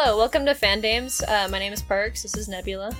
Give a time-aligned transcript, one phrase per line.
[0.00, 1.24] Hello, welcome to Fandames.
[1.26, 2.22] Uh, my name is Parks.
[2.22, 2.94] This is Nebula.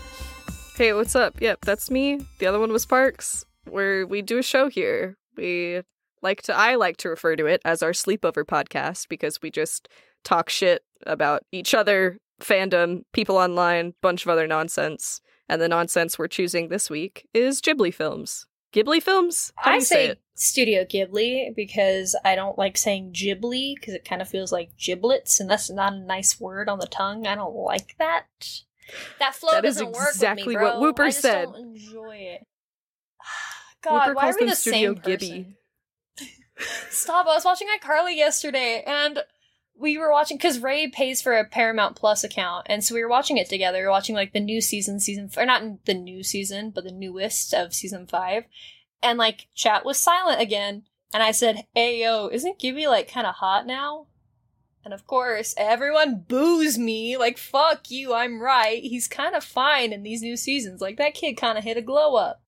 [0.75, 1.41] Hey, what's up?
[1.41, 2.27] Yep, that's me.
[2.41, 3.47] The other one was Parks.
[3.71, 5.17] Where we do a show here.
[5.37, 5.83] We
[6.23, 9.89] like to I like to refer to it as our sleepover podcast because we just
[10.25, 15.21] talk shit about each other, fandom, people online, bunch of other nonsense.
[15.49, 18.48] And the nonsense we're choosing this week is Ghibli films.
[18.73, 19.53] Ghibli films?
[19.57, 20.15] How I say, say?
[20.35, 25.41] Studio Ghibli because I don't like saying Ghibli because it kind of feels like giblets,
[25.41, 27.27] and that's not a nice word on the tongue.
[27.27, 28.27] I don't like that.
[29.19, 30.81] That flow That is doesn't work exactly with me, what.
[30.81, 31.47] Whooper I just said.
[31.47, 32.47] don't enjoy it.
[33.83, 35.57] God, Whooper why are we the Studio same person?
[36.19, 36.31] Ghibli.
[36.91, 37.27] Stop!
[37.27, 39.21] I was watching iCarly yesterday, and
[39.79, 43.09] we were watching because Ray pays for a Paramount Plus account, and so we were
[43.09, 43.79] watching it together.
[43.79, 46.93] We were watching like the new season, season or not the new season, but the
[46.93, 48.45] newest of season five,
[49.03, 53.27] and like chat was silent again, and I said, "Hey yo, isn't Gibby like kind
[53.27, 54.07] of hot now?"
[54.85, 58.83] And of course, everyone boos me like, "Fuck you, I'm right.
[58.83, 60.81] He's kind of fine in these new seasons.
[60.81, 62.43] Like that kid kind of hit a glow up."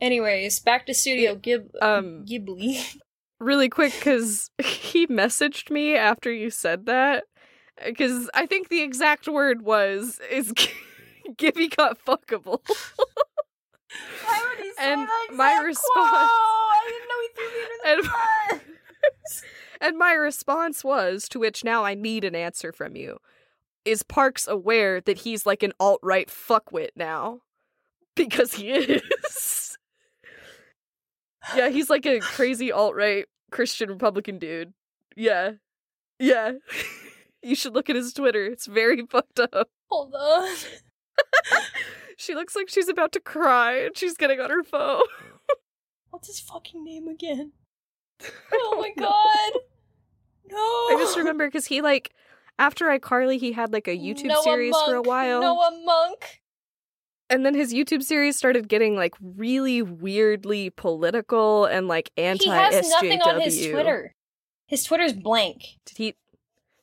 [0.00, 2.98] Anyways, back to Studio Gib- Um, Ghibli.
[3.44, 7.24] really quick because he messaged me after you said that
[7.84, 10.52] because I think the exact word was is
[11.36, 12.60] Gibby got fuckable.
[14.24, 16.30] Why would he say And that my response- quote?
[16.30, 18.60] I didn't know he threw me the
[19.80, 23.18] and my response was, to which now I need an answer from you.
[23.84, 27.40] Is Parks aware that he's like an alt right fuckwit now?
[28.16, 29.76] Because he is.
[31.54, 34.74] yeah, he's like a crazy alt right Christian Republican dude.
[35.16, 35.52] Yeah.
[36.18, 36.52] Yeah.
[37.42, 38.44] you should look at his Twitter.
[38.44, 39.68] It's very fucked up.
[39.90, 40.48] Hold on.
[42.16, 45.02] She looks like she's about to cry and she's getting on her phone.
[46.10, 47.50] What's his fucking name again?
[48.52, 49.60] Oh my god.
[50.48, 50.56] No.
[50.56, 52.12] I just remember because he like
[52.56, 55.06] after iCarly he had like a YouTube Noah series for a Monk.
[55.08, 55.40] while.
[55.40, 56.40] Noah Munck.
[57.30, 62.50] And then his YouTube series started getting like really weirdly political and like anti He
[62.50, 64.14] has nothing on his Twitter.
[64.66, 65.62] His Twitter's blank.
[65.86, 66.14] Did he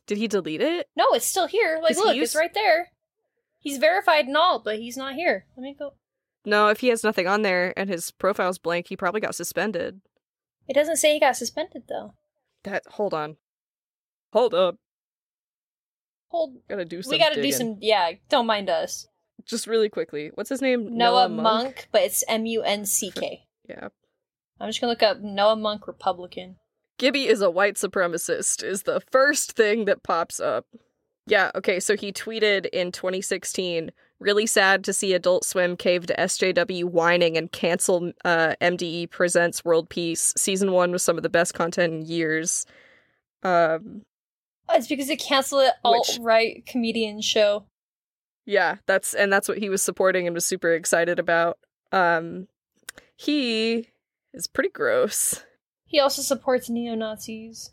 [0.07, 0.90] did he delete it?
[0.96, 1.79] No, it's still here.
[1.81, 2.90] Like, look, used- it's right there.
[3.59, 5.46] He's verified and all, but he's not here.
[5.56, 5.94] Let me go.
[6.44, 10.02] No, if he has nothing on there and his profile's blank, he probably got suspended.
[10.68, 12.16] It doesn't say he got suspended though.
[12.63, 13.38] That hold on.
[14.34, 14.78] Hold up.
[16.29, 16.58] Hold.
[16.68, 17.78] Gotta do some we gotta do some.
[17.81, 19.08] Yeah, don't mind us.
[19.46, 20.31] Just really quickly.
[20.35, 20.97] What's his name?
[20.97, 23.46] Noah, Monk, but it's M U N C K.
[23.68, 23.90] Yeah.
[24.59, 26.57] I'm just gonna look up Noah Munck Republican.
[26.97, 30.68] Gibby is a white supremacist is the first thing that pops up.
[31.25, 36.16] Yeah, okay, so he tweeted in 2016, really sad to see Adult Swim cave to
[36.16, 40.34] SJW whining and cancel uh, MDE Presents World Peace.
[40.38, 42.66] Season 1 was some of the best content in years.
[43.44, 44.03] Um
[44.69, 47.66] Oh, it's because they canceled an alt right comedian show.
[48.46, 51.57] Yeah, that's and that's what he was supporting and was super excited about.
[51.91, 52.47] Um
[53.16, 53.88] he
[54.34, 55.44] is pretty gross.
[55.85, 57.72] He also supports neo Nazis.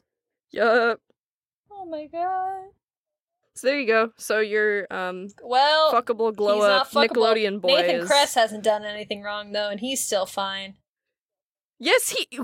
[0.50, 1.00] Yup.
[1.70, 2.70] Oh my god.
[3.54, 4.12] So there you go.
[4.16, 7.08] So your um Well, fuckable glow up fuckable.
[7.08, 10.74] Nickelodeon boy Nathan is- Kress hasn't done anything wrong though, and he's still fine.
[11.80, 12.26] Yes, he.
[12.32, 12.40] Do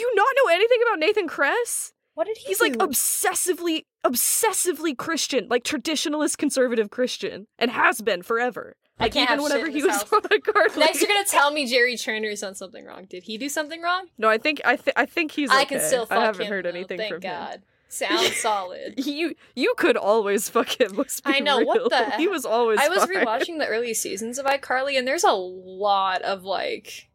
[0.00, 1.92] you not know anything about Nathan Kress?
[2.14, 2.64] What did he He's do?
[2.64, 8.76] like obsessively, obsessively Christian, like traditionalist conservative Christian, and has been forever.
[8.98, 10.12] I can't even whenever he was house.
[10.12, 10.76] on iCarly.
[10.76, 13.06] Next, you're gonna tell me Jerry Trainor's done something wrong.
[13.08, 14.08] Did he do something wrong?
[14.18, 15.50] No, I think I think I think he's.
[15.50, 17.62] I can still fuck I haven't him, heard though, anything thank from God.
[17.88, 19.04] Sounds solid.
[19.04, 20.92] You you could always fuck him.
[20.96, 22.78] Let's be I know, what the He was always.
[22.80, 27.10] I was rewatching the early seasons of iCarly, and there's a lot of like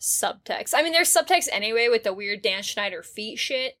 [0.00, 0.74] subtext.
[0.74, 3.78] I mean, there's subtext anyway with the weird Dan Schneider feet shit.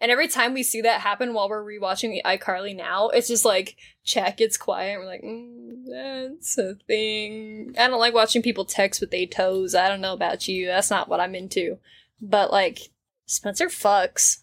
[0.00, 3.76] And every time we see that happen while we're rewatching iCarly now, it's just like
[4.04, 4.94] chat gets quiet.
[4.94, 7.74] And we're like, mm, that's a thing.
[7.78, 9.74] I don't like watching people text with their toes.
[9.74, 10.66] I don't know about you.
[10.66, 11.78] That's not what I'm into.
[12.20, 12.90] But like,
[13.26, 14.42] Spencer fucks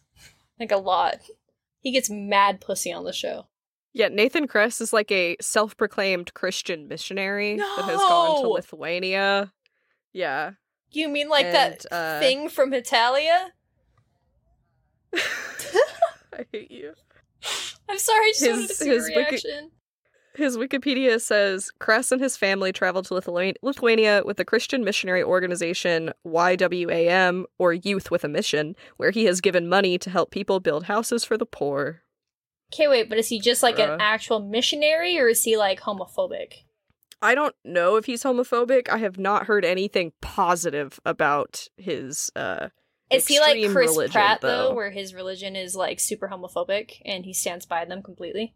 [0.60, 1.20] like a lot.
[1.82, 3.48] He gets mad pussy on the show.
[3.94, 9.52] Yeah, Nathan Kress is like a self-proclaimed Christian missionary that has gone to Lithuania.
[10.14, 10.52] Yeah.
[10.92, 13.52] You mean like that uh, thing from Italia?
[16.34, 16.94] I hate you.
[17.90, 19.70] I'm sorry, I just His- wanted to see his your wiki-
[20.36, 25.22] His Wikipedia says Kress and his family traveled to Lithuania, Lithuania with the Christian missionary
[25.24, 30.60] organization YWAM, or Youth with a Mission, where he has given money to help people
[30.62, 32.04] build houses for the poor.
[32.74, 33.96] Okay, wait, but is he just like Bruh.
[33.96, 36.64] an actual missionary or is he like homophobic?
[37.22, 38.88] I don't know if he's homophobic.
[38.90, 42.32] I have not heard anything positive about his.
[42.38, 42.70] uh
[43.12, 44.74] Is he like Chris religion, Pratt though, though.
[44.74, 48.56] where his religion is like super homophobic and he stands by them completely?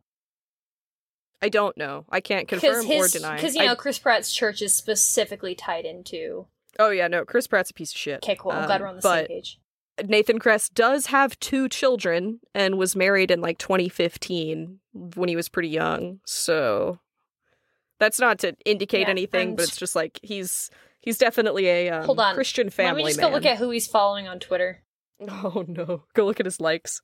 [1.42, 2.06] I don't know.
[2.10, 3.36] I can't confirm or deny.
[3.36, 6.48] Because you I- know Chris Pratt's church is specifically tied into.
[6.80, 7.26] oh yeah, no.
[7.26, 8.18] Chris Pratt's a piece of shit.
[8.24, 8.52] Okay, cool.
[8.52, 9.60] I'm glad Um, we're on the but same page.
[10.06, 15.48] Nathan Kress does have two children and was married in like 2015 when he was
[15.48, 16.20] pretty young.
[16.26, 17.00] So
[18.00, 20.70] that's not to indicate Yeah, anything, but it's just like he's
[21.06, 22.36] he's definitely a um, Hold on.
[22.36, 23.30] Christian family Let me just man.
[23.30, 24.82] go look at who he's following on Twitter.
[25.22, 26.04] Oh no!
[26.14, 27.02] Go look at his likes.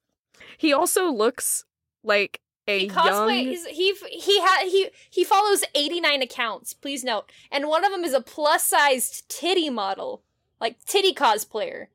[0.58, 1.64] He also looks
[2.04, 3.44] like a He cosplay.
[3.44, 3.48] young.
[3.48, 6.74] He's, he he ha, he he follows 89 accounts.
[6.74, 10.24] Please note, and one of them is a plus sized titty model,
[10.60, 11.88] like titty cosplayer.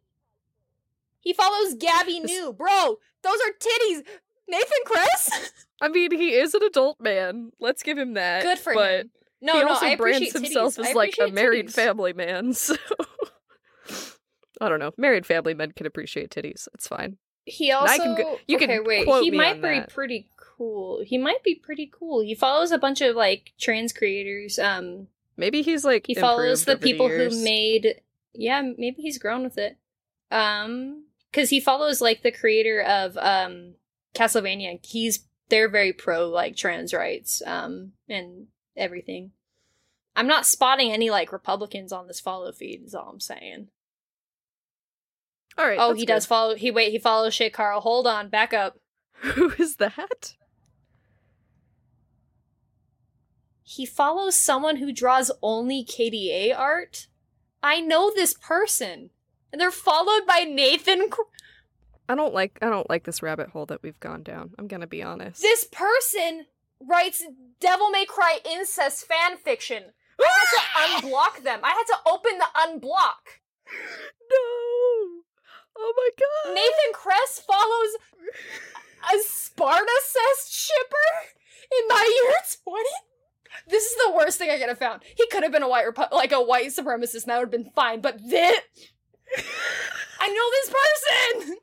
[1.20, 2.98] He follows Gabby This- New, bro.
[3.22, 4.04] Those are titties.
[4.48, 5.52] Nathan Kress.
[5.82, 7.50] I mean, he is an adult man.
[7.58, 8.42] Let's give him that.
[8.44, 9.10] Good for but him.
[9.42, 10.88] No, he no, also I appreciate brands himself titties.
[10.90, 11.72] As like a married titties.
[11.74, 12.54] family man.
[12.64, 12.76] So
[14.60, 14.92] I don't know.
[14.96, 16.66] Married family men can appreciate titties.
[16.72, 17.18] It's fine.
[17.44, 17.92] He And also.
[17.92, 19.04] I can go- you can okay, wait.
[19.04, 19.90] quote he might be that.
[19.92, 21.02] pretty cool.
[21.04, 22.22] He might be pretty cool.
[22.22, 24.58] He follows a bunch of like trans creators.
[24.58, 27.36] Um, Maybe he's like he follows the people years.
[27.36, 28.00] who made.
[28.32, 29.76] Yeah, maybe he's grown with it.
[30.30, 33.74] Um, because he follows like the creator of um
[34.14, 34.78] Castlevania.
[34.84, 39.32] He's they're very pro like trans rights um and everything.
[40.14, 42.82] I'm not spotting any like Republicans on this follow feed.
[42.84, 43.68] Is all I'm saying.
[45.58, 45.78] All right.
[45.80, 46.12] Oh, he good.
[46.14, 46.54] does follow.
[46.54, 46.90] He wait.
[46.90, 47.80] He follows Shay Carl.
[47.80, 48.78] Hold on, back up.
[49.20, 50.34] Who is that?
[53.62, 57.08] He follows someone who draws only KDA art.
[57.62, 59.10] I know this person,
[59.52, 61.10] and they're followed by Nathan.
[61.10, 61.22] Cr-
[62.08, 62.58] I don't like.
[62.62, 64.52] I don't like this rabbit hole that we've gone down.
[64.58, 65.42] I'm gonna be honest.
[65.42, 66.46] This person
[66.80, 67.24] writes
[67.60, 69.84] Devil May Cry incest fan fiction.
[70.20, 70.24] I
[70.80, 71.60] had to unblock them.
[71.62, 73.40] I had to open the unblock.
[74.30, 75.22] no.
[75.78, 76.54] Oh my god.
[76.54, 77.96] Nathan Kress follows
[79.12, 81.30] a Spartacist shipper
[81.78, 82.32] in my year
[82.64, 82.82] 20?
[83.68, 85.02] This is the worst thing I could have found.
[85.16, 87.64] He could have been a white Repu- like a white supremacist and that would have
[87.64, 88.60] been fine, but this
[90.20, 90.70] I know this
[91.42, 91.56] person.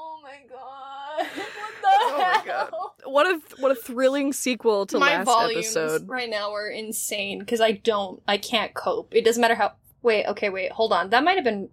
[0.00, 1.26] Oh my god.
[1.36, 2.94] What the Oh my hell?
[3.04, 3.12] God.
[3.12, 6.08] What a what a thrilling sequel to my last volumes episode.
[6.08, 9.14] right now are insane because I don't I can't cope.
[9.14, 9.72] It doesn't matter how
[10.02, 11.10] Wait, okay, wait, hold on.
[11.10, 11.68] That might have been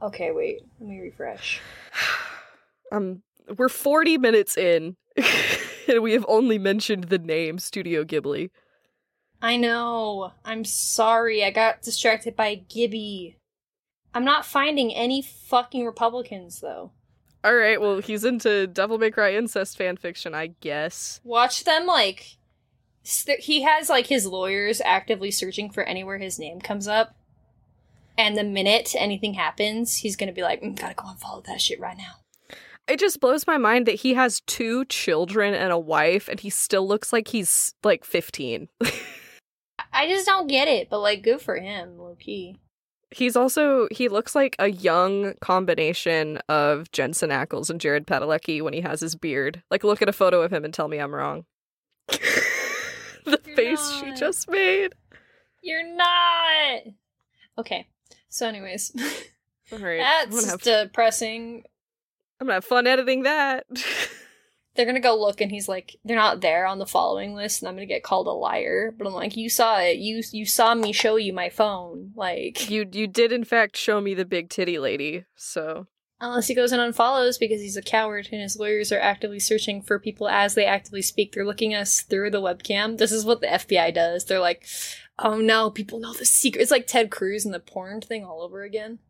[0.00, 0.62] Okay, wait.
[0.80, 1.60] Let me refresh.
[2.90, 3.22] Um,
[3.58, 4.96] we're 40 minutes in,
[5.88, 8.48] and we have only mentioned the name Studio Ghibli.
[9.42, 10.32] I know.
[10.42, 11.44] I'm sorry.
[11.44, 13.36] I got distracted by Gibby.
[14.14, 16.92] I'm not finding any fucking Republicans though.
[17.44, 21.20] All right, well, he's into Devil May Cry incest fan fiction, I guess.
[21.22, 22.36] Watch them like
[23.04, 27.14] st- he has like his lawyers actively searching for anywhere his name comes up.
[28.16, 31.60] And the minute anything happens, he's gonna be like, mm, "Gotta go and follow that
[31.60, 32.16] shit right now."
[32.88, 36.50] It just blows my mind that he has two children and a wife, and he
[36.50, 38.68] still looks like he's like 15.
[39.92, 42.58] I just don't get it, but like, good for him, low key.
[43.10, 48.74] He's also he looks like a young combination of Jensen Ackles and Jared Padalecki when
[48.74, 49.62] he has his beard.
[49.70, 51.44] Like, look at a photo of him and tell me I'm wrong.
[52.08, 54.94] the You're face she just made.
[55.62, 56.82] You're not.
[57.58, 57.86] Okay.
[58.28, 58.92] So, anyways,
[59.72, 61.64] All right, I'm that's have, depressing.
[62.40, 63.66] I'm gonna have fun editing that.
[64.78, 67.68] they're gonna go look and he's like they're not there on the following list and
[67.68, 68.94] i'm gonna get called a liar.
[68.96, 69.98] But i'm like you saw it.
[69.98, 72.12] You you saw me show you my phone.
[72.14, 75.88] Like you you did in fact show me the big titty lady, so.
[76.20, 79.82] Unless he goes and unfollows because he's a coward and his lawyers are actively searching
[79.82, 81.32] for people as they actively speak.
[81.32, 82.98] They're looking us through the webcam.
[82.98, 84.24] This is what the fbi does.
[84.24, 84.64] They're like
[85.18, 86.62] oh no people know the secret.
[86.62, 89.00] It's like ted cruz and the porn thing all over again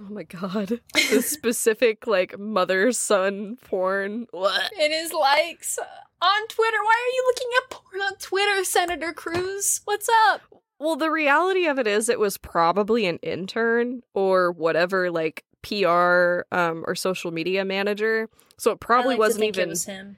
[0.00, 0.80] oh my god,
[1.10, 4.26] the specific like mother son porn.
[4.30, 4.70] What?
[4.78, 5.78] it is likes
[6.22, 10.42] on twitter why are you looking at porn on twitter senator cruz what's up
[10.78, 16.42] Well, the reality of it is, it was probably an intern or whatever, like PR
[16.52, 18.28] um, or social media manager.
[18.58, 19.68] So it probably like wasn't think it even.
[19.70, 20.16] was him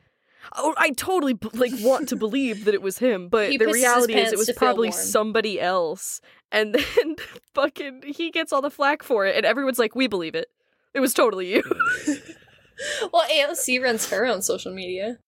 [0.57, 4.15] Oh, I totally like want to believe that it was him, but He the reality
[4.15, 6.21] is, it was probably somebody else.
[6.51, 7.17] And then
[7.55, 10.49] fucking he gets all the flack for it, and everyone's like, "We believe it.
[10.95, 11.63] It was totally you."
[13.13, 15.19] well, AOC runs her own social media.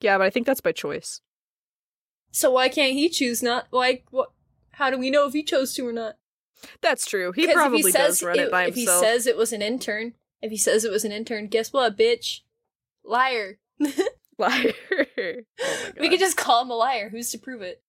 [0.00, 1.20] yeah, but I think that's by choice.
[2.30, 3.66] So why can't he choose not?
[3.70, 4.02] Why?
[4.10, 4.30] What?
[4.72, 6.16] How do we know if he chose to or not?
[6.80, 7.32] That's true.
[7.32, 9.00] He probably he says does run it, by if himself.
[9.02, 11.96] he says it was an intern, if he says it was an intern, guess what,
[11.96, 12.40] bitch?
[13.04, 13.58] Liar.
[14.38, 14.72] Liar.
[14.88, 17.08] oh We could just call him a liar.
[17.08, 17.82] Who's to prove it?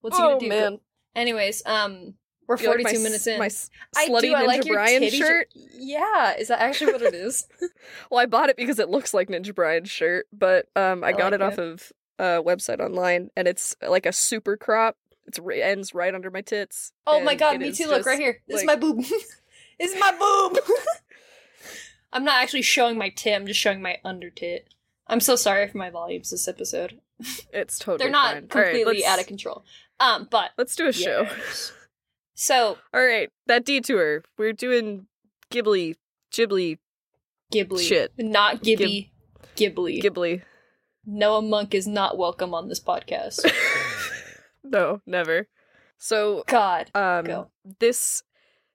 [0.00, 0.48] What's he oh gonna do?
[0.48, 0.78] man,
[1.14, 2.14] Anyways, um,
[2.46, 3.38] we're You like forty-two my minutes in.
[3.38, 4.34] My s- I slutty do.
[4.34, 5.48] I like Brian shirt.
[5.54, 7.46] Yeah, is that actually what it is?
[8.10, 11.12] Well, I bought it because it looks like Ninja Brian's shirt, but um, I, I
[11.12, 14.96] got like it off of a website online, and it's like a super crop.
[15.26, 16.92] It ends right under my tits.
[17.06, 17.86] Oh my god, me too.
[17.86, 18.40] Look right here.
[18.48, 18.98] This is my boob.
[19.78, 20.58] this is my boob.
[22.12, 23.34] I'm not actually showing my tit.
[23.34, 24.72] I'm just showing my under tit.
[25.06, 27.00] I'm so sorry for my volumes this episode.
[27.52, 27.98] It's totally.
[27.98, 28.48] They're not fine.
[28.48, 29.64] Completely let's- out of control.
[30.00, 31.28] Um, but Let's do a show.
[32.36, 34.24] So All right, that detour.
[34.36, 35.06] We're doing
[35.52, 35.94] Ghibli,
[36.32, 36.78] Ghibli,
[37.52, 38.12] Ghibli, Shit.
[38.18, 39.10] not Ghibli,
[39.56, 40.02] Ghibli.
[40.02, 40.42] Ghibli.
[41.06, 43.48] Noah Munck is not welcome on this podcast.
[44.64, 45.46] no, never.
[45.96, 47.50] So, God, um, go.
[47.78, 48.24] this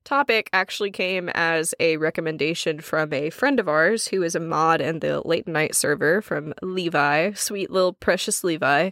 [0.10, 4.82] topic actually came as a recommendation from a friend of ours who is a mod
[4.82, 8.90] in the late night server from Levi, sweet little precious Levi,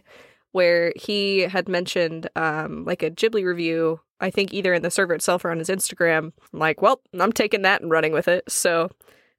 [0.52, 5.14] where he had mentioned um like a Ghibli review, I think either in the server
[5.14, 6.32] itself or on his Instagram.
[6.52, 8.44] I'm like, well, I'm taking that and running with it.
[8.48, 8.88] So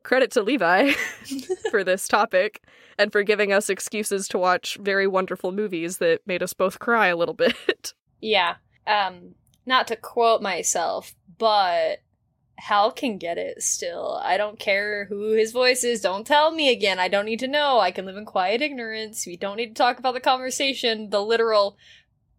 [0.03, 0.91] credit to Levi
[1.71, 2.61] for this topic
[2.97, 7.07] and for giving us excuses to watch very wonderful movies that made us both cry
[7.07, 7.93] a little bit.
[8.21, 8.55] Yeah.
[8.85, 9.35] Um,
[9.69, 11.99] not to quote myself, but
[12.57, 14.19] Howl can get it still.
[14.21, 16.01] I don't care who his voice is.
[16.01, 16.99] Don't tell me again.
[16.99, 17.79] I don't need to know.
[17.79, 19.25] I can live in quiet ignorance.
[19.25, 21.09] We don't need to talk about the conversation.
[21.11, 21.77] The literal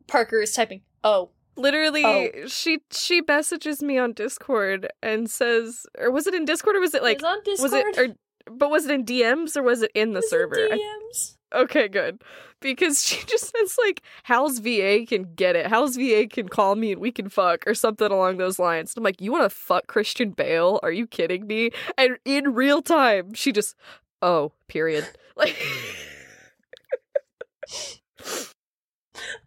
[0.07, 1.31] Parker is typing, oh.
[1.57, 2.47] Literally, Oh.
[2.47, 6.95] she she messages me on Discord and says, or was it in Discord or was
[6.95, 7.71] it like It's on Discord.
[7.73, 8.15] was it or
[8.53, 10.57] but was it in DMs or was it in the in server?
[10.71, 11.37] I- DMs.
[11.55, 12.23] okay, good.
[12.61, 15.67] Because she just says like Howl's VA can get it.
[15.69, 18.95] Howl's VA can call me and we can fuck or something along those lines.
[18.97, 20.79] I'm like, you want to fuck Christian Bale?
[20.83, 21.71] Are you kidding me?
[21.97, 23.75] And in real time, she just,
[24.23, 25.07] oh, period.
[25.37, 25.57] Like,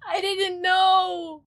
[0.08, 1.44] I didn't know.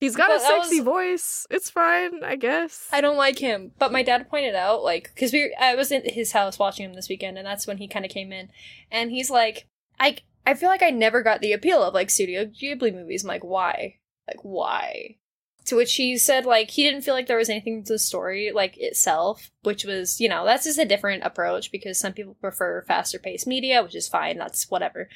[0.00, 1.46] he's got But a sexy was- voice.
[1.50, 2.88] It's fine, I guess.
[2.92, 3.72] I don't like him.
[3.78, 6.94] But my dad pointed out, like, because we, I was in his house watching him
[6.94, 8.48] this weekend, and that's when he kind of came in,
[8.90, 9.66] and he's like,
[10.00, 13.24] I, I feel like I never got the appeal of like Studio Ghibli movies.
[13.24, 13.98] I'm like, why?
[14.26, 15.16] Like, why?
[15.66, 18.50] To which he said, like, he didn't feel like there was anything to the story,
[18.52, 22.82] like, itself, which was, you know, that's just a different approach because some people prefer
[22.82, 25.08] faster paced media, which is fine, that's whatever.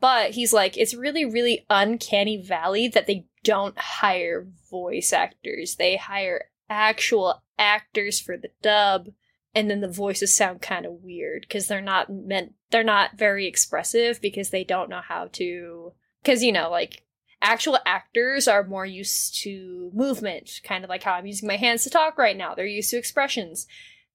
[0.00, 5.76] But he's like, it's really, really uncanny valley that they don't hire voice actors.
[5.76, 9.08] They hire actual actors for the dub,
[9.54, 13.46] and then the voices sound kind of weird because they're not meant, they're not very
[13.46, 15.92] expressive because they don't know how to,
[16.22, 17.04] because, you know, like,
[17.40, 21.84] actual actors are more used to movement, kind of like how I'm using my hands
[21.84, 22.54] to talk right now.
[22.54, 23.66] They're used to expressions.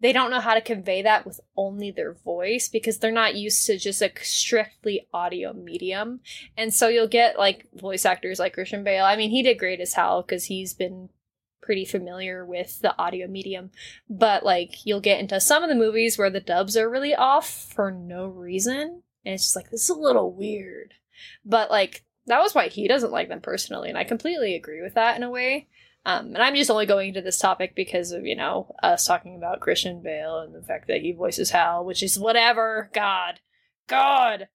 [0.02, 3.66] They don't know how to convey that with only their voice because they're not used
[3.68, 6.22] to just a strictly audio medium.
[6.58, 9.06] And so you'll get like voice actors like Christian Bale.
[9.06, 11.10] I mean, he did great as Howl because he's been
[11.70, 13.70] pretty familiar with the audio medium.
[14.10, 17.48] But like you'll get into some of the movies where the dubs are really off
[17.48, 19.04] for no reason.
[19.24, 20.96] And it's just like, this is a little weird.
[21.46, 24.96] But like that was why he doesn't like them personally, and I completely agree with
[24.96, 25.68] that in a way.
[26.08, 29.36] Um, and I'm just only going into this topic because of you know us talking
[29.36, 32.90] about Christian Bale and the fact that he voices Howl, which is whatever.
[32.96, 33.42] God,
[33.86, 34.48] God,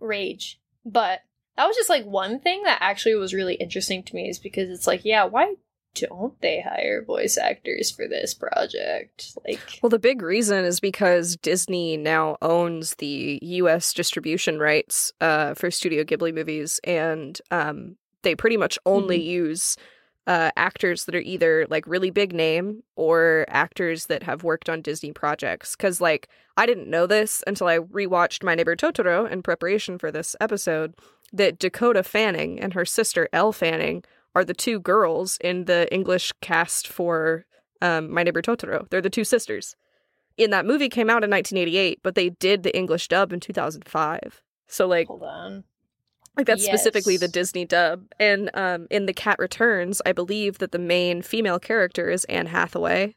[0.00, 0.60] rage.
[0.84, 1.20] But
[1.56, 4.70] that was just like one thing that actually was really interesting to me is because
[4.70, 5.54] it's like, yeah, why
[5.94, 9.36] don't they hire voice actors for this project?
[9.46, 13.92] Like, Well, the big reason is because Disney now owns the U.S.
[13.92, 19.76] distribution rights uh, for Studio Ghibli movies, and um, they pretty much only use
[20.26, 24.82] uh, actors that are either like really big name or actors that have worked on
[24.82, 25.74] Disney projects.
[25.74, 30.12] Because, like, I didn't know this until I rewatched My Neighbor Totoro in preparation for
[30.12, 30.94] this episode
[31.32, 34.04] that Dakota Fanning and her sister Elle Fanning
[34.38, 37.44] are the two girls in the English cast for
[37.82, 38.88] um, My Neighbor Totoro.
[38.88, 39.74] They're the two sisters.
[40.36, 44.42] In that movie came out in 1988, but they did the English dub in 2005.
[44.68, 45.64] So like hold on.
[46.36, 48.04] like that's specifically the Disney dub.
[48.20, 52.46] And um, in The Cat Returns, I believe that the main female character is Anne
[52.46, 53.16] Hathaway.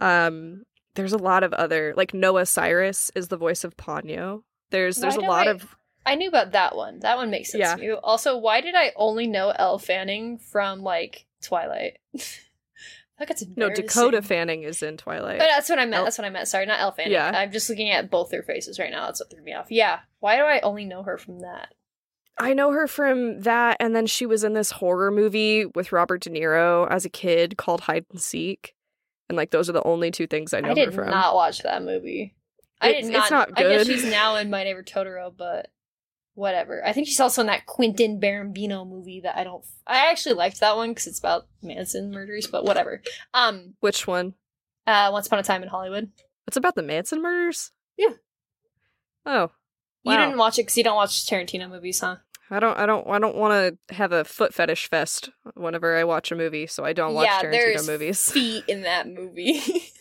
[0.00, 0.62] Um,
[0.94, 4.42] there's a lot of other like Noah Cyrus is the voice of Ponyo.
[4.70, 5.76] There's there's Why a lot I- of
[6.10, 7.00] I knew about that one.
[7.00, 7.74] That one makes sense Yeah.
[7.76, 7.90] to me.
[7.92, 11.98] Also, why did I only know Elle Fanning from like Twilight?
[13.20, 13.68] like it's no.
[13.70, 15.38] Dakota Fanning is in Twilight.
[15.38, 15.94] But that's what I meant.
[15.96, 16.48] Elle- That's what I meant.
[16.48, 17.12] Sorry, not Elle Fanning.
[17.12, 17.30] Yeah.
[17.34, 19.06] I'm just looking at both their faces right now.
[19.06, 19.70] That's what threw me off.
[19.70, 20.00] Yeah.
[20.20, 21.74] Why do I only know her from that?
[22.40, 26.20] I know her from that, and then she was in this horror movie with Robert
[26.22, 28.74] De Niro as a kid called Hide and Seek,
[29.28, 31.04] and like those are the only two things I know I her from.
[31.04, 32.36] I did not watch that movie.
[32.80, 33.22] I did not.
[33.22, 33.66] it's not good.
[33.66, 35.68] I guess she's now in My Neighbor Totoro, but
[36.38, 36.84] whatever.
[36.86, 39.64] I think she's also in that Quentin Barambino movie that I don't.
[39.86, 43.02] I actually liked that one because it's about Manson murders, but whatever.
[43.34, 44.34] Um, Which one?
[44.86, 46.10] uh, Once Upon a Time in Hollywood.
[46.46, 47.72] It's about the Manson murders.
[47.96, 48.14] Yeah.
[49.26, 49.50] Oh,
[50.04, 52.16] You didn't watch it because you don't watch Tarantino movies, huh?
[52.50, 56.04] I don't I don't I don't want to have a foot fetish fest whenever I
[56.04, 58.32] watch a movie, so I don't watch yeah, Tarantino there's movies.
[58.32, 59.60] feet in that movie.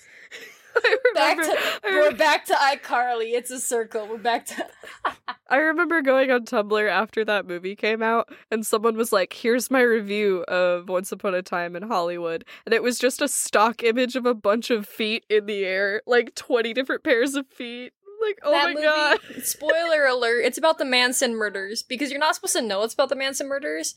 [1.16, 3.34] Back to we're back to iCarly.
[3.34, 4.08] It's a circle.
[4.08, 4.68] We're back to
[5.50, 9.72] I remember going on Tumblr after that movie came out, and someone was like, "Here's
[9.72, 13.84] my review of Once Upon a Time in Hollywood," and it was just a stock
[13.84, 17.94] image of a bunch of feet in the air, like twenty different pairs of feet.
[18.22, 18.86] Like, oh that my movie.
[18.86, 19.20] god!
[19.44, 20.42] Spoiler alert!
[20.46, 23.48] It's about the Manson murders because you're not supposed to know it's about the Manson
[23.48, 23.96] murders,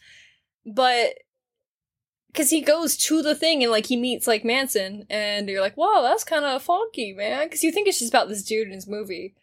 [0.64, 1.14] but
[2.32, 5.74] because he goes to the thing and like he meets like Manson, and you're like,
[5.74, 8.72] "Whoa, that's kind of funky, man," because you think it's just about this dude in
[8.74, 9.34] his movie,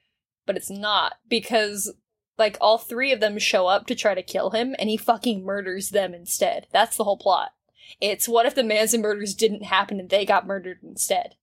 [0.45, 1.93] but it's not because
[2.37, 5.43] like all three of them show up to try to kill him, and he fucking
[5.43, 6.67] murders them instead.
[6.71, 7.53] That's the whole plot.
[8.01, 11.35] It's what if the Manson murders didn't happen and they got murdered instead?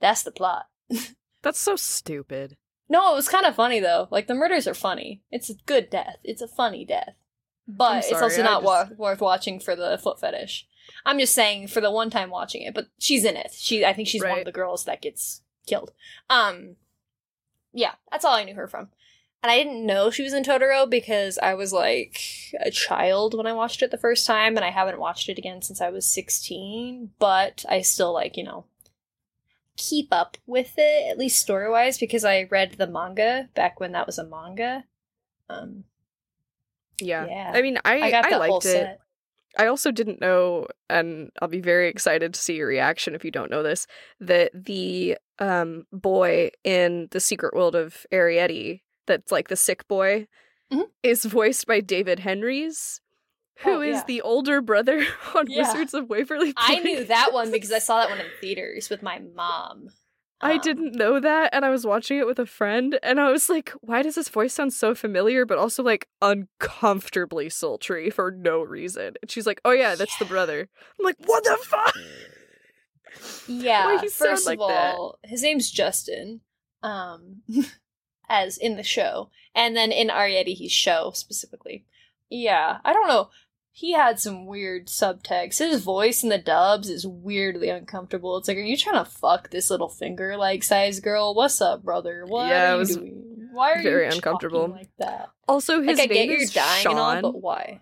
[0.00, 0.66] That's the plot.
[1.42, 2.56] That's so stupid.
[2.88, 4.08] No, it was kind of funny though.
[4.10, 5.22] Like the murders are funny.
[5.30, 6.16] It's a good death.
[6.24, 7.14] It's a funny death.
[7.66, 10.66] But I'm it's also not just- wa- worth watching for the foot fetish.
[11.04, 13.52] I'm just saying for the one time watching it, but she's in it.
[13.52, 15.92] She I think she's one of the girls that gets killed.
[16.28, 16.76] Um
[17.72, 18.88] yeah, that's all I knew her from.
[19.42, 22.20] And I didn't know she was in Totoro because I was like
[22.60, 25.62] a child when I watched it the first time and I haven't watched it again
[25.62, 28.66] since I was 16, but I still like, you know,
[29.78, 34.06] keep up with it at least story-wise because I read the manga back when that
[34.06, 34.84] was a manga.
[35.48, 35.84] Um
[37.00, 37.26] Yeah.
[37.26, 37.52] Yeah.
[37.54, 38.62] I mean, I I got I liked whole it.
[38.64, 38.99] set.
[39.58, 43.30] I also didn't know, and I'll be very excited to see your reaction if you
[43.30, 43.86] don't know this,
[44.20, 50.26] that the um boy in the Secret World of Arrietty, that's like the sick boy,
[50.72, 50.86] Mhm.
[51.02, 53.00] is voiced by David Henrys,
[53.60, 55.04] who Oh, is the older brother
[55.34, 55.58] on Yeah.
[55.62, 56.78] Wizards of Waverly Place.
[56.78, 59.88] I knew that one because I saw that one in theaters with my mom.
[60.42, 63.30] I Um, didn't know that, and I was watching it with a friend, and I
[63.30, 68.30] was like, why does his voice sound so familiar, but also like uncomfortably sultry for
[68.30, 69.14] no reason?
[69.20, 70.68] And she's like, oh yeah, that's the brother.
[70.98, 71.94] I'm like, what the fuck?
[73.48, 73.86] Yeah.
[73.86, 74.94] Why he sound First like of that?
[74.94, 76.40] all, his name's Justin.
[76.82, 77.42] Um
[78.28, 79.30] as in the show.
[79.54, 81.84] And then in Arrietty he's show specifically.
[82.30, 82.78] Yeah.
[82.84, 83.30] I don't know.
[83.80, 85.56] He had some weird subtext.
[85.58, 88.36] His voice in the dubs is weirdly uncomfortable.
[88.36, 91.32] It's like, are you trying to fuck this little finger like size girl?
[91.34, 92.24] What's up, brother?
[92.26, 93.48] What Yeah, are it you was doing?
[93.52, 94.60] Why are very you uncomfortable.
[94.68, 95.30] talking like that?
[95.48, 97.16] Also, his like I get name you're is dying Sean.
[97.16, 97.80] and all, but why?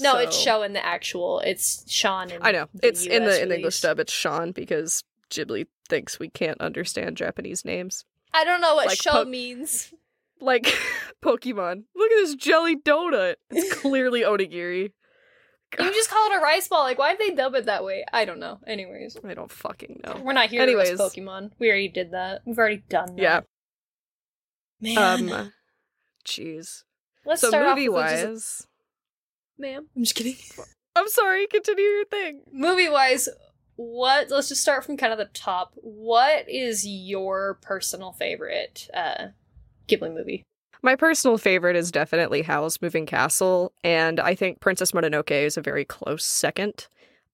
[0.00, 1.40] No, it's so- show in the actual.
[1.40, 4.00] It's Sean in I know the it's in US the in the English dub.
[4.00, 9.02] It's Sean because Ghibli thinks we can't understand Japanese names, I don't know what Like
[9.02, 9.92] show po- means.
[10.40, 10.64] like
[11.22, 11.84] Pokemon.
[11.94, 13.34] Look at this jelly donut.
[13.50, 14.92] It's clearly onigiri.
[15.78, 16.82] You just call it a rice ball.
[16.82, 18.04] Like, why'd they dub it that way?
[18.12, 18.58] I don't know.
[18.66, 20.20] Anyways, I don't fucking know.
[20.22, 20.90] we're not here Anyways.
[20.90, 21.52] to Pokemon.
[21.58, 22.42] We already did that.
[22.44, 23.22] We've already done that.
[23.22, 23.40] Yeah.
[24.80, 25.30] Man.
[25.30, 25.52] Um,
[26.26, 26.82] jeez.
[27.24, 28.66] Let's So start movie off with just- wise,
[29.58, 29.86] ma'am.
[29.96, 30.36] I'm just kidding.
[30.96, 31.46] I'm sorry.
[31.46, 32.42] Continue your thing.
[32.52, 33.28] movie wise,
[33.76, 34.30] what?
[34.30, 35.72] Let's just start from kind of the top.
[35.76, 39.28] What is your personal favorite uh,
[39.88, 40.42] Ghibli movie?
[40.84, 45.62] My personal favorite is definitely Howl's Moving Castle, and I think Princess Mononoke is a
[45.62, 46.88] very close second.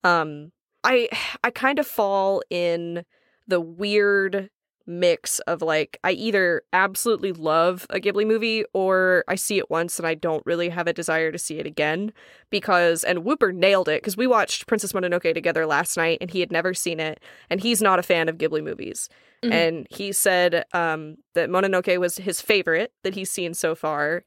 [0.04, 0.52] Um,
[0.84, 1.08] I
[1.42, 3.04] I kind of fall in
[3.48, 4.50] the weird
[4.90, 9.98] mix of like I either absolutely love a Ghibli movie or I see it once
[9.98, 12.12] and I don't really have a desire to see it again
[12.50, 16.40] because and Whooper nailed it because we watched Princess Mononoke together last night and he
[16.40, 19.08] had never seen it and he's not a fan of Ghibli movies
[19.42, 19.52] Mhm.
[19.52, 24.24] and he said um, that Mononoke was his favorite that he's seen so far,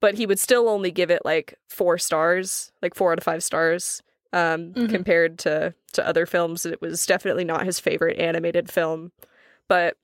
[0.00, 3.44] but he would still only give it like four stars, like four out of five
[3.44, 4.88] stars, um, Mhm.
[4.88, 6.64] compared to to other films.
[6.64, 9.10] It was definitely not his favorite animated film,
[9.68, 9.96] but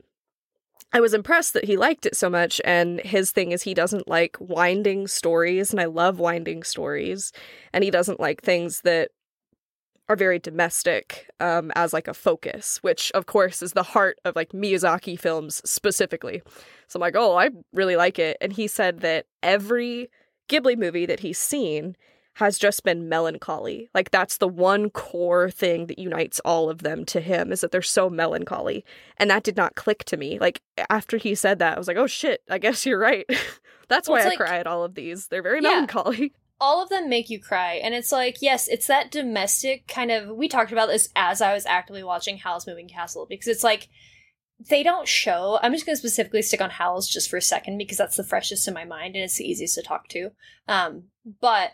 [0.92, 2.60] I was impressed that he liked it so much.
[2.64, 7.32] And his thing is he doesn't like winding stories, and I love winding stories,
[7.72, 9.10] and he doesn't like things that
[10.08, 14.36] are very domestic um, as like a focus, which of course is the heart of
[14.36, 16.42] like Miyazaki films specifically.
[16.88, 18.36] So I'm like, oh, I really like it.
[18.40, 20.10] And he said that every
[20.48, 21.96] Ghibli movie that he's seen
[22.34, 23.90] has just been melancholy.
[23.94, 27.70] Like that's the one core thing that unites all of them to him is that
[27.70, 28.84] they're so melancholy.
[29.18, 30.38] And that did not click to me.
[30.38, 33.24] Like after he said that, I was like, oh shit, I guess you're right.
[33.88, 35.28] that's Well, why I like- cry at all of these.
[35.28, 35.70] They're very Yeah.
[35.70, 36.32] melancholy.
[36.60, 40.28] all of them make you cry and it's like yes it's that domestic kind of
[40.36, 43.88] we talked about this as i was actively watching howl's moving castle because it's like
[44.70, 47.76] they don't show i'm just going to specifically stick on howl's just for a second
[47.76, 50.30] because that's the freshest in my mind and it's the easiest to talk to
[50.68, 51.02] um
[51.40, 51.72] but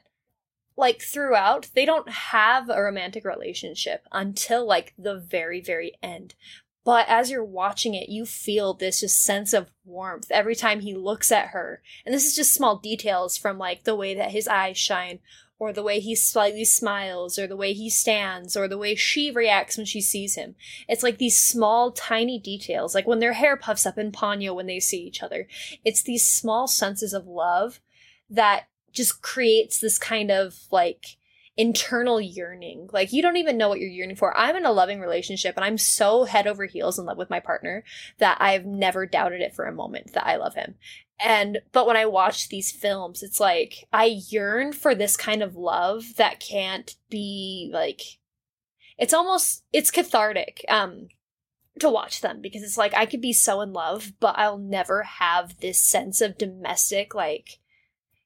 [0.80, 6.34] like throughout they don't have a romantic relationship until like the very very end
[6.84, 10.94] but as you're watching it, you feel this just sense of warmth every time he
[10.94, 11.82] looks at her.
[12.06, 15.20] And this is just small details from like the way that his eyes shine,
[15.58, 19.30] or the way he slightly smiles, or the way he stands, or the way she
[19.30, 20.54] reacts when she sees him.
[20.88, 24.66] It's like these small, tiny details, like when their hair puffs up in Ponyo when
[24.66, 25.46] they see each other.
[25.84, 27.80] It's these small senses of love
[28.30, 31.16] that just creates this kind of like
[31.56, 32.88] internal yearning.
[32.92, 34.36] Like you don't even know what you're yearning for.
[34.36, 37.40] I'm in a loving relationship and I'm so head over heels in love with my
[37.40, 37.84] partner
[38.18, 40.76] that I've never doubted it for a moment that I love him.
[41.22, 45.54] And but when I watch these films, it's like I yearn for this kind of
[45.54, 48.00] love that can't be like
[48.96, 51.08] it's almost it's cathartic um
[51.78, 55.02] to watch them because it's like I could be so in love, but I'll never
[55.02, 57.58] have this sense of domestic like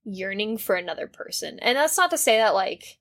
[0.04, 1.58] yearning for another person.
[1.60, 2.98] And that's not to say that like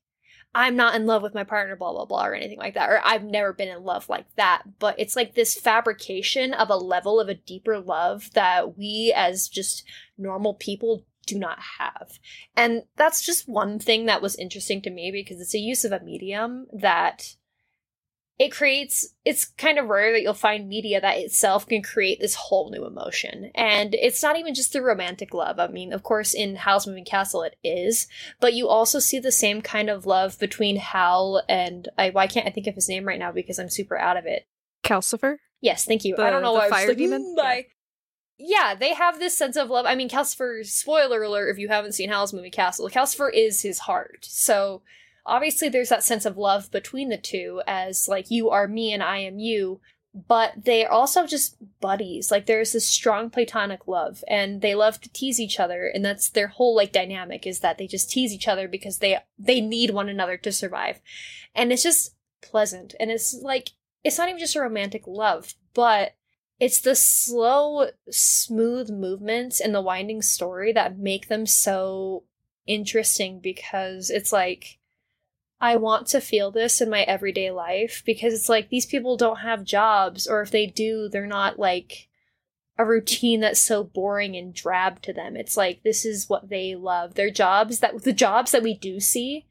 [0.54, 2.88] I'm not in love with my partner, blah, blah, blah, or anything like that.
[2.88, 4.62] Or I've never been in love like that.
[4.78, 9.48] But it's like this fabrication of a level of a deeper love that we as
[9.48, 9.84] just
[10.16, 12.18] normal people do not have.
[12.56, 15.90] And that's just one thing that was interesting to me because it's a use of
[15.90, 17.34] a medium that
[18.38, 22.34] it creates it's kind of rare that you'll find media that itself can create this
[22.34, 23.50] whole new emotion.
[23.54, 25.60] And it's not even just the romantic love.
[25.60, 28.08] I mean of course in howl's moving castle it is.
[28.40, 32.46] But you also see the same kind of love between howl and i why can't
[32.46, 34.46] i think of his name right now because i'm super out of it.
[34.82, 35.36] Calcifer?
[35.60, 36.16] Yes thank you.
[36.16, 37.36] The, i don't know why fire like, demon?
[37.36, 37.60] Yeah.
[38.38, 39.86] yeah they have this sense of love.
[39.86, 43.78] I mean calcifer spoiler alert if you haven't seen howl's moving castle calcifer is his
[43.80, 44.24] heart.
[44.24, 44.82] So
[45.26, 49.02] obviously there's that sense of love between the two as like you are me and
[49.02, 49.80] I am you,
[50.14, 52.30] but they're also just buddies.
[52.30, 56.30] Like there's this strong platonic love and they love to tease each other and that's
[56.30, 59.90] their whole like dynamic is that they just tease each other because they they need
[59.90, 61.00] one another to survive.
[61.54, 63.70] And it's just pleasant and it's like
[64.04, 66.14] it's not even just a romantic love, but
[66.60, 72.24] it's the slow, smooth movements and the winding story that make them so
[72.66, 74.78] interesting because it's like
[75.64, 79.38] I want to feel this in my everyday life because it's like these people don't
[79.38, 82.08] have jobs, or if they do, they're not like
[82.76, 85.38] a routine that's so boring and drab to them.
[85.38, 87.14] It's like this is what they love.
[87.14, 89.46] Their jobs that the jobs that we do see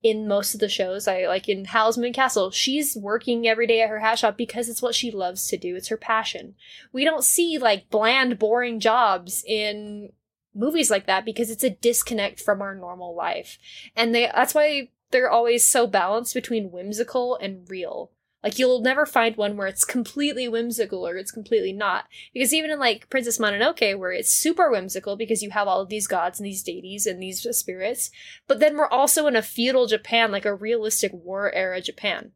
[0.00, 3.90] in most of the shows, I like in Moving Castle, she's working every day at
[3.90, 5.74] her hat shop because it's what she loves to do.
[5.74, 6.54] It's her passion.
[6.92, 10.12] We don't see like bland, boring jobs in
[10.54, 13.58] movies like that because it's a disconnect from our normal life.
[13.96, 18.10] And they that's why they're always so balanced between whimsical and real.
[18.42, 22.06] Like you'll never find one where it's completely whimsical or it's completely not.
[22.34, 25.88] Because even in like Princess Mononoke, where it's super whimsical because you have all of
[25.88, 28.10] these gods and these deities and these spirits,
[28.48, 32.32] but then we're also in a feudal Japan, like a realistic war era Japan.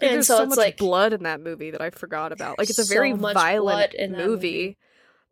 [0.00, 2.56] And, there's so, so much like, blood in that movie that I forgot about.
[2.56, 4.78] Like it's a very so violent movie.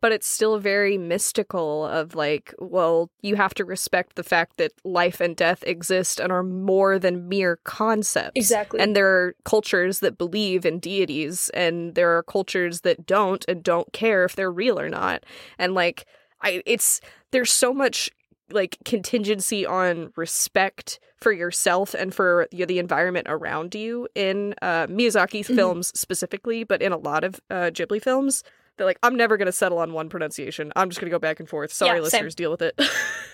[0.00, 4.72] But it's still very mystical of like well you have to respect the fact that
[4.84, 10.00] life and death exist and are more than mere concepts exactly and there are cultures
[10.00, 14.52] that believe in deities and there are cultures that don't and don't care if they're
[14.52, 15.24] real or not
[15.58, 16.06] and like
[16.42, 17.00] i it's
[17.32, 18.10] there's so much
[18.50, 24.86] like contingency on respect for yourself and for the, the environment around you in uh,
[24.86, 25.54] Miyazaki mm-hmm.
[25.54, 28.42] films specifically, but in a lot of uh, Ghibli films.
[28.76, 30.72] They're like, I'm never going to settle on one pronunciation.
[30.76, 31.72] I'm just going to go back and forth.
[31.72, 32.80] Sorry, yeah, listeners, deal with it.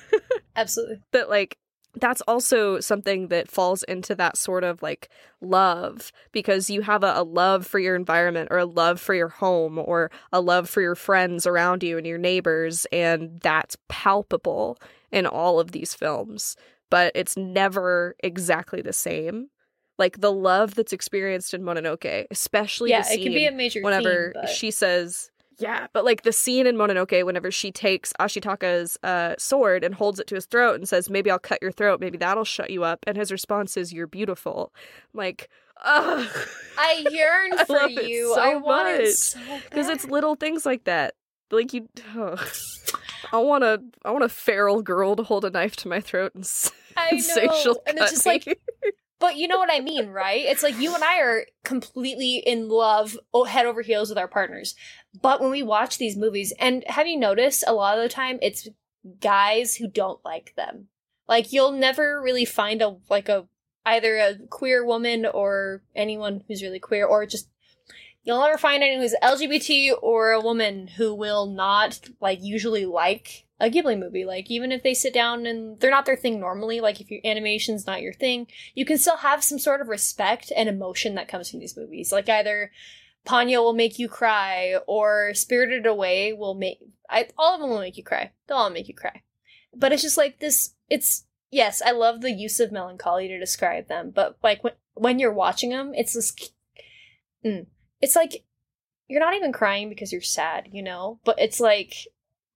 [0.57, 1.01] Absolutely.
[1.11, 1.59] But like,
[1.95, 7.13] that's also something that falls into that sort of like love because you have a,
[7.17, 10.81] a, love for your environment or a love for your home or a love for
[10.81, 14.79] your friends around you and your neighbors and that's palpable
[15.11, 16.57] in all of these films
[16.89, 19.49] but it's never exactly the same
[19.99, 24.33] like the love that's experienced in Mononoke especially yeah it can be a major whenever
[24.33, 24.49] theme, but...
[24.49, 25.31] she says
[25.63, 30.19] yeah, but like the scene in Mononoke, whenever she takes Ashitaka's uh, sword and holds
[30.19, 32.01] it to his throat and says, "Maybe I'll cut your throat.
[32.01, 34.73] Maybe that'll shut you up," and his response is, "You're beautiful."
[35.15, 35.49] like,
[35.85, 36.29] ugh.
[36.77, 38.35] I yearn I for you.
[38.35, 39.07] so I want much.
[39.15, 39.39] so
[39.71, 41.15] because it's little things like that.
[41.51, 41.89] Like you,
[43.33, 46.33] I want a, I want a feral girl to hold a knife to my throat
[46.35, 46.49] and,
[46.97, 48.33] I and say she'll and it's just me.
[48.33, 48.59] like
[49.23, 50.45] but you know what I mean, right?
[50.45, 54.75] It's like you and I are completely in love, head over heels with our partners.
[55.23, 58.41] But when we watch these movies, and have you noticed a lot of the time
[58.43, 58.67] it's
[59.21, 60.89] guys who don't like them?
[61.29, 63.47] Like you'll never really find a like a
[63.87, 67.49] either a queer woman or anyone who's really queer or just
[68.25, 73.47] you'll never find anyone who's LGBT or a woman who will not like usually like
[73.63, 74.25] a Ghibli movie.
[74.25, 77.21] Like even if they sit down and they're not their thing normally, like if your
[77.25, 81.29] animation's not your thing, you can still have some sort of respect and emotion that
[81.29, 82.13] comes from these movies.
[82.13, 82.73] Like either
[83.25, 87.81] Ponyo will make you cry, or Spirited Away will make I all of them will
[87.81, 88.33] make you cry.
[88.47, 89.23] They'll all make you cry.
[89.75, 90.75] But it's just like this.
[90.91, 95.19] It's yes, I love the use of melancholy to describe them, but like when when
[95.21, 96.35] you're watching them, it's this.
[97.45, 97.67] Mm,
[98.01, 98.45] it's like
[99.07, 101.95] you're not even crying because you're sad, you know, but it's like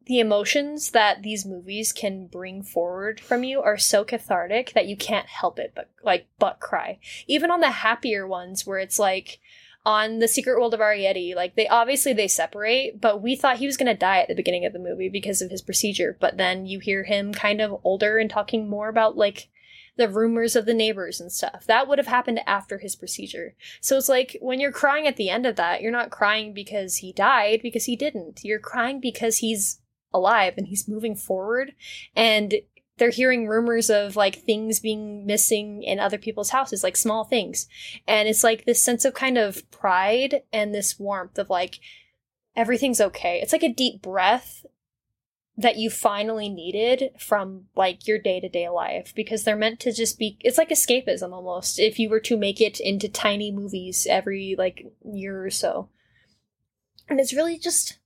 [0.07, 4.97] the emotions that these movies can bring forward from you are so cathartic that you
[4.97, 6.99] can't help it but like but cry.
[7.27, 9.41] Even on the happier ones where it's like
[9.85, 13.67] on the secret world of Arrietty, like they obviously they separate, but we thought he
[13.67, 16.37] was going to die at the beginning of the movie because of his procedure, but
[16.37, 19.49] then you hear him kind of older and talking more about like
[19.97, 21.65] the rumors of the neighbors and stuff.
[21.67, 23.55] That would have happened after his procedure.
[23.81, 26.97] So it's like when you're crying at the end of that, you're not crying because
[26.97, 28.45] he died because he didn't.
[28.45, 29.81] You're crying because he's
[30.17, 31.75] alive and he's moving forward
[32.15, 32.55] and
[32.99, 37.69] they're hearing rumors of like things being missing in other people's houses, like small things.
[38.07, 41.79] And it's like this sense of kind of pride and this warmth of like
[42.55, 43.41] everything's okay.
[43.43, 44.65] It's like a deep breath
[45.59, 50.37] that you finally needed from like your day-to-day life because they're meant to just be
[50.41, 54.87] it's like escapism almost if you were to make it into tiny movies every like
[55.05, 55.89] year or so.
[57.09, 57.99] And it's really just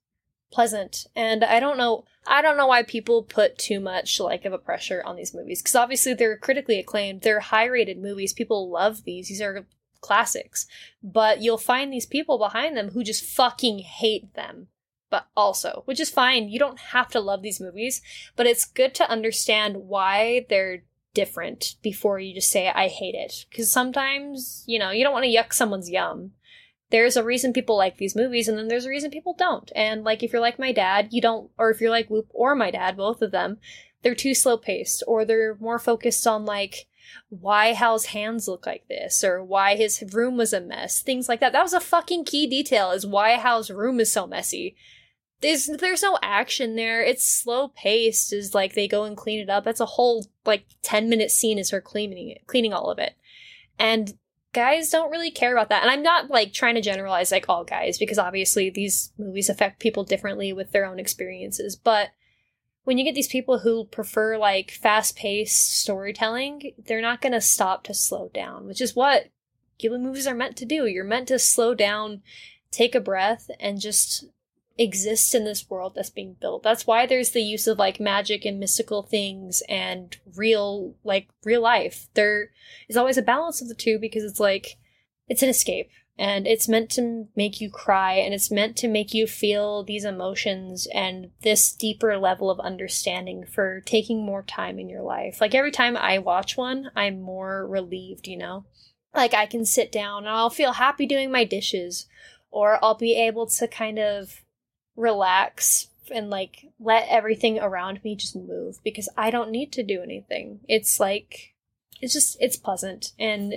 [0.50, 1.06] pleasant.
[1.14, 4.58] And i don't know i don't know why people put too much like of a
[4.58, 9.04] pressure on these movies because obviously they're critically acclaimed they're high rated movies people love
[9.04, 9.66] these these are
[10.00, 10.66] classics.
[11.02, 14.68] But you'll find these people behind them who just fucking hate them
[15.10, 18.00] but also which is fine you don't have to love these movies
[18.36, 20.84] but it's good to understand why they're
[21.14, 23.46] different before you just say i hate it.
[23.50, 26.32] Because sometimes you know you don't want to yuck someone's yum
[26.90, 29.70] there's a reason people like these movies and then there's a reason people don't.
[29.74, 32.55] And like if you're like my dad, you don't or if you're like Whoop or
[32.55, 33.59] my dad, both of them,
[34.03, 36.87] they're too slow paced or they're more focused on like
[37.29, 41.00] why Howl's hands look like this or why his room was a mess.
[41.03, 41.53] Things like that.
[41.53, 44.76] That was a fucking key detail is why Howl's room is so messy.
[45.40, 47.03] There's there's no action there.
[47.03, 48.33] It's slow paced.
[48.33, 49.64] Is like they go and clean it up.
[49.64, 53.14] That's a whole like ten minute scene is her cleaning it, cleaning all of it.
[53.79, 54.12] And
[54.52, 55.82] guys don't really care about that.
[55.82, 59.80] And I'm not like trying to generalize like all guys because obviously these movies affect
[59.80, 61.76] people differently with their own experiences.
[61.76, 62.10] But
[62.84, 67.40] when you get these people who prefer like fast paced storytelling, they're not going to
[67.40, 69.28] stop to slow down, which is what
[69.80, 70.86] Ghibli movies are meant to do.
[70.86, 72.22] You're meant to slow down,
[72.70, 74.24] take a breath, and just
[74.78, 76.62] exist in this world that's being built.
[76.62, 81.61] That's why there's the use of like magic and mystical things and real like real
[81.61, 82.09] life.
[82.14, 82.50] There
[82.88, 84.78] is always a balance of the two because it's like
[85.28, 89.14] it's an escape and it's meant to make you cry and it's meant to make
[89.14, 94.88] you feel these emotions and this deeper level of understanding for taking more time in
[94.88, 95.40] your life.
[95.40, 98.66] Like every time I watch one, I'm more relieved, you know?
[99.14, 102.06] Like I can sit down and I'll feel happy doing my dishes
[102.50, 104.42] or I'll be able to kind of
[105.00, 110.02] relax and like let everything around me just move because I don't need to do
[110.02, 110.60] anything.
[110.68, 111.54] It's like
[112.00, 113.54] it's just it's pleasant and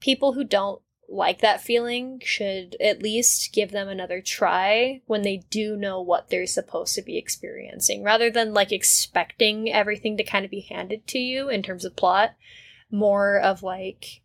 [0.00, 5.42] people who don't like that feeling should at least give them another try when they
[5.50, 10.44] do know what they're supposed to be experiencing rather than like expecting everything to kind
[10.44, 12.30] of be handed to you in terms of plot
[12.90, 14.21] more of like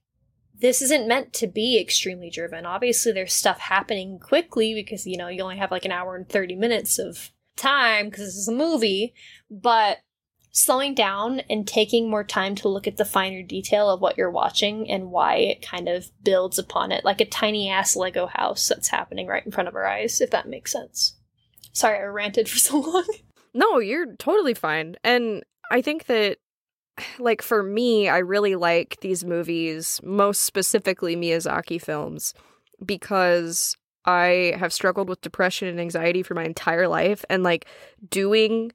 [0.59, 2.65] this isn't meant to be extremely driven.
[2.65, 6.27] Obviously, there's stuff happening quickly because, you know, you only have like an hour and
[6.27, 9.13] 30 minutes of time because this is a movie,
[9.49, 9.99] but
[10.51, 14.31] slowing down and taking more time to look at the finer detail of what you're
[14.31, 18.67] watching and why it kind of builds upon it, like a tiny ass Lego house
[18.67, 21.15] that's happening right in front of our eyes, if that makes sense.
[21.73, 23.05] Sorry, I ranted for so long.
[23.53, 24.95] No, you're totally fine.
[25.03, 26.37] And I think that
[27.19, 32.33] like for me, I really like these movies, most specifically Miyazaki films,
[32.85, 37.65] because I have struggled with depression and anxiety for my entire life and like
[38.09, 38.71] doing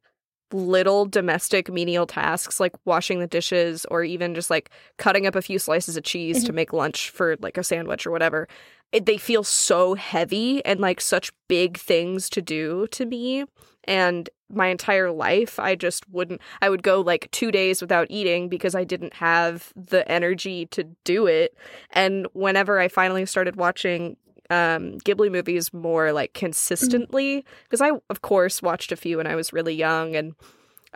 [0.52, 5.40] little domestic menial tasks like washing the dishes or even just like cutting up a
[5.40, 6.46] few slices of cheese mm-hmm.
[6.46, 8.46] to make lunch for like a sandwich or whatever.
[8.92, 13.46] It, they feel so heavy and like such big things to do to me
[13.84, 18.48] and my entire life i just wouldn't i would go like two days without eating
[18.48, 21.56] because i didn't have the energy to do it.
[21.90, 24.16] And whenever i finally started watching
[24.50, 29.34] um, ghibli movies more like consistently because i of course watched a few when i
[29.34, 30.34] was really young and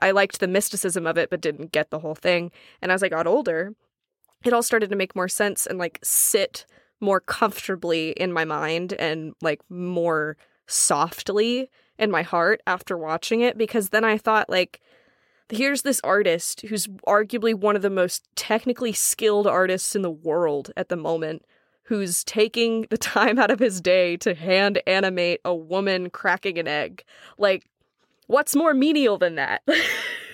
[0.01, 2.51] i liked the mysticism of it but didn't get the whole thing.
[2.83, 3.75] And as i got older
[4.45, 6.67] it all started to make more sense and like sit
[7.01, 13.57] more comfortably in my mind and like more softly in my heart after watching it
[13.57, 14.81] because then I thought like
[15.49, 20.73] here's this artist who's arguably one of the most technically skilled artists in the world
[20.77, 21.45] at the moment
[21.85, 26.69] who's taking the time out of his day to hand animate a woman cracking an
[26.69, 27.05] egg.
[27.39, 27.69] Like,
[28.27, 29.63] what's more menial than that?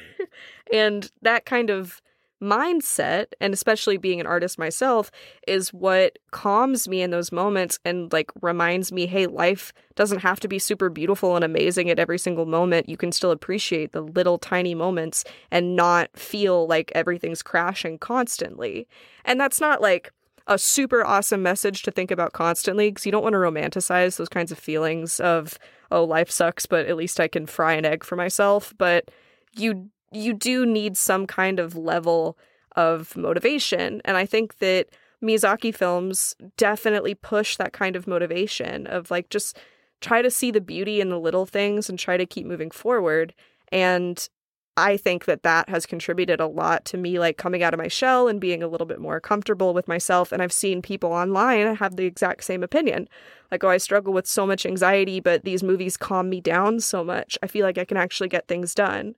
[0.72, 2.00] and that kind of
[2.42, 5.10] mindset and especially being an artist myself
[5.46, 10.40] is what calms me in those moments and like reminds me hey life doesn't have
[10.40, 12.88] to be super beautiful and amazing at every single moment.
[12.88, 18.88] You can still appreciate the little tiny moments and not feel like everything's crashing constantly.
[19.24, 20.12] And that's not like
[20.46, 24.28] a super awesome message to think about constantly because you don't want to romanticize those
[24.28, 25.58] kinds of feelings of
[25.92, 28.74] oh life sucks but at least I can fry an egg for myself.
[28.76, 29.10] But
[29.54, 32.36] you you do need some kind of level
[32.76, 34.00] of motivation.
[34.04, 34.88] And I think that
[35.22, 39.58] Miyazaki films definitely push that kind of motivation of like just
[40.00, 43.32] try to see the beauty in the little things and try to keep moving forward.
[43.70, 44.28] And
[44.76, 47.88] I think that that has contributed a lot to me like coming out of my
[47.88, 51.76] shell and being a little bit more comfortable with myself and I've seen people online
[51.76, 53.06] have the exact same opinion.
[53.50, 57.04] Like oh I struggle with so much anxiety but these movies calm me down so
[57.04, 57.36] much.
[57.42, 59.14] I feel like I can actually get things done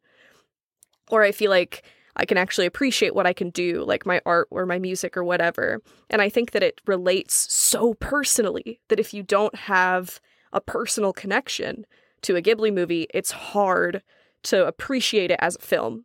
[1.11, 1.85] or I feel like
[2.17, 5.25] I can actually appreciate what I can do, like my art or my music or
[5.25, 5.83] whatever.
[6.11, 10.21] And I think that it relates so personally that if you don't have
[10.53, 11.87] a personal connection
[12.23, 14.03] to a Ghibli movie, it's hard
[14.45, 16.05] to appreciate it as a film.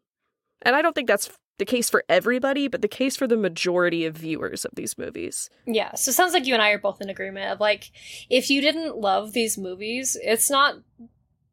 [0.63, 4.05] And I don't think that's the case for everybody, but the case for the majority
[4.05, 5.49] of viewers of these movies.
[5.67, 7.91] Yeah, so it sounds like you and I are both in agreement of like,
[8.29, 10.75] if you didn't love these movies, it's not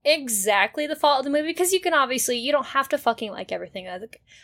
[0.06, 3.32] exactly the fault of the movie because you can obviously you don't have to fucking
[3.32, 3.88] like everything.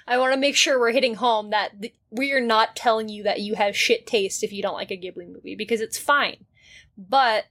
[0.07, 3.23] I want to make sure we're hitting home that th- we are not telling you
[3.23, 6.45] that you have shit taste if you don't like a Ghibli movie because it's fine,
[6.99, 7.45] but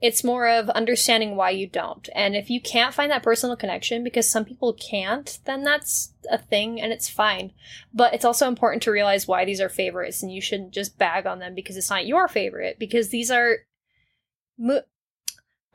[0.00, 2.08] it's more of understanding why you don't.
[2.14, 6.38] And if you can't find that personal connection because some people can't, then that's a
[6.38, 7.52] thing and it's fine.
[7.94, 11.26] But it's also important to realize why these are favorites and you shouldn't just bag
[11.26, 13.56] on them because it's not your favorite because these are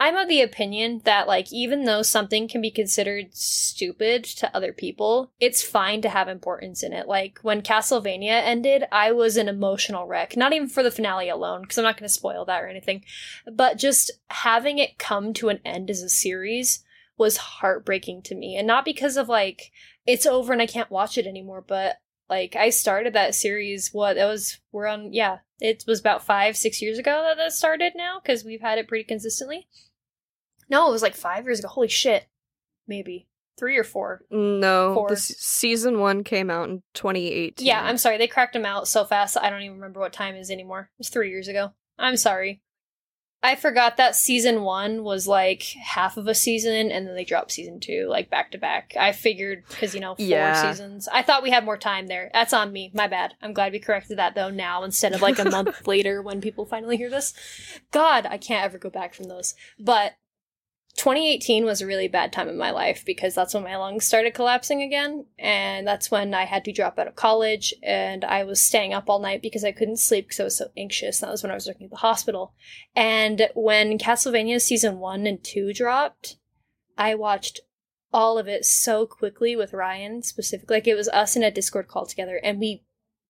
[0.03, 4.73] I'm of the opinion that, like, even though something can be considered stupid to other
[4.73, 7.07] people, it's fine to have importance in it.
[7.07, 10.35] Like, when Castlevania ended, I was an emotional wreck.
[10.35, 13.05] Not even for the finale alone, because I'm not going to spoil that or anything,
[13.49, 16.83] but just having it come to an end as a series
[17.17, 18.57] was heartbreaking to me.
[18.57, 19.71] And not because of, like,
[20.05, 21.95] it's over and I can't watch it anymore, but
[22.29, 23.91] like I started that series.
[23.93, 24.59] What that was?
[24.71, 25.13] We're on.
[25.13, 28.77] Yeah, it was about five, six years ago that that started now because we've had
[28.77, 29.67] it pretty consistently.
[30.69, 31.67] No, it was like five years ago.
[31.67, 32.27] Holy shit.
[32.87, 33.27] Maybe.
[33.59, 34.21] Three or four.
[34.31, 35.09] No, Four.
[35.09, 37.65] the s- season one came out in 2018.
[37.65, 38.17] Yeah, I'm sorry.
[38.17, 40.89] They cracked them out so fast I don't even remember what time it is anymore.
[40.91, 41.73] It was three years ago.
[41.99, 42.61] I'm sorry.
[43.45, 47.51] I forgot that season one was like half of a season and then they dropped
[47.51, 48.93] season two like back to back.
[48.97, 50.71] I figured because, you know, four Yeah.
[50.71, 51.07] seasons.
[51.11, 52.31] I thought we had more time there.
[52.33, 52.89] That's on me.
[52.93, 53.33] My bad.
[53.41, 56.65] I'm glad we corrected that though now instead of like a month later when people
[56.65, 57.33] finally hear this.
[57.91, 59.55] God, I can't ever go back from those.
[59.77, 60.13] But
[60.95, 64.35] 2018 was a really bad time in my life because that's when my lungs started
[64.35, 65.25] collapsing again.
[65.39, 69.09] And that's when I had to drop out of college and I was staying up
[69.09, 71.19] all night because I couldn't sleep because I was so anxious.
[71.19, 72.53] That was when I was working at the hospital.
[72.95, 76.37] And when Castlevania season one and two dropped,
[76.95, 77.61] I watched
[78.13, 80.77] all of it so quickly with Ryan specifically.
[80.77, 82.83] Like it was us in a Discord call together and we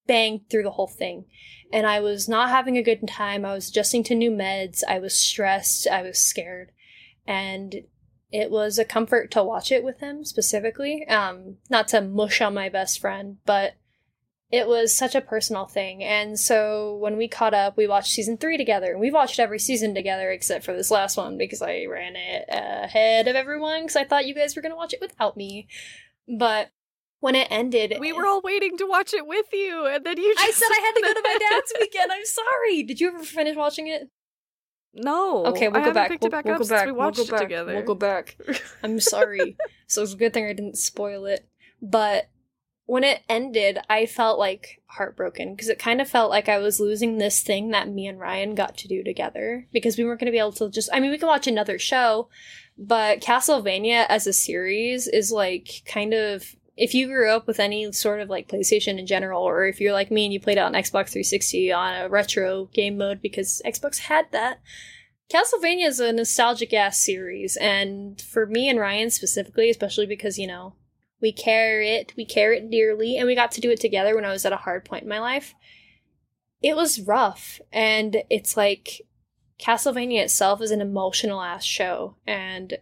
[0.06, 1.26] banged through the whole thing.
[1.71, 3.45] And I was not having a good time.
[3.45, 4.84] I was adjusting to new meds.
[4.86, 5.88] I was stressed.
[5.88, 6.73] I was scared
[7.26, 7.84] and
[8.32, 11.08] it was a comfort to watch it with him specifically.
[11.08, 13.76] Um, not to mush on my best friend, but
[14.52, 16.04] it was such a personal thing.
[16.04, 18.92] And so when we caught up, we watched season three together.
[18.92, 22.46] And we watched every season together except for this last one because I ran it
[22.50, 25.68] ahead of everyone because I thought you guys were going to watch it without me.
[26.28, 26.70] But
[27.20, 30.36] when it ended, We were all waiting to watch it with you, and then you.
[30.38, 32.12] I said I had to go to my dad's weekend.
[32.12, 32.84] I'm sorry.
[32.84, 34.10] Did you ever finish watching it?
[34.94, 35.46] No.
[35.48, 36.10] Okay, we'll I go back.
[36.22, 36.86] We'll, back we'll go back.
[36.86, 37.40] we We'll go it back.
[37.42, 37.74] together.
[37.74, 38.38] We'll go back.
[38.84, 39.58] I'm sorry.
[39.88, 41.48] so it's a good thing I didn't spoil it.
[41.82, 42.30] But
[42.86, 46.80] when it ended, I felt like heartbroken because it kind of felt like I was
[46.80, 50.28] losing this thing that me and Ryan got to do together because we weren't going
[50.28, 50.89] to be able to just.
[50.94, 52.30] I mean, we can watch another show,
[52.78, 56.56] but Castlevania as a series is like kind of.
[56.76, 59.93] If you grew up with any sort of like PlayStation in general, or if you're
[59.93, 63.61] like me and you played it on Xbox 360 on a retro game mode because
[63.65, 64.59] Xbox had that,
[65.32, 70.47] Castlevania is a nostalgic ass series, and for me and Ryan specifically, especially because, you
[70.47, 70.76] know,
[71.21, 74.26] we care it, we care it dearly, and we got to do it together when
[74.26, 75.55] I was at a hard point in my life.
[76.61, 79.01] It was rough, and it's like
[79.59, 82.78] Castlevania itself is an emotional ass show, and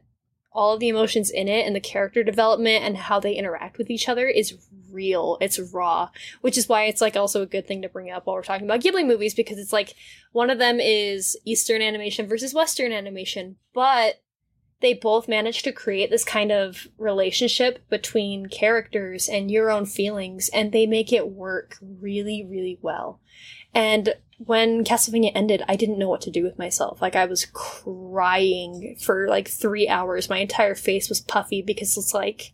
[0.53, 3.89] all of the emotions in it and the character development and how they interact with
[3.89, 4.57] each other is
[4.91, 5.37] real.
[5.39, 6.09] It's raw,
[6.41, 8.65] which is why it's like also a good thing to bring up while we're talking
[8.65, 9.95] about Ghibli movies because it's like
[10.33, 14.21] one of them is Eastern animation versus Western animation, but
[14.81, 20.49] they both manage to create this kind of relationship between characters and your own feelings
[20.53, 23.21] and they make it work really really well.
[23.73, 27.01] And when Castlevania ended, I didn't know what to do with myself.
[27.01, 30.29] Like I was crying for like 3 hours.
[30.29, 32.53] My entire face was puffy because it's like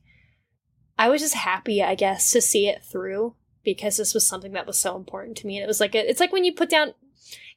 [0.97, 4.67] I was just happy, I guess, to see it through because this was something that
[4.67, 5.57] was so important to me.
[5.57, 6.93] And it was like, a, it's like when you put down,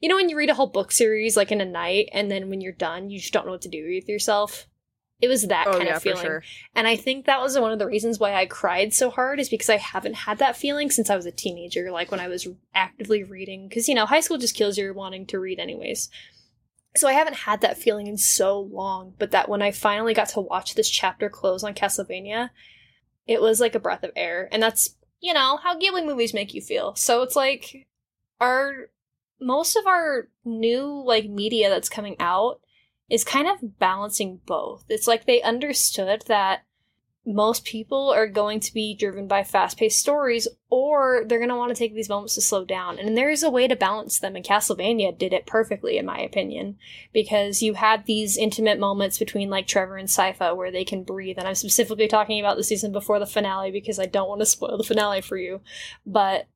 [0.01, 2.51] you know, when you read a whole book series like in a night and then
[2.51, 4.67] when you're done, you just don't know what to do with yourself.
[5.21, 6.23] It was that Oh, kind yeah, of feeling.
[6.23, 6.43] sure.
[6.75, 9.49] And I think that was one of the reasons why I cried so hard is
[9.49, 12.49] because I haven't had that feeling since I was a teenager, like when I was
[12.75, 13.69] actively reading.
[13.69, 16.09] Because, you know, high school just kills your wanting to read, anyways.
[16.97, 20.31] So I haven't had that feeling in so long, but that when I finally got
[20.31, 22.51] to watch this chapter close on Castlevania,
[23.27, 24.49] it was like a breath of air.
[24.51, 26.95] And that's, you know, how Ghibli movies make you feel.
[26.97, 27.87] So it's like
[28.41, 28.89] our
[29.41, 32.61] most of our new like media that's coming out
[33.11, 34.85] is kind of balancing both.
[34.89, 36.63] It's like they understood that
[37.27, 41.69] most people are going to be driven by fast-paced stories or they're going to want
[41.69, 42.99] to take these moments to slow down.
[42.99, 46.19] And there is a way to balance them and Castlevania did it perfectly in my
[46.19, 46.79] opinion
[47.13, 51.37] because you had these intimate moments between like Trevor and Sypha where they can breathe
[51.39, 54.47] and I'm specifically talking about the season before the finale because I don't want to
[54.47, 55.61] spoil the finale for you.
[56.07, 56.49] But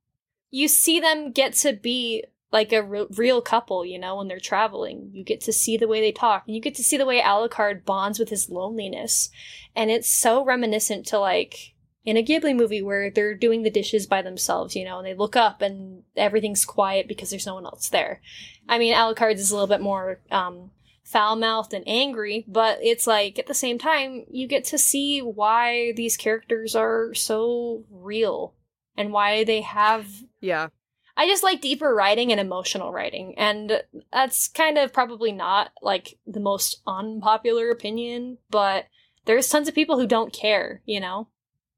[0.50, 2.24] you see them get to be
[2.54, 5.10] like a re- real couple, you know, when they're traveling.
[5.12, 7.20] You get to see the way they talk, and you get to see the way
[7.20, 9.28] Alucard bonds with his loneliness.
[9.74, 11.74] And it's so reminiscent to like
[12.04, 15.14] in a Ghibli movie where they're doing the dishes by themselves, you know, and they
[15.14, 18.20] look up and everything's quiet because there's no one else there.
[18.68, 20.70] I mean, Alucard's is a little bit more um,
[21.02, 25.18] foul mouthed and angry, but it's like at the same time, you get to see
[25.18, 28.54] why these characters are so real
[28.96, 30.06] and why they have
[30.40, 30.68] Yeah.
[31.16, 36.18] I just like deeper writing and emotional writing, and that's kind of probably not like
[36.26, 38.86] the most unpopular opinion, but
[39.24, 41.28] there's tons of people who don't care, you know?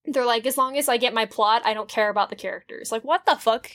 [0.04, 2.90] They're like, as long as I get my plot, I don't care about the characters.
[2.92, 3.70] Like, what the fuck?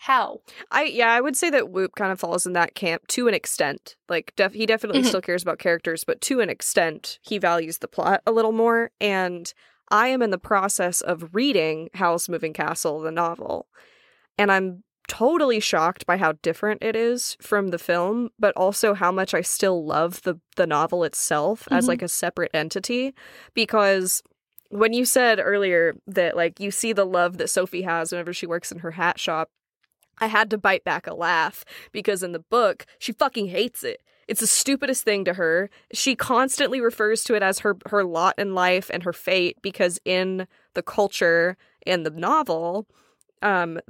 [0.00, 0.42] How?
[0.70, 3.34] I yeah, I would say that Whoop kind of falls in that camp to an
[3.34, 3.96] extent.
[4.10, 5.06] Like def- he definitely Mhm.
[5.06, 8.90] still cares about characters, but to an extent he values the plot a little more
[9.00, 9.50] and
[9.90, 13.68] I am in the process of reading Howl's Moving Castle the novel.
[14.36, 19.12] And I'm totally shocked by how different it is from the film, but also how
[19.12, 21.88] much I still love the the novel itself as Mhm.
[21.88, 23.14] like a separate entity
[23.54, 24.22] because
[24.70, 28.46] when you said earlier that like you see the love that Sophie has whenever she
[28.46, 29.50] works in her hat shop,
[30.18, 34.00] I had to bite back a laugh because in the book she fucking hates it.
[34.26, 35.70] It's the stupidest thing to her.
[35.92, 40.00] She constantly refers to it as her her lot in life and her fate because
[40.04, 42.88] in the culture in the novel,
[43.42, 43.80] um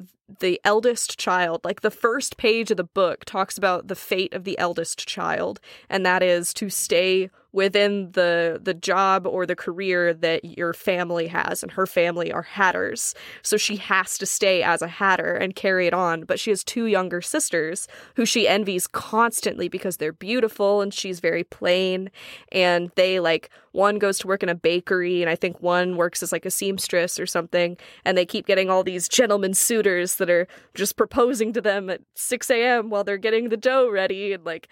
[0.41, 4.43] the eldest child, like the first page of the book talks about the fate of
[4.45, 10.13] the eldest child and that is to stay within the the job or the career
[10.13, 14.83] that your family has and her family are hatters so she has to stay as
[14.83, 18.87] a hatter and carry it on but she has two younger sisters who she envies
[18.87, 22.11] constantly because they're beautiful and she's very plain
[22.53, 26.23] and they like one goes to work in a bakery and i think one works
[26.23, 30.29] as like a seamstress or something and they keep getting all these gentlemen suitors that
[30.29, 34.45] are just proposing to them at 6 a.m while they're getting the dough ready and
[34.45, 34.69] like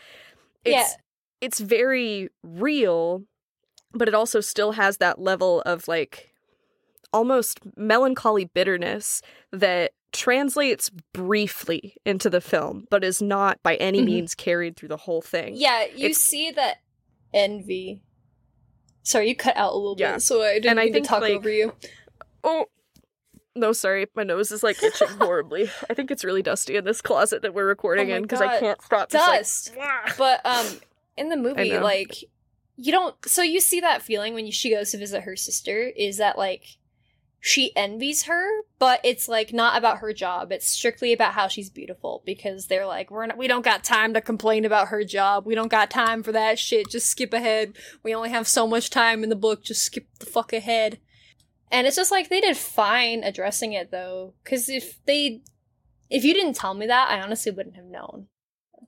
[0.64, 1.03] it's Yeah.
[1.40, 3.22] It's very real
[3.92, 6.32] but it also still has that level of like
[7.12, 9.22] almost melancholy bitterness
[9.52, 14.04] that translates briefly into the film but is not by any Mhm.
[14.06, 16.78] means carried through the whole thing Yeah, you It's- see that
[17.32, 18.02] envy.
[19.02, 20.14] Sorry, you cut out a little Yeah.
[20.14, 21.74] bit, so I didn't And I think, to talk like, over you.
[22.42, 22.66] oh
[23.56, 27.00] no sorry my nose is like itching horribly i think it's really dusty in this
[27.00, 29.38] closet that we're recording Oh in because i can't stop just, like,
[29.78, 30.18] Dust.
[30.18, 30.66] But um,
[31.16, 32.24] in the movie, like
[32.76, 33.14] you don't.
[33.26, 36.64] So you see that feeling when she goes to visit her sister is that like
[37.40, 40.50] she envies her, but it's like not about her job.
[40.50, 44.14] It's strictly about how she's beautiful because they're like we're not, we don't got time
[44.14, 45.46] to complain about her job.
[45.46, 46.90] We don't got time for that shit.
[46.90, 47.76] Just skip ahead.
[48.02, 49.62] We only have so much time in the book.
[49.62, 50.98] Just skip the fuck ahead.
[51.70, 55.42] And it's just like they did fine addressing it though, because if they,
[56.08, 58.28] if you didn't tell me that, I honestly wouldn't have known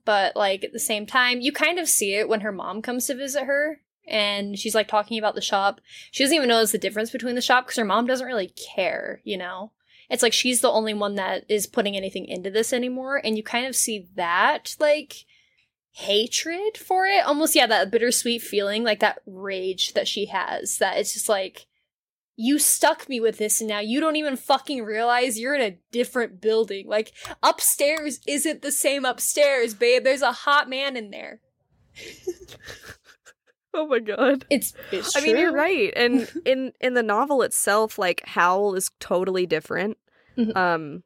[0.07, 3.05] but like at the same time you kind of see it when her mom comes
[3.05, 5.81] to visit her and she's like talking about the shop
[6.11, 9.21] she doesn't even notice the difference between the shop because her mom doesn't really care
[9.23, 9.71] you know
[10.09, 13.43] it's like she's the only one that is putting anything into this anymore and you
[13.43, 15.25] kind of see that like
[15.97, 17.25] hatred for it.
[17.25, 20.77] Almost, yeah, that bittersweet feeling, like that rage that she has.
[20.77, 21.66] That it's just like,
[22.37, 25.77] you stuck me with this and now you don't even fucking realize you're in a
[25.91, 26.87] different building.
[26.87, 27.11] Like,
[27.43, 30.03] upstairs isn't the same upstairs, babe.
[30.03, 31.41] There's a hot man in there.
[33.73, 34.43] Oh my god.
[34.49, 35.93] It's, it's I mean, you're right.
[35.95, 39.97] And in in the novel itself, like Howl is totally different.
[40.35, 40.55] Mhm.
[40.57, 41.03] Um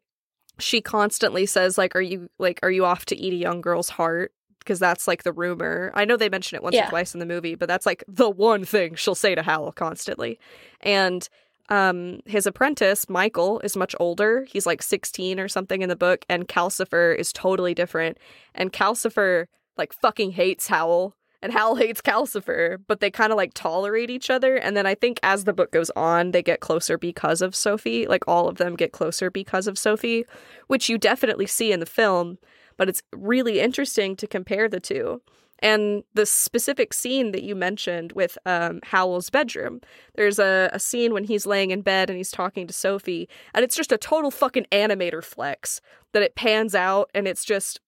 [0.57, 3.89] she constantly says like are you like are you off to eat a young girl's
[3.89, 4.31] heart?
[4.63, 5.91] Because that's like the rumor.
[5.95, 6.87] I know they mention it once Yeah.
[6.87, 9.71] or twice in the movie, but that's like the one thing she'll say to Howl
[9.71, 10.39] constantly.
[10.81, 11.27] And
[11.69, 14.45] um his apprentice, Michael, is much older.
[14.49, 18.17] He's like 16 or something in the book, and Calcifer is totally different.
[18.53, 19.45] And Calcifer
[19.77, 24.29] like fucking hates Howl and Howl hates Calcifer, but they kind of like tolerate each
[24.29, 24.55] other.
[24.57, 28.05] And then I think as the book goes on, they get closer because of Sophie.
[28.05, 30.25] Like all of them get closer because of Sophie,
[30.67, 32.37] which you definitely see in the film.
[32.77, 35.21] But it's really interesting to compare the two.
[35.59, 39.81] And the specific scene that you mentioned with um, Howl's bedroom,
[40.15, 43.63] there's a, a scene when he's laying in bed and he's talking to Sophie, and
[43.63, 45.79] it's just a total fucking animator flex
[46.13, 47.79] that it pans out and it's just,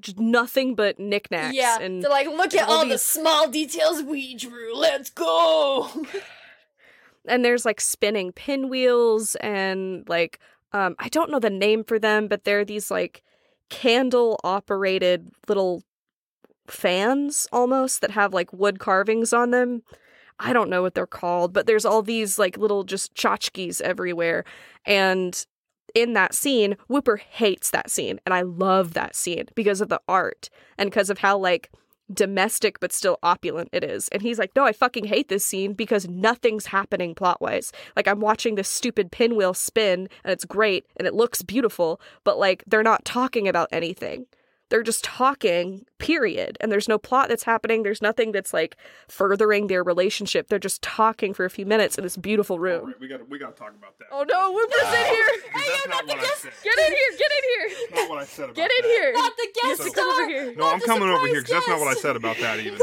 [0.00, 1.54] just nothing but knickknacks.
[1.54, 4.74] Yeah, and they're like, look at all all the small details we drew.
[4.74, 5.90] Let's go.
[7.28, 10.38] and there's like spinning pinwheels and like
[10.72, 13.22] um I don't know the name for them, but they're these like
[13.70, 15.82] candle operated little
[16.66, 19.82] fans almost that have like wood carvings on them.
[20.38, 24.44] I don't know what they're called, but there's all these like little just tchotchkes everywhere.
[24.84, 25.44] And
[25.94, 28.20] in that scene, Whooper hates that scene.
[28.24, 31.70] And I love that scene because of the art and because of how like
[32.12, 34.08] domestic but still opulent it is.
[34.08, 37.72] And he's like, no, I fucking hate this scene because nothing's happening plot wise.
[37.96, 42.38] Like, I'm watching this stupid pinwheel spin and it's great and it looks beautiful, but
[42.38, 44.26] like, they're not talking about anything.
[44.70, 46.58] They're just talking, period.
[46.60, 47.82] And there's no plot that's happening.
[47.82, 48.76] There's nothing that's like
[49.08, 50.48] furthering their relationship.
[50.48, 52.86] They're just talking for a few minutes in this beautiful room.
[52.86, 54.08] right, we got we got to talk about that.
[54.12, 55.28] Oh no, Whooper's in here!
[55.54, 56.52] That's not what I said.
[56.62, 57.18] Get in here!
[57.18, 57.78] Get in here!
[57.94, 58.88] Not what I said about Get in that.
[58.88, 59.12] here!
[59.14, 60.04] Not the guest have to star.
[60.04, 60.54] come over here.
[60.56, 62.78] No, I'm coming over here because that's not what I said about that even.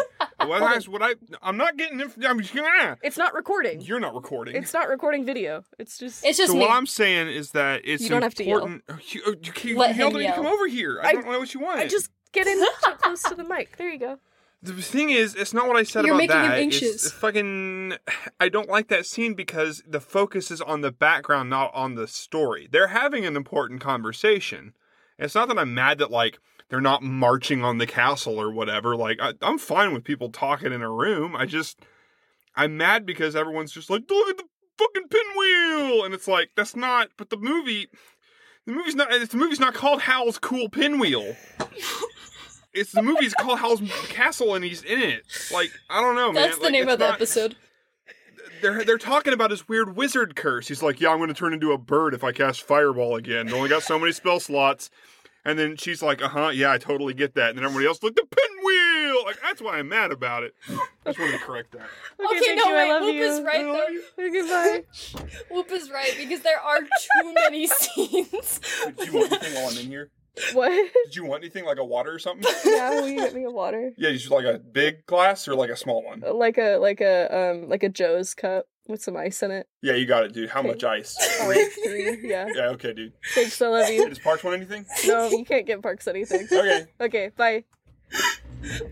[0.48, 2.00] What, I, what I I'm not getting.
[2.00, 3.82] Inf- I'm just, ah, It's not recording.
[3.82, 4.56] you're not recording.
[4.56, 5.64] It's not recording video.
[5.80, 6.26] It's just.
[6.26, 6.62] It's just so me.
[6.62, 8.66] what I'm saying is that it's You don't have to yell.
[8.66, 8.84] important.
[9.14, 10.36] You, oh, you, you, Let yelled him at me to yell.
[10.36, 11.00] come over here.
[11.04, 11.80] I, I- don't know what you want.
[11.80, 13.78] I just get in too close to the mic.
[13.78, 14.20] There you go.
[14.64, 16.58] The thing is, it's not what I said You're about making him that.
[16.58, 17.06] anxious.
[17.06, 17.94] It's fucking.
[18.40, 22.08] I don't like that scene because the focus is on the background, not on the
[22.08, 22.68] story.
[22.72, 24.74] They're having an important conversation.
[25.20, 26.40] It's not that I'm mad that like
[26.70, 28.96] they're not marching on the castle or whatever.
[28.96, 31.36] Like I, I'm fine with people talking in a room.
[31.36, 31.80] I just
[32.56, 34.44] I'm mad because everyone's just like, look at the
[34.78, 37.10] fucking pinwheel, and it's like that's not.
[37.18, 37.88] But the movie,
[38.66, 39.10] the movie's not.
[39.10, 41.36] The movie's not called Howl's Cool Pinwheel.
[42.74, 45.24] It's the movie's called Howl's Castle and he's in it.
[45.54, 46.44] Like I don't know, man.
[46.44, 47.56] That's the Like, name of the not- episode.
[48.62, 50.68] They're they're talking about his weird wizard curse.
[50.68, 53.52] He's like, yeah, I'm going to turn into a bird if I cast Fireball again.
[53.54, 54.90] Only got so many spell slots.
[55.46, 57.50] And then she's like, uh huh, yeah, I totally get that.
[57.50, 59.24] And then everybody else like the pinwheel.
[59.26, 60.54] Like that's why I'm mad about it.
[60.68, 61.82] I just wanted to correct that.
[62.26, 63.24] Okay, thank no, you, I wait, love Whoop you.
[63.24, 63.78] is right I love
[64.18, 64.24] though.
[64.24, 64.30] you.
[64.42, 64.50] Okay,
[65.14, 65.24] bye.
[65.52, 68.60] Whoop is right because there are too many scenes.
[68.98, 70.10] Did you want anything while I'm in here?
[70.54, 70.72] What?
[71.06, 72.52] Did you want anything like a water or something?
[72.66, 73.92] Yeah, will you get me a water?
[73.98, 76.24] Yeah, you just like a big glass or like a small one.
[76.26, 79.68] Like a like a um like a Joe's cup with some ice in it.
[79.82, 80.50] Yeah, you got it, dude.
[80.50, 80.70] How Okay.
[80.70, 81.16] much ice?
[81.42, 81.66] Oh, Three?
[81.84, 82.30] three.
[82.30, 82.48] Yeah.
[82.56, 83.14] Yeah, okay, dude.
[83.34, 84.08] Thanks, I love you.
[84.08, 84.86] Does Parks want anything?
[85.08, 86.48] No, you can't get Parks anything.
[86.52, 86.86] Okay.
[87.02, 87.64] Okay, bye.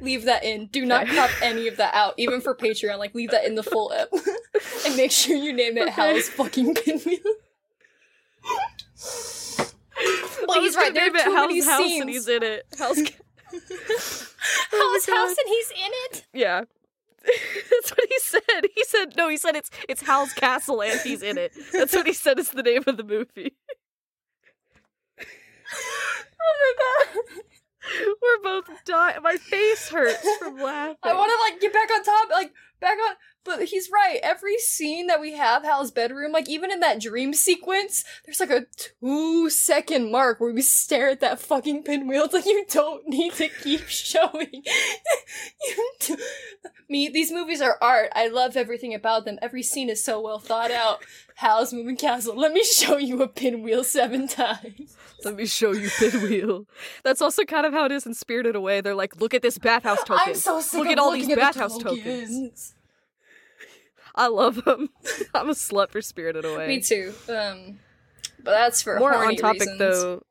[0.02, 0.68] leave that in.
[0.68, 1.14] Do not Okay.
[1.16, 2.98] crop any of that out, even for Patreon.
[2.98, 4.10] Like, leave that in the full ep,
[4.86, 5.92] and make sure you name it Okay.
[5.92, 7.20] Howl's fucking pinwheel.
[8.46, 9.66] I
[10.46, 10.94] But was he's right.
[10.94, 12.66] There are name it too many Howl's house and he's in it.
[12.80, 12.98] Oh house.
[14.72, 15.16] Howl's God.
[15.18, 16.26] house and he's in it.
[16.34, 16.64] Yeah.
[17.24, 18.66] That's what he said.
[18.76, 19.30] He said no.
[19.30, 21.54] He said it's it's Howl's castle and he's in it.
[21.72, 23.56] That's what he said is the name of the movie.
[26.46, 27.44] Oh my god!
[28.22, 29.22] We're both dying.
[29.24, 30.98] My face hurts from laughing.
[31.04, 33.16] I want to like get back on top, like back on.
[33.46, 34.20] But he's right.
[34.24, 38.50] Every scene that we have Howl's bedroom, like even in that dream sequence, there's like
[38.50, 38.66] a
[39.02, 42.24] two second mark where we stare at that fucking pinwheel.
[42.24, 44.50] It's like you don't need to keep showing.
[45.68, 46.18] you do-
[46.90, 48.10] Me, these movies are art.
[48.16, 49.40] I love everything about them.
[49.42, 51.00] Every scene is so well thought out.
[51.36, 52.36] Howl's moving castle.
[52.38, 54.96] Let me show you a pinwheel seven times.
[55.26, 56.66] Let me show you Pinwheel.
[57.04, 58.82] That's also kind of how it is in Spirited Away.
[58.82, 60.20] They're like, look at this bathhouse token.
[60.28, 62.04] I'm so sick Look of at all looking these the bathhouse tokens.
[62.04, 62.76] tokens.
[64.16, 64.90] I love them.
[65.34, 66.68] I'm a slut for Spirited Away.
[66.68, 67.14] Me too.
[67.30, 67.80] Um,
[68.44, 69.80] but that's for More horny on topic reasons.
[69.80, 70.22] though.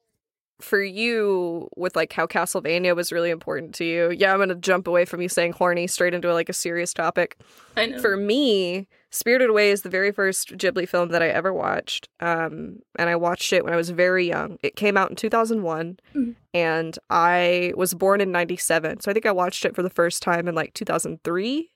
[0.60, 4.10] for you with like how Castlevania was really important to you.
[4.16, 7.36] Yeah, I'm gonna jump away from you saying horny straight into like a serious topic.
[7.76, 8.00] I know.
[8.00, 12.08] For me, Spirited Away is the very first Ghibli film that I ever watched.
[12.20, 14.58] Um, and I watched it when I was very young.
[14.62, 16.36] It came out in 2001, Mhm.
[16.54, 19.00] and I was born in 97.
[19.00, 21.70] So I think I watched it for the first time in like 2003.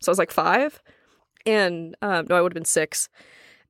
[0.00, 0.82] So I was like five.
[1.46, 3.08] And um, no, I would have been six.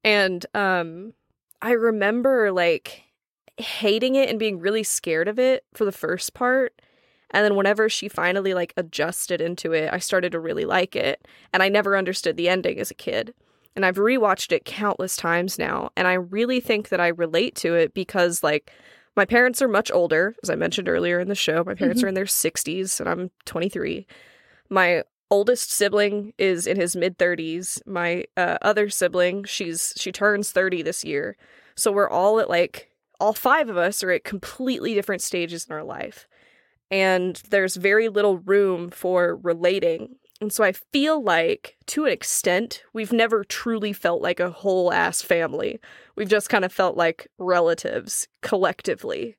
[0.04, 1.14] And um,
[1.60, 3.02] I remember like
[3.56, 6.80] hating it and being really scared of it for the first part.
[7.30, 11.26] And then whenever she finally like adjusted into it, I started to really like it.
[11.52, 13.32] And I never understood the ending as a kid.
[13.74, 17.74] And I've rewatched it countless times now, and I really think that I relate to
[17.74, 18.70] it because like
[19.16, 21.64] my parents are much older, as I mentioned earlier in the show.
[21.64, 22.04] My parents Mhm.
[22.04, 24.06] are in their 60s and I'm 23.
[24.68, 27.84] My oldest sibling is in his mid 30s.
[27.86, 31.38] My uh, other sibling, she's she turns 30 this year.
[31.74, 35.72] So we're all at like all five of us are at completely different stages in
[35.72, 36.28] our life.
[36.90, 40.16] And there's very little room for relating.
[40.42, 44.92] And so I feel like, to an extent, we've never truly felt like a whole
[44.92, 45.80] ass family.
[46.14, 49.36] We've just kind of felt like relatives collectively.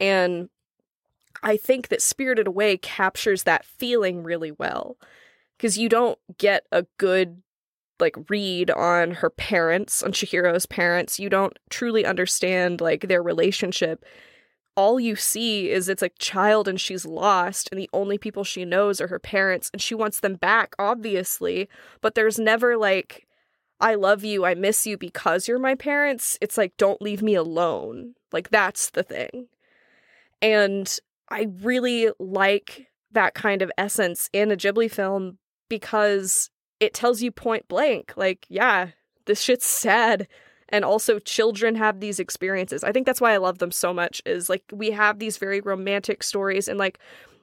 [0.00, 0.48] And
[1.42, 4.96] I think that Spirited Away captures that feeling really well.
[5.56, 7.42] Because you don't get a good
[8.00, 11.18] like read on her parents, on Chihiro's parents.
[11.18, 14.04] You don't truly understand like their relationship.
[14.76, 18.64] All you see is it's a child and she's lost, and the only people she
[18.64, 21.68] knows are her parents, and she wants them back, obviously.
[22.00, 23.28] But there's never like,
[23.80, 26.36] I love you, I miss you because you're my parents.
[26.40, 28.14] It's like, don't leave me alone.
[28.32, 29.46] Like, that's the thing.
[30.42, 30.98] And
[31.30, 35.38] I really like that kind of essence in a Ghibli film
[35.68, 36.50] because
[36.80, 38.88] it tells you point blank, like, yeah,
[39.26, 40.28] this shit's sad.
[40.70, 42.82] And also, children have these experiences.
[42.82, 44.22] I think that's why I love them so much.
[44.24, 46.98] Is like we have these very romantic stories, and like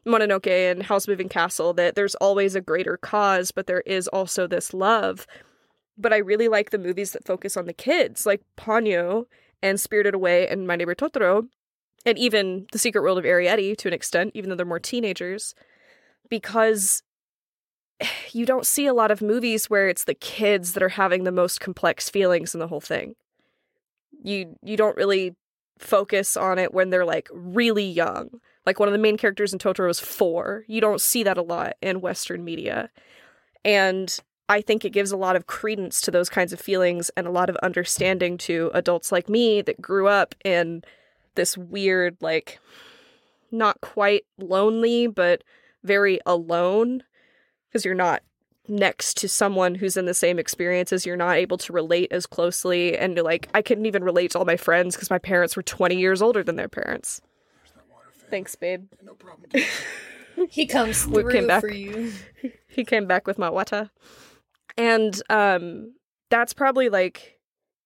[0.06, 4.48] Mononoke and Howl's Moving Castle, that there's always a greater cause, but there is also
[4.48, 5.28] this love.
[5.98, 9.26] But I really like the movies that focus on the kids, like Ponyo
[9.62, 11.48] and Spirited Away and My Neighbor Totoro,
[12.06, 15.54] and even The Secret World of Arrietty to an extent, even though they're more teenagers,
[16.28, 17.04] because
[18.32, 21.32] you don't see a lot of movies where it's the kids that are having the
[21.32, 23.16] most complex feelings in the whole thing.
[24.24, 25.36] You you don't really
[25.80, 28.30] focus on it when they're like really young.
[28.66, 30.66] Like one of the main characters in Totoro is 4.
[30.68, 32.92] You don't see that a lot in western media.
[33.66, 34.16] And
[34.48, 37.32] I think it gives a lot of credence to those kinds of feelings and a
[37.32, 40.84] lot of understanding to adults like me that grew up in
[41.36, 42.60] this weird like
[43.50, 45.44] not quite lonely but
[45.84, 47.04] very alone
[47.72, 48.22] because you're not
[48.68, 52.96] next to someone who's in the same experiences you're not able to relate as closely
[52.98, 55.96] and like i couldn't even relate to all my friends because my parents were 20
[55.98, 57.22] years older than their parents
[58.30, 59.50] thanks babe No problem.
[60.50, 61.62] he comes We through came back.
[61.62, 62.12] for you.
[62.68, 63.90] he came back with my wata
[64.78, 65.94] and um
[66.30, 67.40] that's probably like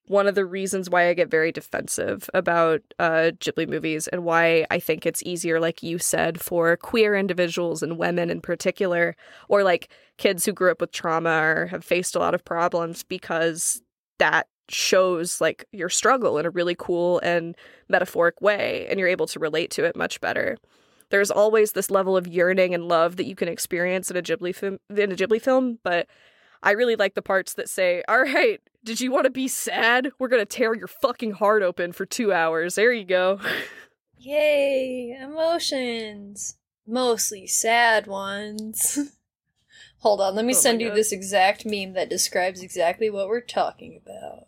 [0.08, 4.66] one of the reasons why I get very defensive about uh, Ghibli movies and why
[4.70, 9.16] I think it's easier, like you said, for queer individuals and women in particular,
[9.50, 13.04] or like kids who grew up with trauma or have faced a lot of problems
[13.04, 13.82] because
[14.20, 17.56] that shows like your struggle in a really cool and
[17.88, 20.58] metaphoric way and you're able to relate to it much better.
[21.10, 24.56] There's always this level of yearning and love that you can experience in a Ghibli
[24.56, 26.08] film in a Ghibli film, but
[26.66, 30.12] I really like the parts that say, "All right, did you want to be sad?
[30.20, 32.76] We're going to tear your fucking heart open for 2 hours.
[32.76, 33.40] There you go."
[34.18, 36.58] Yay, emotions.
[36.88, 38.98] Mostly sad ones.
[40.00, 40.98] Hold on, let me Oh send you God.
[40.98, 44.48] this exact meme that describes exactly what we're talking about.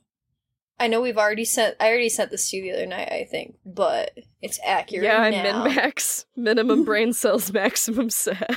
[0.79, 3.23] I know we've already sent I already sent this to you the other night, I
[3.29, 4.11] think, but
[4.41, 5.31] it's accurate yeah, I'm
[5.65, 8.55] min max, minimum brain cells, maximum sad.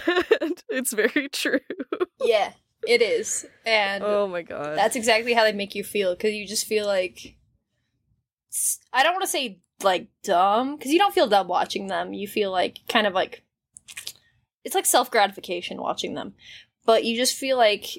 [0.68, 1.60] it's very true.
[2.22, 2.52] yeah,
[2.90, 3.46] it is.
[3.64, 4.76] And Oh my god.
[4.76, 7.36] That's exactly how they make you feel because you just feel like
[8.92, 12.12] I don't want to say like dumb because you don't feel dumb watching them.
[12.12, 13.44] You feel like kind of like
[14.64, 16.34] it's like self gratification watching them,
[16.84, 17.96] but you just feel like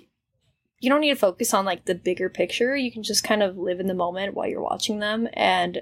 [0.81, 2.75] you don't need to focus on like the bigger picture.
[2.75, 5.81] You can just kind of live in the moment while you're watching them and.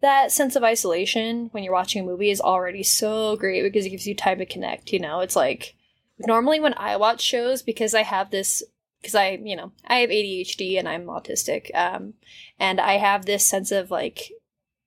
[0.00, 3.90] That sense of isolation when you're watching a movie is already so great because it
[3.90, 4.92] gives you time to connect.
[4.92, 5.76] You know, it's like
[6.18, 8.62] normally when I watch shows because I have this
[9.00, 11.74] because I, you know, I have ADHD and I'm autistic.
[11.74, 12.14] Um,
[12.58, 14.30] and I have this sense of like,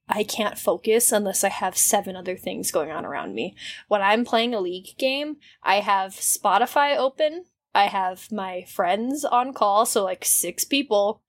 [0.08, 3.56] I can't focus unless I have seven other things going on around me.
[3.88, 7.46] When I'm playing a league game, I have Spotify open.
[7.74, 11.22] I have my friends on call, so like six people,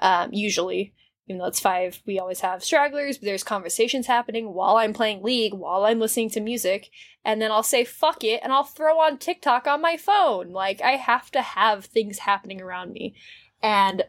[0.00, 0.93] um, usually.
[1.26, 5.22] Even though it's five, we always have stragglers, but there's conversations happening while I'm playing
[5.22, 6.90] League, while I'm listening to music,
[7.24, 10.50] and then I'll say fuck it and I'll throw on TikTok on my phone.
[10.50, 13.14] Like I have to have things happening around me.
[13.62, 14.04] And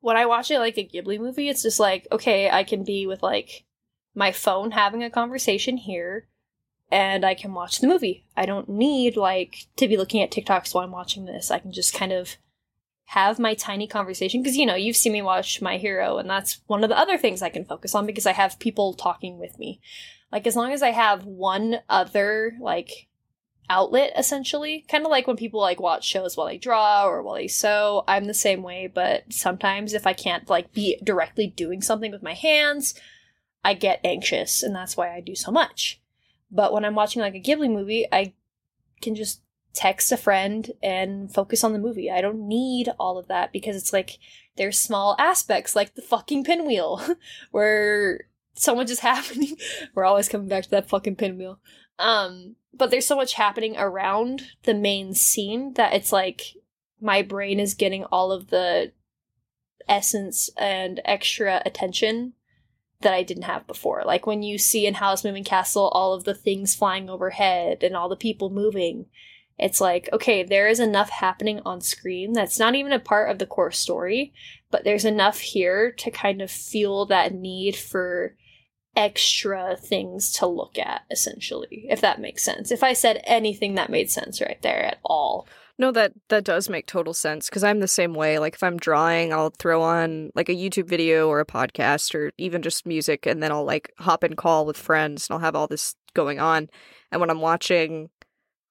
[0.00, 3.06] when I watch it like a Ghibli movie, it's just like, okay, I can be
[3.06, 3.64] with like
[4.14, 6.26] my phone having a conversation here
[6.90, 8.24] and I can watch the movie.
[8.34, 11.50] I don't need like to be looking at TikToks while I'm watching this.
[11.50, 12.36] I can just kind of
[13.06, 16.60] have my tiny conversation because you know you've seen me watch my hero and that's
[16.66, 19.58] one of the other things i can focus on because i have people talking with
[19.58, 19.80] me.
[20.32, 23.06] Like as long as i have one other like
[23.70, 27.34] outlet essentially kind of like when people like watch shows while they draw or while
[27.34, 31.82] they sew i'm the same way but sometimes if i can't like be directly doing
[31.82, 32.94] something with my hands
[33.64, 36.00] i get anxious and that's why i do so much.
[36.50, 38.32] But when i'm watching like a ghibli movie i
[39.00, 39.40] can just
[39.76, 42.10] text a friend and focus on the movie.
[42.10, 44.18] I don't need all of that because it's like
[44.56, 47.02] there's small aspects like the fucking pinwheel
[47.50, 49.56] where so much is happening.
[49.94, 51.60] We're always coming back to that fucking pinwheel.
[51.98, 56.54] Um, but there's so much happening around the main scene that it's like
[57.00, 58.92] my brain is getting all of the
[59.86, 62.32] essence and extra attention
[63.02, 64.02] that I didn't have before.
[64.06, 67.94] Like when you see in Howl's Moving Castle all of the things flying overhead and
[67.94, 69.06] all the people moving
[69.58, 73.38] it's like, okay, there is enough happening on screen that's not even a part of
[73.38, 74.32] the core story,
[74.70, 78.36] but there's enough here to kind of feel that need for
[78.94, 82.70] extra things to look at, essentially, if that makes sense.
[82.70, 85.46] If I said anything that made sense right there at all.
[85.78, 88.38] No, that that does make total sense because I'm the same way.
[88.38, 92.32] Like if I'm drawing, I'll throw on like a YouTube video or a podcast or
[92.38, 95.54] even just music, and then I'll like hop and call with friends and I'll have
[95.54, 96.70] all this going on.
[97.12, 98.08] And when I'm watching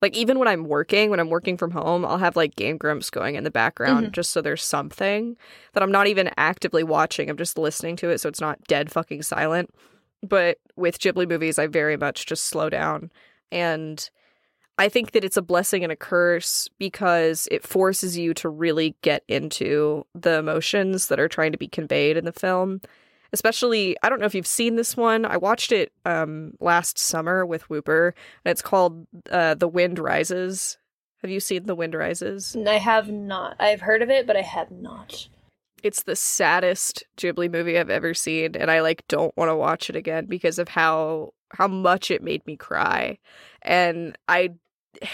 [0.01, 3.09] like even when I'm working, when I'm working from home, I'll have like Game Grumps
[3.09, 4.11] going in the background mm-hmm.
[4.11, 5.37] just so there's something
[5.73, 7.29] that I'm not even actively watching.
[7.29, 9.73] I'm just listening to it so it's not dead fucking silent.
[10.21, 13.11] But with Ghibli movies, I very much just slow down.
[13.51, 14.09] And
[14.77, 18.95] I think that it's a blessing and a curse because it forces you to really
[19.01, 22.81] get into the emotions that are trying to be conveyed in the film
[23.35, 25.25] especially I don't know if you've seen this one.
[25.25, 30.77] I watched it um last summer with Whooper, and it's called uh, The Wind Rises.
[31.21, 32.55] Have you seen The Wind Rises?
[32.55, 33.55] I have not.
[33.59, 35.27] I've heard of it, but I have not.
[35.83, 39.89] It's the saddest Ghibli movie I've ever seen, and I like don't want to watch
[39.89, 43.19] it again because of how how much it made me cry.
[43.61, 44.53] And I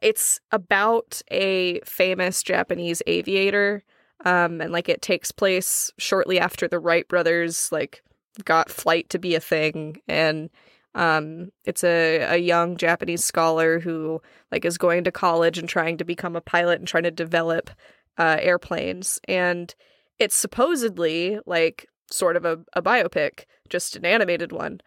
[0.00, 3.82] it's about a famous Japanese aviator
[4.24, 8.02] um, and like it takes place shortly after the Wright brothers like
[8.44, 10.50] got flight to be a thing, and
[10.94, 15.96] um, it's a a young Japanese scholar who like is going to college and trying
[15.98, 17.70] to become a pilot and trying to develop
[18.18, 19.74] uh, airplanes, and
[20.18, 24.80] it's supposedly like sort of a, a biopic, just an animated one,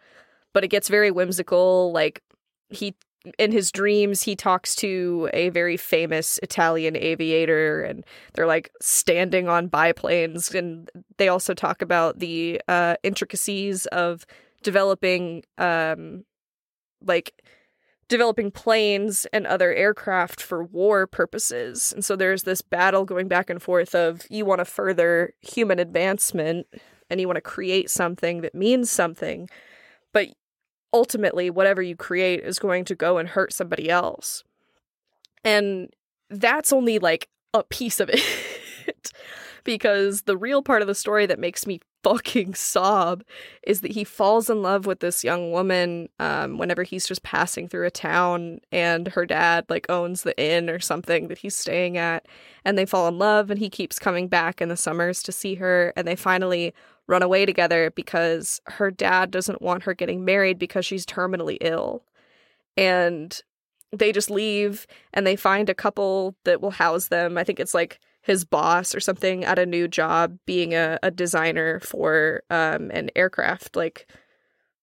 [0.52, 1.92] but it gets very whimsical.
[1.92, 2.22] Like
[2.68, 2.94] he
[3.38, 8.04] in his dreams he talks to a very famous Italian aviator and
[8.34, 14.26] they're like standing on biplanes and they also talk about the uh, intricacies of
[14.62, 16.24] developing um
[17.04, 17.34] like
[18.12, 21.92] developing planes and other aircraft for war purposes.
[21.94, 25.78] And so there's this battle going back and forth of you want to further human
[25.78, 26.66] advancement
[27.08, 29.48] and you want to create something that means something,
[30.12, 30.28] but
[30.92, 34.44] ultimately whatever you create is going to go and hurt somebody else.
[35.44, 35.90] And
[36.30, 39.12] that's only like a piece of it.
[39.64, 43.22] because the real part of the story that makes me fucking sob
[43.62, 47.68] is that he falls in love with this young woman um, whenever he's just passing
[47.68, 51.96] through a town and her dad like owns the inn or something that he's staying
[51.96, 52.26] at
[52.64, 55.54] and they fall in love and he keeps coming back in the summers to see
[55.54, 56.74] her and they finally
[57.12, 62.02] run away together because her dad doesn't want her getting married because she's terminally ill.
[62.74, 63.38] And
[63.92, 67.36] they just leave and they find a couple that will house them.
[67.36, 71.10] I think it's like his boss or something at a new job being a, a
[71.10, 73.76] designer for um, an aircraft.
[73.76, 74.10] Like,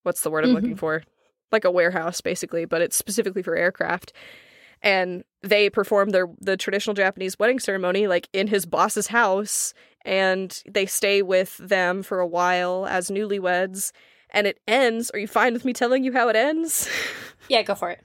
[0.03, 0.55] what's the word I'm mm-hmm.
[0.55, 1.01] looking for?
[1.51, 4.13] Like a warehouse, basically, but it's specifically for aircraft.
[4.83, 9.73] And they perform their the traditional Japanese wedding ceremony like in his boss's house
[10.09, 13.91] and they stay with them for a while as newlyweds
[14.31, 15.11] and it ends.
[15.11, 16.89] Are you fine with me telling you how it ends?
[17.47, 17.99] Yeah go for it.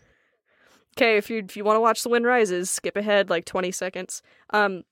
[0.96, 3.70] Okay if you if you want to watch the wind rises skip ahead like 20
[3.72, 4.22] seconds.
[4.50, 4.84] Um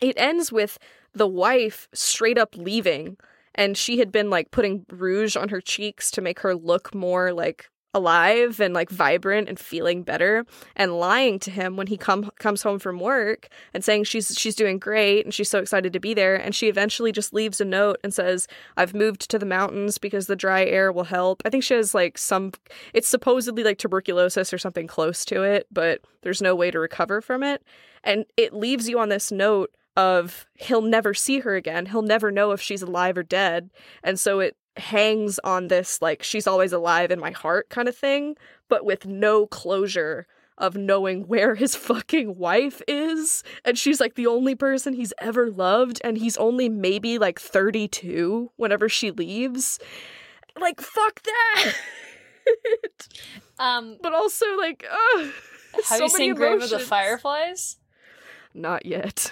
[0.00, 0.78] it ends with
[1.12, 3.18] the wife straight up leaving
[3.54, 7.32] and she had been like putting rouge on her cheeks to make her look more
[7.32, 10.44] like alive and like vibrant and feeling better
[10.76, 14.54] and lying to him when he come comes home from work and saying she's she's
[14.54, 17.64] doing great and she's so excited to be there and she eventually just leaves a
[17.64, 21.42] note and says I've moved to the mountains because the dry air will help.
[21.44, 22.52] I think she has like some
[22.94, 27.20] it's supposedly like tuberculosis or something close to it, but there's no way to recover
[27.20, 27.62] from it.
[28.04, 31.86] And it leaves you on this note of he'll never see her again.
[31.86, 33.70] He'll never know if she's alive or dead.
[34.02, 37.96] And so it hangs on this like she's always alive in my heart kind of
[37.96, 38.36] thing,
[38.68, 40.26] but with no closure
[40.58, 43.42] of knowing where his fucking wife is.
[43.64, 48.50] And she's like the only person he's ever loved, and he's only maybe like 32
[48.56, 49.78] whenever she leaves.
[50.60, 51.74] Like, fuck that.
[53.60, 55.18] Um, but also, like, uh,
[55.74, 56.78] have so you many seen Grave of the.
[56.78, 57.76] Fireflies?
[58.54, 59.30] Not yet.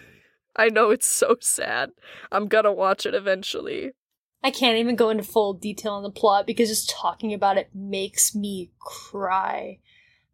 [0.56, 1.90] I know it's so sad.
[2.30, 3.90] I'm gonna watch it eventually.
[4.44, 7.70] I can't even go into full detail on the plot because just talking about it
[7.74, 9.78] makes me cry.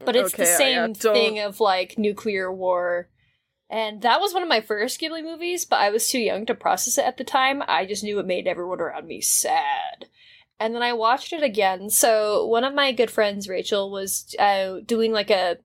[0.00, 3.08] But it's the Okay, I- same thing of like nuclear war.
[3.70, 6.56] And that was one of my first Ghibli movies, but I was too young to
[6.56, 7.62] process it at the time.
[7.68, 10.06] I just knew it made everyone around me sad.
[10.58, 11.88] And then I watched it again.
[11.88, 15.58] So one of my good friends, Rachel, was uh, doing like a,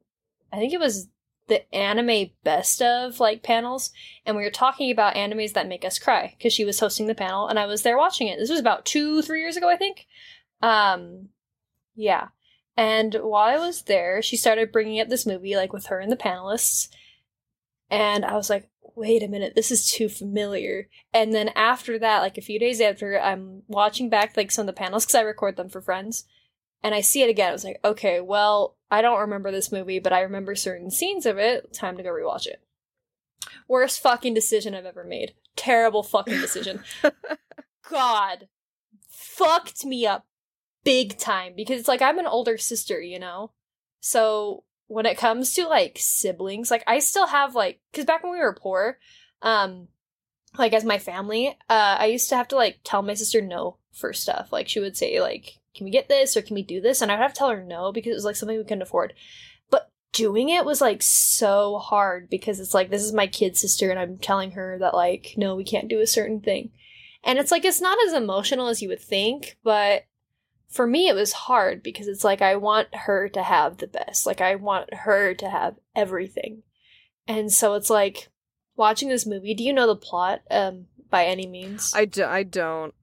[0.54, 1.08] I think it was
[1.48, 3.92] the anime best of like panels,
[4.26, 7.16] and we were talking about animes that make us cry because she was hosting the
[7.16, 8.40] panel, and I was there watching it.
[8.40, 10.08] This was about two, three years ago, I think.
[10.62, 11.30] Um,
[11.96, 12.30] yeah.
[12.78, 16.12] And while I was there, she started bringing up this movie, like with her and
[16.12, 16.90] the panelists,
[17.90, 20.88] and I was like, wait a minute, this is too familiar.
[21.14, 24.68] And then after that, like a few days after, I'm watching back like some of
[24.68, 26.26] the panels because I record them for friends,
[26.82, 27.50] and I see it again.
[27.50, 31.26] I was like, okay, well, I don't remember this movie, but I remember certain scenes
[31.26, 31.74] of it.
[31.74, 32.62] Time to go rewatch it.
[33.68, 35.34] Worst fucking decision I've ever made.
[35.58, 36.82] Terrible fucking decision.
[37.90, 38.48] God,
[39.10, 40.26] fucked me up
[40.86, 43.52] big time because it's like I'm an older sister, you know?
[44.00, 48.32] So when it comes to like siblings, like I still have like, because back when
[48.32, 48.98] we were poor,
[49.42, 49.90] um,
[50.58, 53.76] like as my family, uh, I used to have to like tell my sister no
[53.92, 54.54] for stuff.
[54.54, 57.12] Like she would say like, "Can we get this or can we do this?" And
[57.12, 59.14] I'd have to tell her no because it was like something we couldn't afford.
[59.70, 63.90] But doing it was like so hard because it's like this is my kid sister
[63.90, 66.72] and I'm telling her that like no, we can't do a certain thing.
[67.24, 70.06] And it's like it's not as emotional as you would think, but
[70.70, 74.26] for me it was hard because it's like I want her to have the best.
[74.26, 76.64] Like I want her to have everything.
[77.28, 78.30] And so it's like
[78.76, 81.94] watching this movie, do you know the plot um by any means?
[81.96, 82.94] I, do, I don't.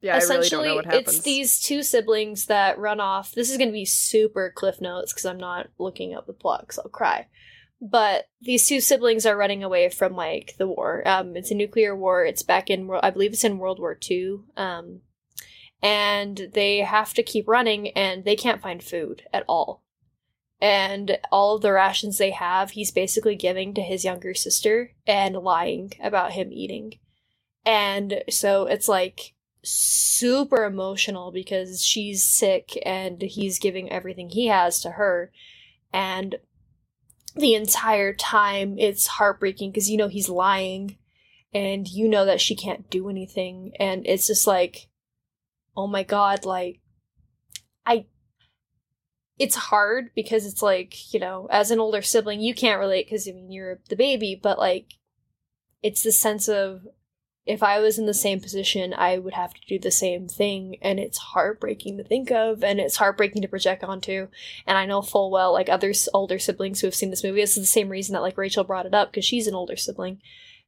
[0.00, 1.08] Yeah, I really don't know what happens.
[1.08, 3.32] it's these two siblings that run off.
[3.32, 6.60] This is going to be super cliff notes because I'm not looking up the plot
[6.60, 7.26] because I'll cry.
[7.80, 11.02] But these two siblings are running away from like the war.
[11.06, 12.24] Um, it's a nuclear war.
[12.24, 14.38] It's back in, I believe it's in World War II.
[14.56, 15.00] Um,
[15.82, 19.82] and they have to keep running, and they can't find food at all.
[20.60, 25.36] And all of the rations they have, he's basically giving to his younger sister and
[25.36, 26.94] lying about him eating.
[27.66, 29.34] And so it's like
[29.66, 35.32] super emotional because she's sick and he's giving everything he has to her.
[35.92, 36.36] And
[37.34, 40.96] the entire time it's heartbreaking because you know he's lying
[41.52, 43.72] and you know that she can't do anything.
[43.78, 44.88] And it's just like,
[45.76, 46.80] oh my god, like,
[47.84, 48.06] I.
[49.38, 53.28] It's hard because it's like, you know, as an older sibling, you can't relate because,
[53.28, 54.94] I mean, you're the baby, but like,
[55.82, 56.86] it's the sense of
[57.46, 60.78] if I was in the same position, I would have to do the same thing,
[60.82, 64.26] and it's heartbreaking to think of, and it's heartbreaking to project onto.
[64.66, 67.56] And I know full well, like other older siblings who have seen this movie, this
[67.56, 70.20] is the same reason that like Rachel brought it up because she's an older sibling,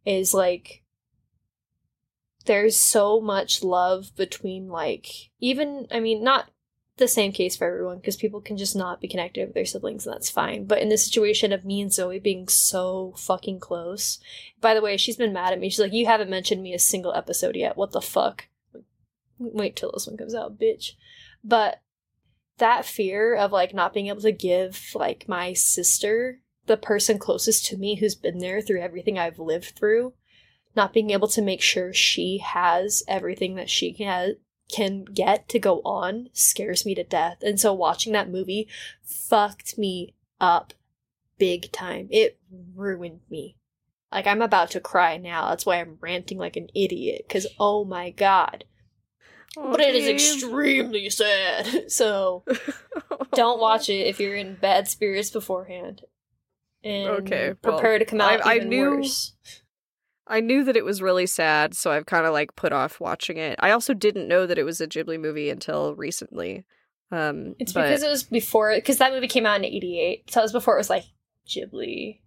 [0.06, 0.84] is like
[2.44, 5.06] there's so much love between like
[5.38, 6.48] even I mean not
[6.98, 10.06] the same case for everyone because people can just not be connected with their siblings
[10.06, 10.64] and that's fine.
[10.64, 14.18] But in the situation of me and Zoe being so fucking close,
[14.60, 15.70] by the way, she's been mad at me.
[15.70, 17.76] She's like, "You haven't mentioned me a single episode yet.
[17.76, 18.48] What the fuck?"
[19.38, 20.92] Wait till this one comes out, bitch.
[21.42, 21.80] But
[22.58, 27.66] that fear of like not being able to give like my sister, the person closest
[27.66, 30.14] to me who's been there through everything I've lived through,
[30.74, 34.36] not being able to make sure she has everything that she can
[34.70, 37.38] can get to go on scares me to death.
[37.42, 38.68] And so watching that movie
[39.02, 40.74] fucked me up
[41.38, 42.08] big time.
[42.10, 42.38] It
[42.74, 43.56] ruined me.
[44.12, 45.48] Like I'm about to cry now.
[45.50, 48.64] That's why I'm ranting like an idiot cuz oh my god.
[49.56, 51.90] Oh, but it is extremely sad.
[51.90, 52.44] So
[53.32, 56.02] don't watch it if you're in bad spirits beforehand.
[56.84, 59.32] And Okay, well, prepare to come out I- I even knew- worse.
[60.28, 63.38] I knew that it was really sad, so I've kind of like put off watching
[63.38, 63.56] it.
[63.60, 66.64] I also didn't know that it was a Ghibli movie until recently.
[67.10, 70.40] Um, It's but- because it was before because that movie came out in '88, so
[70.40, 71.04] it was before it was like
[71.48, 72.20] Ghibli.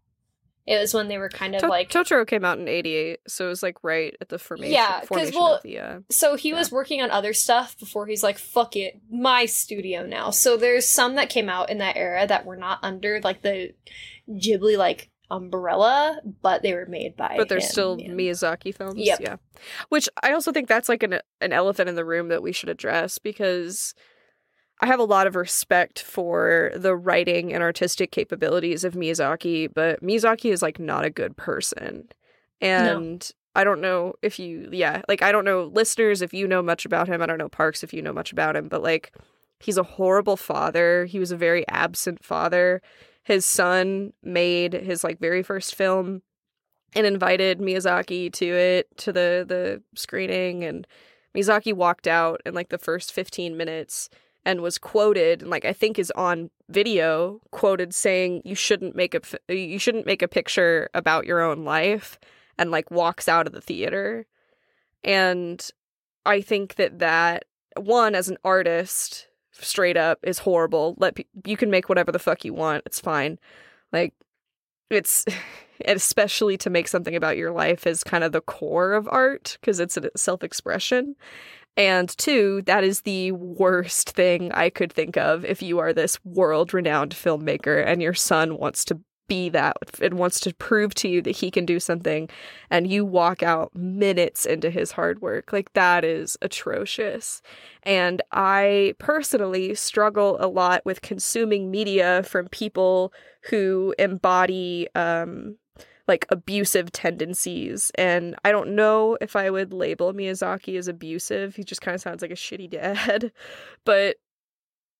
[0.67, 3.45] It was when they were kind of To- like Totoro came out in '88, so
[3.45, 4.73] it was like right at the formation.
[4.73, 8.21] Yeah, 'cause, formation well, the, uh, So he was working on other stuff before he's
[8.23, 10.29] like, fuck it, my studio now.
[10.29, 13.73] So there's some that came out in that era that were not under like the
[14.29, 18.09] Ghibli like umbrella, but they were made by but they're him, still yeah.
[18.09, 18.99] Miyazaki films.
[18.99, 19.19] Yep.
[19.21, 19.37] Yeah,
[19.89, 22.69] which I also think that's like an an elephant in the room that we should
[22.69, 23.95] address because
[24.81, 30.03] I have a lot of respect for the writing and artistic capabilities of Miyazaki, but
[30.03, 32.09] Miyazaki is like not a good person,
[32.59, 33.27] and.
[33.53, 36.85] I don't know if you, yeah, like I don't know, listeners, if you know much
[36.85, 37.21] about him.
[37.21, 39.11] I don't know, Parks, if you know much about him, but like
[39.59, 41.03] he's a horrible father.
[41.05, 42.81] He was a very absent father.
[43.23, 46.21] His son made his like very first film
[46.93, 50.87] and invited Miyazaki to it to the the screening and
[51.35, 54.09] Miyazaki walked out in like the first 15 minutes
[54.43, 59.15] and was quoted and like I think is on video quoted saying you shouldn't make
[59.15, 59.21] a
[59.53, 62.19] you shouldn't make a picture about your own life
[62.57, 64.25] and like walks out of the theater.
[65.03, 65.65] And
[66.25, 67.45] I think that that
[67.75, 69.27] one as an artist
[69.63, 70.95] straight up is horrible.
[70.97, 72.83] Let pe- you can make whatever the fuck you want.
[72.85, 73.39] It's fine.
[73.91, 74.13] Like
[74.89, 75.25] it's
[75.85, 79.79] especially to make something about your life is kind of the core of art because
[79.79, 81.15] it's a self-expression.
[81.77, 86.19] And two that is the worst thing i could think of if you are this
[86.25, 88.99] world-renowned filmmaker and your son wants to
[89.31, 92.27] be that and wants to prove to you that he can do something
[92.69, 95.53] and you walk out minutes into his hard work.
[95.53, 97.41] Like that is atrocious.
[97.83, 103.13] And i personally struggle a lot with consuming media from people
[103.43, 105.55] who embody um
[106.09, 107.89] like abusive tendencies.
[107.95, 111.55] And i don't know if i would label miyazaki as abusive.
[111.55, 113.31] He just kind of sounds like a shitty dad.
[113.85, 114.17] But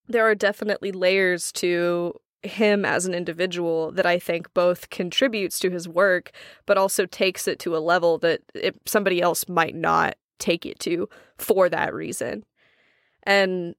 [0.07, 2.13] there are definitely layers to
[2.43, 6.31] him as an individual that i think both contributes to his work
[6.65, 10.79] but also takes it to a level that it, somebody else might not take it
[10.79, 12.43] to for that reason
[13.23, 13.75] and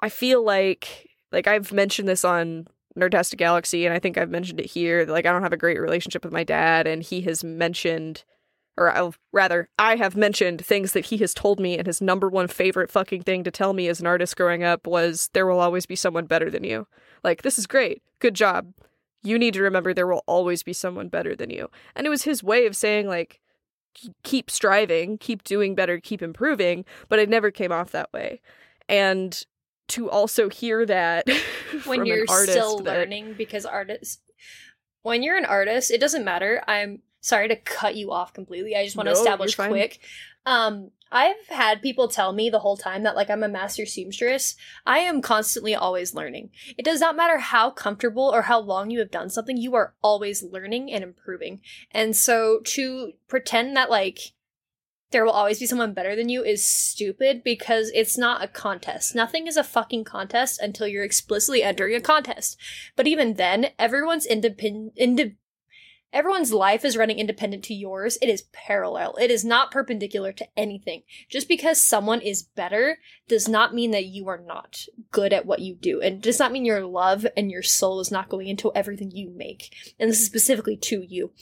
[0.00, 2.66] i feel like like i've mentioned this on
[2.98, 5.06] Nerdtastic Galaxy, and I think I've mentioned it here.
[5.06, 8.24] Like, I don't have a great relationship with my dad, and he has mentioned,
[8.76, 12.28] or I'll, rather, I have mentioned things that he has told me, and his number
[12.28, 15.60] one favorite fucking thing to tell me as an artist growing up was, There will
[15.60, 16.86] always be someone better than you.
[17.22, 18.02] Like, this is great.
[18.18, 18.72] Good job.
[19.22, 21.70] You need to remember there will always be someone better than you.
[21.94, 23.40] And it was his way of saying, like,
[24.22, 28.40] keep striving, keep doing better, keep improving, but it never came off that way.
[28.88, 29.44] And
[29.88, 31.28] to also hear that
[31.84, 34.20] when you're still that- learning because artists
[35.02, 38.84] when you're an artist it doesn't matter i'm sorry to cut you off completely i
[38.84, 40.00] just want to No, establish quick
[40.44, 44.56] um i've had people tell me the whole time that like i'm a master seamstress
[44.84, 48.98] i am constantly always learning it does not matter how comfortable or how long you
[48.98, 51.60] have done something you are always learning and improving
[51.92, 54.32] and so to pretend that like
[55.12, 59.14] there will always be someone better than you is stupid because it's not a contest.
[59.14, 62.56] Nothing is a fucking contest until you're explicitly entering a contest.
[62.96, 65.36] But even then, everyone's independent.
[66.12, 68.18] Everyone's life is running independent to yours.
[68.20, 69.14] It is parallel.
[69.20, 71.02] It is not perpendicular to anything.
[71.30, 72.98] Just because someone is better
[73.28, 76.52] does not mean that you are not good at what you do, and does not
[76.52, 79.74] mean your love and your soul is not going into everything you make.
[79.98, 81.32] And this is specifically to you.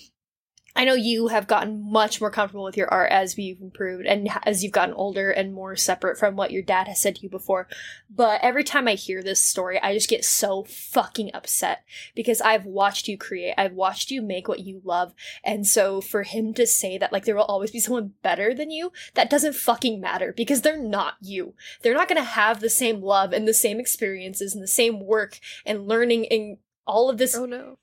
[0.77, 4.29] I know you have gotten much more comfortable with your art as you've improved and
[4.45, 7.29] as you've gotten older and more separate from what your dad has said to you
[7.29, 7.67] before.
[8.09, 12.67] But every time I hear this story, I just get so fucking upset because I've
[12.67, 15.13] watched you create, I've watched you make what you love.
[15.45, 18.71] And so for him to say that, like, there will always be someone better than
[18.71, 21.55] you, that doesn't fucking matter because they're not you.
[21.83, 25.39] They're not gonna have the same love and the same experiences and the same work
[25.67, 27.79] and learning and all of this Oh no.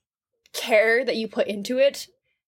[0.53, 2.07] care that you put into it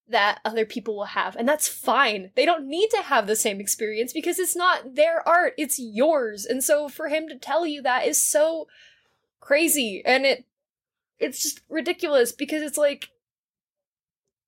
[0.09, 1.35] that other people will have.
[1.35, 2.31] And that's fine.
[2.35, 6.45] They don't need to have the same experience because it's not their art, it's yours.
[6.45, 8.67] And so for him to tell you that is so
[9.39, 10.45] crazy and it
[11.19, 13.09] it's just ridiculous because it's like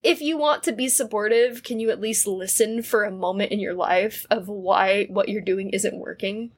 [0.03, 3.59] if you want to be supportive, can you at least listen for a moment in
[3.59, 6.51] your life of why what you're doing isn't working?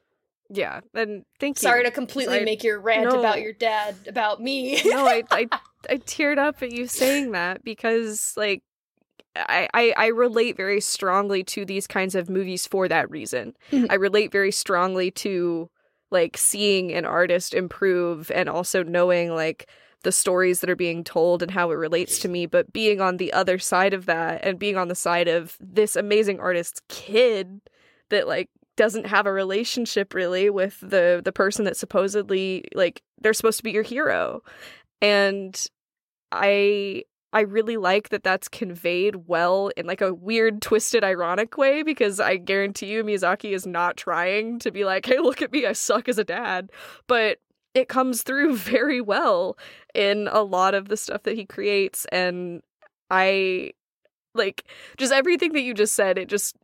[0.48, 1.60] Yeah, and thank you.
[1.60, 2.44] Sorry to completely Sorry.
[2.44, 3.18] make your rant No.
[3.18, 4.80] about your dad about me.
[4.84, 5.48] no, I, I
[5.90, 8.62] I teared up at you saying that because like
[9.36, 13.54] I, I I relate very strongly to these kinds of movies for that reason.
[13.72, 13.86] Mhm.
[13.90, 15.70] I relate very strongly to
[16.10, 19.68] like seeing an artist improve and also knowing like
[20.02, 23.16] the stories that are being told and how it relates to me, but being on
[23.16, 27.60] the other side of that and being on the side of this amazing artist's kid
[28.10, 33.32] that like doesn't have a relationship really with the the person that supposedly like they're
[33.32, 34.42] supposed to be your hero
[35.00, 35.66] and
[36.32, 37.02] i
[37.34, 42.18] i really like that that's conveyed well in like a weird twisted ironic way because
[42.20, 45.72] i guarantee you miyazaki is not trying to be like hey look at me i
[45.72, 46.70] suck as a dad
[47.06, 47.38] but
[47.74, 49.58] it comes through very well
[49.94, 52.62] in a lot of the stuff that he creates and
[53.10, 53.70] i
[54.34, 54.64] like
[54.96, 56.56] just everything that you just said it just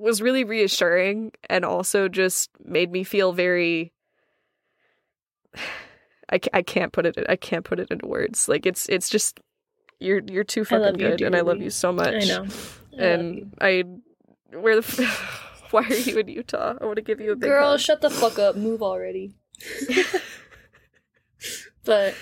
[0.00, 3.92] was really reassuring and also just made me feel very
[6.32, 8.48] I, I can't put it I can't put it into words.
[8.48, 9.40] Like it's it's just
[10.00, 12.14] you're you're too fucking good and I love you so much.
[12.14, 12.46] I know.
[12.98, 13.02] I.
[13.02, 13.84] And I
[14.52, 16.74] where the f- why are you in Utah?
[16.80, 17.80] I want to give you a big Girl, hug.
[17.80, 18.56] shut the fuck up.
[18.56, 19.34] Move already.
[21.84, 22.14] but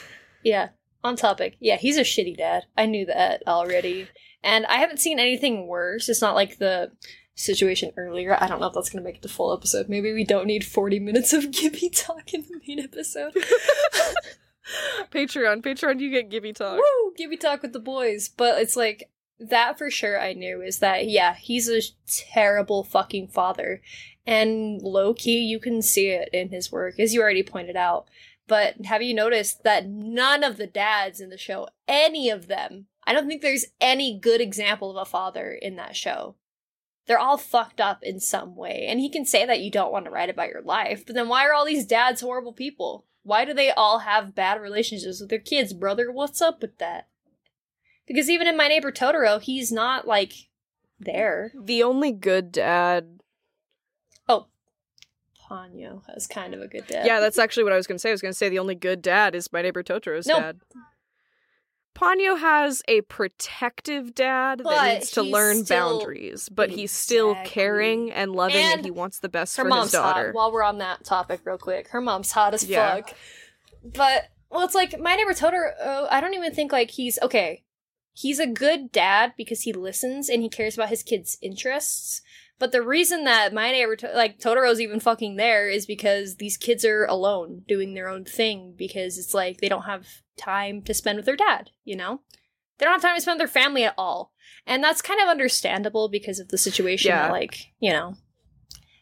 [0.44, 0.70] yeah,
[1.02, 1.56] on topic.
[1.60, 2.64] Yeah, he's a shitty dad.
[2.76, 4.08] I knew that already.
[4.42, 6.08] And I haven't seen anything worse.
[6.08, 6.92] It's not like the
[7.34, 8.36] situation earlier.
[8.40, 9.88] I don't know if that's going to make it the full episode.
[9.88, 13.34] Maybe we don't need 40 minutes of Gibby talk in the main episode.
[15.10, 16.76] Patreon, Patreon, you get Gibby talk.
[16.78, 17.12] Woo!
[17.16, 18.28] Gibby talk with the boys.
[18.28, 19.10] But it's like,
[19.40, 23.80] that for sure I knew is that, yeah, he's a terrible fucking father.
[24.26, 28.08] And low key, you can see it in his work, as you already pointed out.
[28.46, 32.86] But have you noticed that none of the dads in the show, any of them,
[33.06, 36.36] I don't think there's any good example of a father in that show.
[37.06, 38.86] They're all fucked up in some way.
[38.88, 41.28] And he can say that you don't want to write about your life, but then
[41.28, 43.06] why are all these dads horrible people?
[43.28, 46.10] Why do they all have bad relationships with their kids, brother?
[46.10, 47.08] What's up with that?
[48.06, 50.32] Because even in My Neighbor Totoro, he's not like
[50.98, 51.52] there.
[51.54, 53.20] The only good dad.
[54.30, 54.46] Oh,
[55.38, 57.04] Ponyo has kind of a good dad.
[57.04, 58.08] Yeah, that's actually what I was going to say.
[58.08, 60.40] I was going to say the only good dad is my neighbor Totoro's No.
[60.40, 60.60] dad.
[61.99, 68.12] Ponyo has a protective dad But that needs to learn boundaries, but he's still caring
[68.12, 70.26] and loving and, And he wants the best her for mom's his daughter.
[70.26, 70.34] hot.
[70.34, 72.96] While we're on that topic, real quick, her mom's hot as Yeah.
[72.96, 73.14] fuck.
[73.82, 75.72] But well, it's like my neighbor Totoro.
[75.80, 77.64] Uh, I don't even think like he's okay.
[78.12, 82.20] He's a good dad because he listens and he cares about his kids' interests.
[82.59, 86.84] But the reason that my neighbor, like Totoro's even fucking there, is because these kids
[86.84, 90.06] are alone doing their own thing because it's like they don't have
[90.36, 91.70] time to spend with their dad.
[91.84, 92.20] You know,
[92.78, 94.32] they don't have time to spend with their family at all,
[94.66, 97.22] and that's kind of understandable because of the situation Yeah.
[97.22, 98.16] that, like, you know,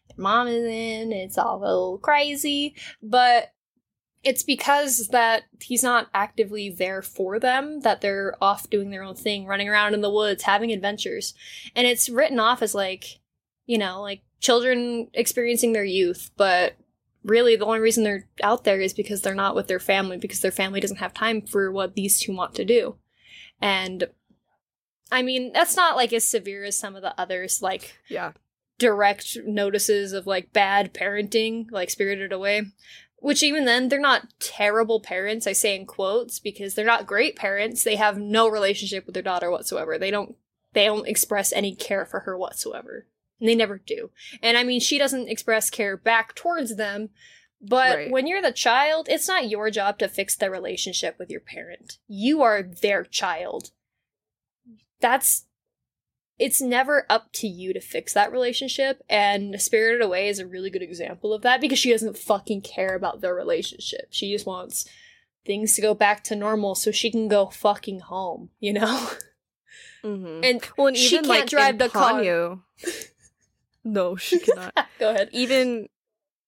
[0.09, 1.12] their mom is in.
[1.12, 3.52] It's all a little crazy, but
[4.22, 9.14] it's because that he's not actively there for them that they're off doing their own
[9.14, 11.32] thing running around in the woods having adventures
[11.76, 13.20] and it's written off as like
[13.66, 16.76] you know like children experiencing their youth but
[17.24, 20.40] really the only reason they're out there is because they're not with their family because
[20.40, 22.96] their family doesn't have time for what these two want to do
[23.60, 24.04] and
[25.10, 28.32] i mean that's not like as severe as some of the others like Yeah.
[28.78, 32.62] direct notices of like bad parenting, like Spirited Away.
[33.20, 35.46] Which even then, they're not terrible parents.
[35.46, 37.82] I say in quotes because they're not great parents.
[37.82, 39.96] They have no relationship with their daughter whatsoever.
[39.98, 40.36] They don't.
[40.74, 43.06] They don't express any care for her whatsoever.
[43.41, 44.11] They never do.
[44.43, 47.11] And I mean, she doesn't express care back towards them.
[47.61, 48.11] But Right.
[48.11, 51.99] when you're the child, it's not your job to fix the relationship with your parent.
[52.07, 53.70] You are their child.
[55.01, 55.45] That's
[56.39, 60.68] it's never up to you to fix that relationship and spirited away is a really
[60.68, 64.87] good example of that because she doesn't fucking care about their relationship she just wants
[65.47, 69.11] things to go back to normal so she can go fucking home you know
[70.05, 70.45] Mm-hmm.
[70.45, 72.22] and well, and she even can't like drive the car.
[73.87, 74.74] No, she cannot.
[74.99, 75.89] go ahead even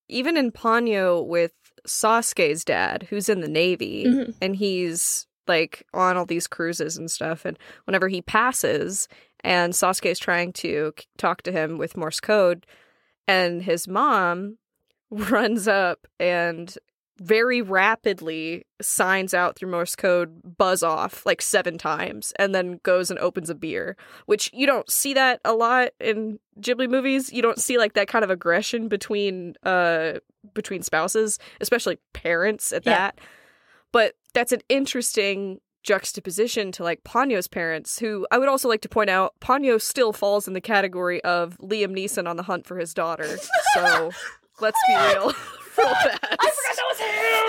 [0.07, 1.53] even in Ponyo with
[1.87, 4.35] Sasuke's dad, who's in the navy, Mhm.
[4.41, 9.07] and he's like on all these cruises and stuff, and whenever he passes,
[9.43, 12.65] and Sasuke's trying to talk to him with Morse code,
[13.27, 14.57] and his mom
[15.09, 16.75] runs up and
[17.19, 23.09] very rapidly signs out through Morse code buzz off like seven times and then goes
[23.11, 27.31] and opens a beer, which you don't see that a lot in Ghibli movies.
[27.31, 30.13] You don't see like that kind of aggression between uh
[30.53, 32.93] between spouses, especially parents at Yeah.
[32.93, 33.19] that.
[33.91, 38.89] But that's an interesting juxtaposition to like Ponyo's parents, who I would also like to
[38.89, 42.77] point out Ponyo still falls in the category of Liam Neeson on the hunt for
[42.77, 43.37] his daughter.
[43.73, 44.11] So
[44.61, 45.25] let's be real.
[45.77, 46.19] real fast.
[46.23, 46.85] i forgot that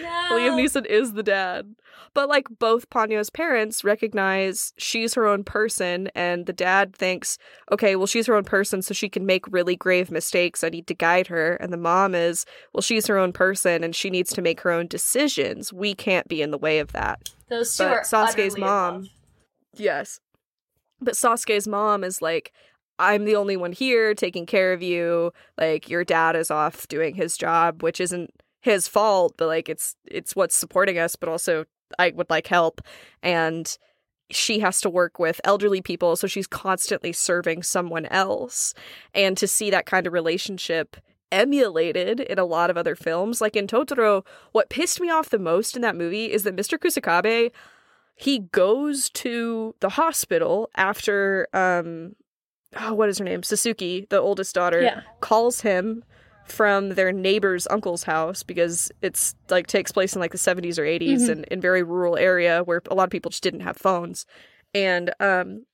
[0.00, 0.28] no.
[0.32, 1.74] Liam Neeson is the dad.
[2.12, 7.38] But like both Ponyo's parents recognize she's her own person and the dad thinks,
[7.70, 10.64] okay, well she's her own person so she can make really grave mistakes.
[10.64, 11.54] I need to guide her.
[11.54, 14.72] And the mom is, well she's her own person and she needs to make her
[14.72, 15.72] own decisions.
[15.72, 17.30] We can't be in the way of that.
[17.48, 19.08] those two but are Sasuke's mom-
[19.74, 20.18] Yes.
[21.00, 22.52] But Sasuke's mom is like,
[23.00, 25.32] I'm the only one here taking care of you.
[25.58, 29.96] Like your dad is off doing his job, which isn't his fault, but like it's
[30.04, 31.64] it's what's supporting us, but also
[31.98, 32.80] I would like help
[33.22, 33.76] and
[34.30, 38.74] she has to work with elderly people, so she's constantly serving someone else.
[39.12, 40.96] And to see that kind of relationship
[41.32, 45.38] emulated in a lot of other films, like in Totoro, what pissed me off the
[45.38, 46.78] most in that movie is that Mr.
[46.78, 47.50] Kusakabe
[48.20, 52.14] he goes to the hospital after um
[52.78, 53.42] oh, what is her name?
[53.42, 55.00] Satsuki, the oldest daughter, Yeah.
[55.20, 56.04] calls him
[56.46, 60.84] from their neighbor's uncle's house because it's like takes place in like the 70s or
[60.84, 61.28] 80s Mhm.
[61.30, 64.26] and in very rural area where a lot of people just didn't have phones
[64.74, 65.64] and um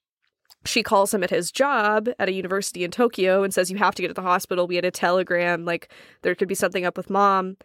[0.67, 3.95] she calls him at his job at a university in Tokyo and says you have
[3.95, 5.91] to get to the hospital we had a telegram like
[6.23, 7.57] there could be something up with mom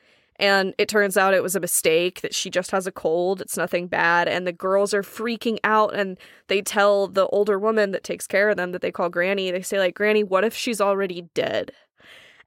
[0.41, 3.41] and it turns out it was a mistake that she just has a cold.
[3.41, 4.27] It's nothing bad.
[4.27, 8.49] And the girls are freaking out and they tell the older woman that takes care
[8.49, 11.71] of them that they call granny they say like granny what if she's already dead?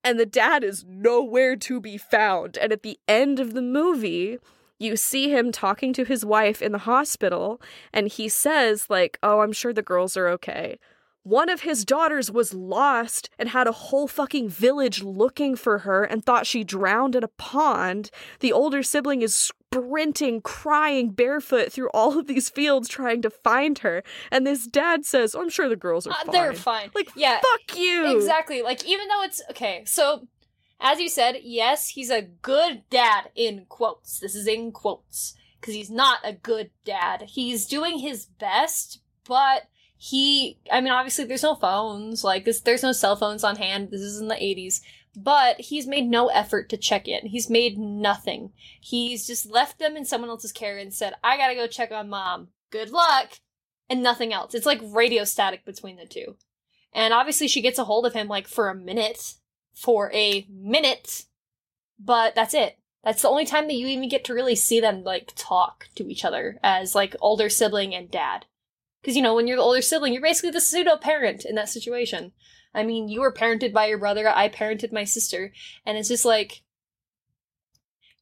[0.02, 2.58] And the dad is nowhere to be found.
[2.58, 4.38] And at the end of the movie
[4.76, 7.62] you see him talking to his wife in the hospital
[7.92, 10.80] and he says like oh i'm sure the girls are okay
[11.24, 16.04] one of his daughters was lost and had a whole fucking village looking for her
[16.04, 18.10] and thought she drowned in a pond.
[18.40, 23.78] The older sibling is sprinting, crying barefoot through all of these fields trying to find
[23.78, 24.02] her.
[24.30, 26.32] And this dad says, oh, I'm sure the girls are Uh, fine.
[26.32, 26.90] they're fine.
[26.94, 28.16] Like, yeah, fuck you.
[28.16, 28.62] exactly.
[28.62, 30.28] Like even though it's okay, so
[30.80, 34.18] as you said, yes, he's a good dad in quotes.
[34.20, 37.24] This is in quotes because he's not a good dad.
[37.28, 39.62] He's doing his best, but
[40.04, 43.88] he I mean obviously there's no phones, like this, there's no cell phones on hand.
[43.90, 44.82] This is in the 80s.
[45.16, 47.26] But he's made no effort to check in.
[47.26, 48.52] He's made nothing.
[48.80, 51.90] He's just left them in someone else's care and said, "I got to go check
[51.90, 52.48] on mom.
[52.70, 53.40] Good luck."
[53.88, 54.54] And nothing else.
[54.54, 56.36] It's like radio static between the two.
[56.92, 59.36] And obviously she gets a hold of him like for a minute.
[59.72, 61.26] For a minute.
[61.98, 62.78] But that's it.
[63.04, 66.06] That's the only time that you even get to really see them like talk to
[66.10, 68.46] each other as like older sibling and dad.
[69.04, 71.68] Because you know, when you're the older sibling, you're basically the pseudo parent in that
[71.68, 72.32] situation.
[72.74, 75.52] I mean, you were parented by your brother, I parented my sister,
[75.84, 76.62] and it's just like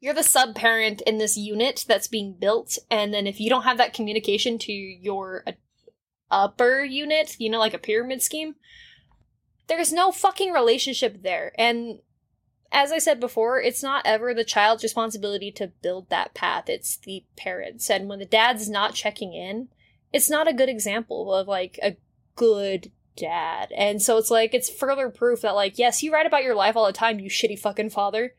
[0.01, 3.63] you're the sub parent in this unit that's being built, and then if you don't
[3.63, 5.53] have that communication to your uh,
[6.33, 8.57] upper unit, you know, like a pyramid scheme,
[9.69, 11.53] there's no fucking relationship there.
[11.57, 12.01] And
[12.73, 16.97] as I said before, it's not ever the child's responsibility to build that path, it's
[16.97, 17.89] the parents.
[17.89, 19.69] And when the dad's not checking in,
[20.13, 21.97] it's not a good example of like a
[22.37, 23.73] good dad.
[23.77, 26.77] And so it's like, it's further proof that, like, yes, you write about your life
[26.77, 28.35] all the time, you shitty fucking father.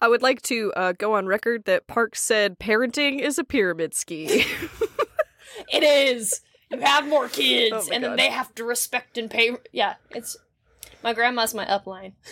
[0.00, 3.94] I would like to uh, go on record that Park said parenting is a pyramid
[3.94, 4.44] scheme.
[5.72, 6.40] It is!
[6.70, 9.52] You have more kids, Oh and then they have to respect and pay.
[9.72, 10.36] Yeah, it's.
[11.02, 12.12] My grandma's my upline.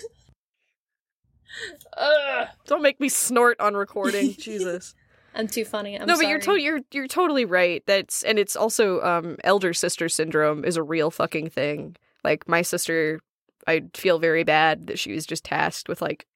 [1.96, 2.48] Ugh.
[2.66, 4.34] Don't make me snort on recording.
[4.38, 4.94] Jesus.
[5.36, 5.98] I'm too funny.
[5.98, 6.58] I'm no, but you're sorry.
[6.60, 7.82] to- you're you're totally right.
[7.86, 11.96] That's and it's also um elder sister syndrome is a real fucking thing.
[12.24, 13.20] Like my sister,
[13.66, 16.26] I feel very bad that she was just tasked with like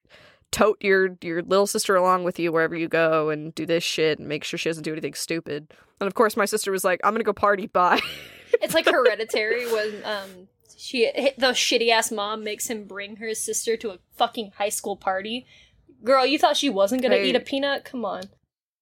[0.51, 4.19] tote your your little sister along with you wherever you go and do this shit
[4.19, 5.73] and make sure she doesn't do anything stupid.
[5.99, 7.99] And of course, my sister was like, "I'm gonna go party." Bye.
[8.61, 10.47] It's like hereditary when um
[10.77, 14.95] she the shitty ass mom makes him bring her sister to a fucking high school
[14.97, 15.45] party.
[16.03, 17.29] Girl, you thought she wasn't gonna Hey.
[17.29, 17.85] eat a peanut?
[17.85, 18.23] Come on.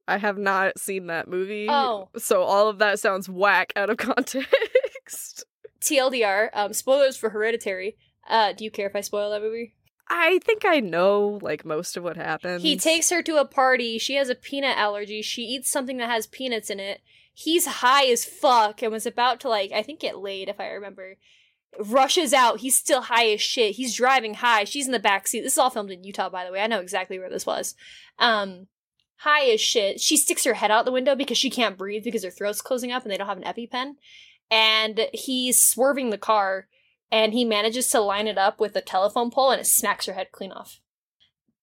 [0.10, 1.68] I have not seen that movie.
[1.70, 2.10] Oh.
[2.18, 5.46] so all of that sounds whack out of context.
[5.82, 7.96] TLDR, um, spoilers for Hereditary.
[8.28, 9.76] Uh, do you care if I spoil that movie?
[10.10, 12.64] I think I know like most of what happens.
[12.64, 13.98] He takes her to a party.
[14.00, 15.22] She has a peanut allergy.
[15.22, 17.02] She eats something that has peanuts in it.
[17.34, 20.70] He's high as fuck and was about to like I think get laid if I
[20.70, 21.18] remember.
[21.80, 22.62] Rushes out.
[22.62, 23.76] He's still high as shit.
[23.76, 24.64] He's driving high.
[24.64, 25.42] She's in the back seat.
[25.42, 26.62] This is all filmed in Utah, by the way.
[26.62, 27.76] I know exactly where this was.
[28.18, 28.66] Um,
[29.20, 30.00] high as shit.
[30.00, 32.92] She sticks her head out the window because she can't breathe because her throat's closing
[32.92, 33.94] up and they don't have an EpiPen.
[34.50, 36.68] And he's swerving the car
[37.12, 40.14] and he manages to line it up with a telephone pole and it smacks her
[40.14, 40.80] head clean off.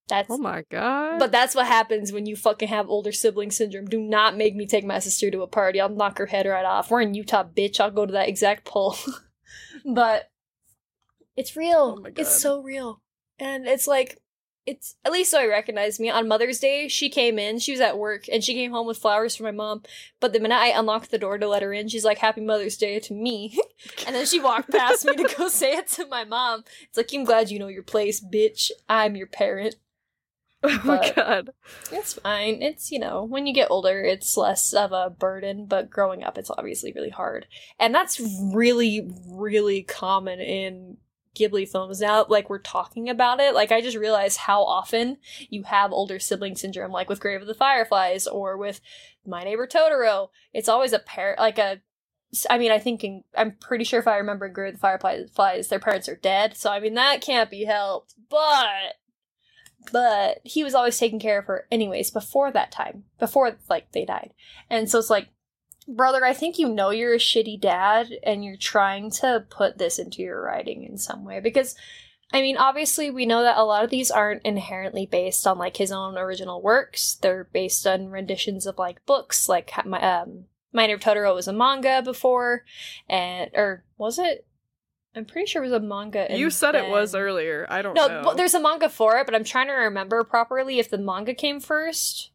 [0.09, 1.19] That's Oh my god.
[1.19, 3.87] but that's what happens when you fucking have older sibling syndrome.
[3.87, 5.81] Do not make me take my sister to a party.
[5.81, 6.91] I'll knock her head right off.
[6.91, 7.81] We're in Utah, bitch.
[7.81, 8.97] I'll go to that exact pole.
[9.85, 10.31] but
[11.37, 11.97] it's real.
[11.99, 13.03] Oh my It's so real.
[13.39, 14.21] And it's like
[14.67, 16.11] it's at least so I recognize me.
[16.11, 18.99] On Mother's Day, she came in, she was at work, and she came home with
[18.99, 19.83] flowers for my mom.
[20.21, 22.77] But the minute I unlocked the door to let her in, she's like, Happy Mother's
[22.77, 23.59] Day to me.
[24.07, 26.65] and then she walked past me to go say it to my mom.
[26.83, 28.71] It's like, I'm glad you know your place, bitch.
[28.89, 29.77] I'm your parent.
[30.63, 31.51] Oh my god.
[31.93, 32.61] It's fine.
[32.61, 36.39] It's, you know, when you get older, it's less of a burden, but growing up,
[36.39, 37.47] it's obviously really hard.
[37.79, 38.21] And that's
[38.53, 40.97] really, really common in
[41.37, 42.27] Ghibli films now.
[42.29, 43.55] Like, we're talking about it.
[43.55, 45.19] Like, I just realized how often
[45.49, 48.81] you have older sibling syndrome, like with Grave of the Fireflies or with
[49.27, 50.31] My Neighbor Totoro.
[50.53, 51.81] It's always a pair, like a.
[52.51, 55.69] I mean, I think in, I'm pretty sure if I remember Grave of the Fireflies,
[55.69, 56.57] their parents are dead.
[56.57, 58.15] So, I mean, that can't be helped.
[58.29, 58.97] But
[59.93, 64.05] but he was always taking care of her anyways before that time before like they
[64.05, 64.33] died
[64.71, 65.29] and so it's like
[65.89, 69.99] brother i think you know you're a shitty dad and you're trying to put this
[69.99, 71.75] into your writing in some way because
[72.33, 75.77] i mean obviously we know that a lot of these aren't inherently based on like
[75.77, 80.87] his own original works they're based on renditions of like books like my um my
[80.87, 82.65] neighbor totoro was a manga before
[83.09, 84.47] and or was it
[85.15, 87.67] i'm pretty sure it was a manga and You said it was earlier.
[87.71, 88.23] I don't no, know.
[88.23, 91.33] but there's a manga for it, but I'm trying to remember properly if the manga
[91.33, 92.33] came first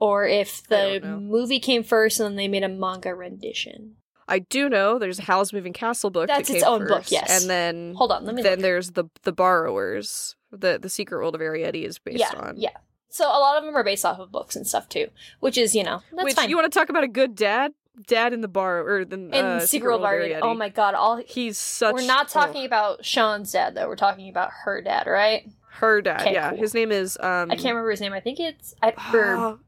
[0.00, 3.96] or if the movie came first and then they made a manga rendition.
[4.26, 6.28] I do know there's a Howl's Moving Castle book.
[6.28, 7.42] That's that its own book, yes.
[7.42, 8.62] And then Hold on, let me then look.
[8.62, 10.36] there's the the borrowers.
[10.52, 12.54] The the Secret World of Arrietty is based yeah, on.
[12.56, 12.70] yeah.
[13.08, 15.08] So a lot of them are based off of books and stuff too,
[15.40, 16.48] which is you know that's Which fine.
[16.48, 17.72] you want to talk about a good dad?
[18.06, 20.38] Dad in the bar or the and uh, Secret World of Arrietty.
[20.42, 20.94] Oh my god!
[20.94, 21.92] All He's such.
[21.92, 23.88] we're not oh, talking about Sean's dad though.
[23.88, 25.44] We're talking about her dad, right?
[25.80, 26.20] her dad.
[26.20, 26.58] Okay, yeah, cool.
[26.58, 27.18] his name is.
[27.20, 28.12] um I can't remember his name.
[28.12, 28.92] I think it's I.
[29.12, 29.58] Or, oh,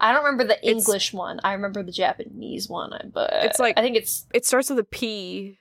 [0.00, 1.40] I don't remember the It's- English one.
[1.42, 4.84] I remember the Japanese one, but It's like- I think it's it starts with a
[4.84, 5.58] P.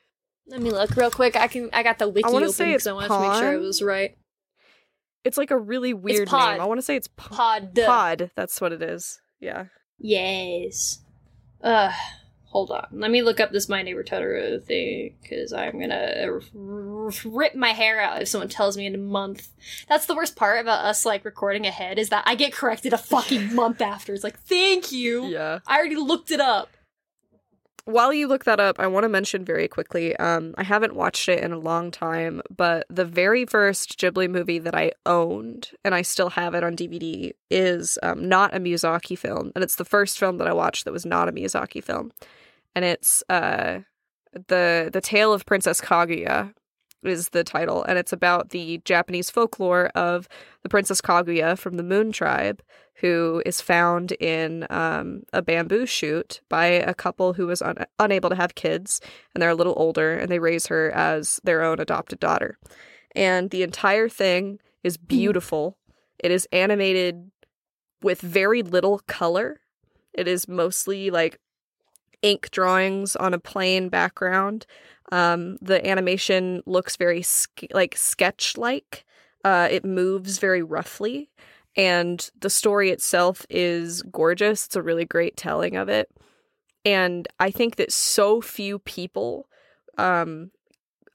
[0.47, 1.35] Let me look real quick.
[1.35, 1.69] I can.
[1.73, 4.15] I got the wiki wanna open because I wanted to make sure it was right.
[5.23, 6.61] It's like a really weird name.
[6.61, 7.73] I want to say it's Pod.
[7.75, 8.29] Pod.
[8.35, 9.19] That's what it is.
[9.39, 9.65] Yeah.
[9.97, 10.99] Yes.
[11.63, 11.91] Uh,
[12.55, 12.87] hold on.
[12.93, 17.53] Let me look up this My Neighbor Totoro thing because I'm gonna r- r- rip
[17.53, 19.49] my hair out if someone tells me in a month.
[19.89, 22.97] That's the worst part about us like recording ahead is that I get corrected a
[22.97, 24.13] fucking month after.
[24.13, 25.25] It's like, thank you.
[25.25, 25.59] Yeah.
[25.67, 26.69] I already looked it up.
[27.83, 30.15] While you look that up, I want to mention very quickly.
[30.15, 34.59] Um, I haven't watched it in a long time, but the very first Ghibli movie
[34.59, 39.19] that I owned, and I still have it on DVD, is um, not a Miyazaki
[39.19, 42.11] film, and it's the first film that I watched that was not a Miyazaki film,
[42.75, 43.79] and it's uh,
[44.33, 46.53] the the Tale of Princess Kaguya
[47.03, 50.27] is the title, and it's about the Japanese folklore of
[50.63, 52.61] the Princess Kaguya from the Moon Tribe,
[52.95, 58.29] who is found in um, a bamboo shoot by a couple who was un- unable
[58.29, 59.01] to have kids,
[59.33, 62.57] and they're a little older, and they raise her as their own adopted daughter.
[63.15, 65.77] And the entire thing is beautiful.
[66.19, 67.31] It is animated
[68.01, 69.61] with very little color.
[70.13, 71.39] It is mostly like
[72.21, 74.65] ink drawings on a plain background.
[75.11, 79.05] Um, the animation looks very sk- like sketch like.
[79.43, 81.29] Uh, it moves very roughly,
[81.75, 84.65] and the story itself is gorgeous.
[84.65, 86.09] It's a really great telling of it,
[86.83, 89.47] and I think that so few people
[89.99, 90.49] um,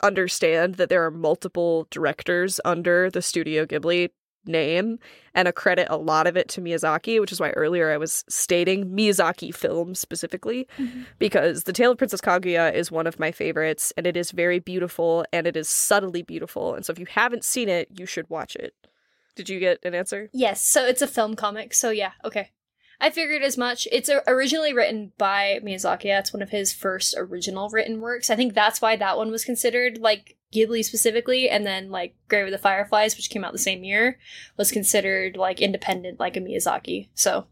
[0.02, 4.10] understand that there are multiple directors under the Studio Ghibli
[4.44, 4.98] name
[5.34, 8.90] and accredit a lot of it to Miyazaki, which is why earlier I was stating
[8.90, 11.02] Miyazaki films specifically mm-hmm.
[11.18, 14.58] because The Tale of Princess Kaguya is one of my favorites and it is very
[14.58, 16.74] beautiful and it is subtly beautiful.
[16.74, 18.74] And so if you haven't seen it, you should watch it.
[19.36, 20.28] Did you get an answer?
[20.32, 21.72] Yes, so it's a film comic.
[21.74, 22.50] So yeah, okay.
[23.00, 23.88] I figured as much.
[23.90, 26.04] It's uh, originally written by Miyazaki.
[26.04, 28.28] That's one of his first original written works.
[28.28, 32.46] I think that's why that one was considered like Ghibli specifically, and then like Grave
[32.46, 34.18] of the Fireflies, which came out the same year,
[34.56, 37.08] was considered like independent, like a Miyazaki.
[37.14, 37.46] So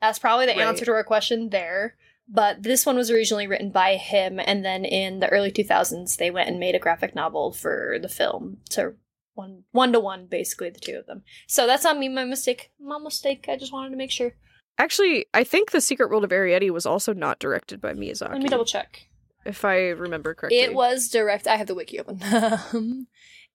[0.00, 0.66] that's probably the Right.
[0.66, 1.96] answer to our question there.
[2.28, 6.30] But this one was originally written by him, and then in the early 2000s, they
[6.30, 8.94] went and made a graphic novel for the film to
[9.34, 11.22] one one to one, basically the two of them.
[11.46, 12.70] So that's not me, my mistake.
[12.80, 13.46] My mistake.
[13.48, 14.32] I just wanted to make sure.
[14.78, 18.32] Actually, I think The Secret World of Arrietty was also not directed by Miyazaki.
[18.32, 19.08] Let me double check.
[19.44, 20.60] If I remember correctly.
[20.60, 21.46] It was direct.
[21.46, 22.20] I have the wiki open.
[22.72, 23.06] Um,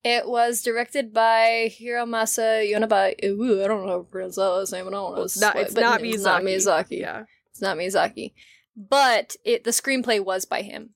[0.03, 3.13] it was directed by Hiromasa Yonaba.
[3.25, 4.87] Ooh, I don't know how to pronounce that last name.
[4.87, 5.23] I don't know.
[5.23, 6.13] it's not, it's not Miyazaki.
[6.13, 7.01] It's not Miyazaki.
[7.01, 7.23] Yeah.
[7.49, 8.33] It's not Miyazaki.
[8.77, 10.91] But it the screenplay was by him.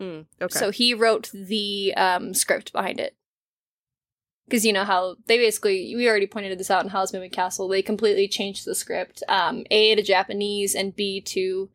[0.00, 0.58] Mm, okay.
[0.58, 3.16] So he wrote the um, script behind it.
[4.46, 7.68] Because you know how they basically, we already pointed this out in Howl's Moving Castle,
[7.68, 9.22] they completely changed the script.
[9.28, 11.68] Um, a, to Japanese, and B, to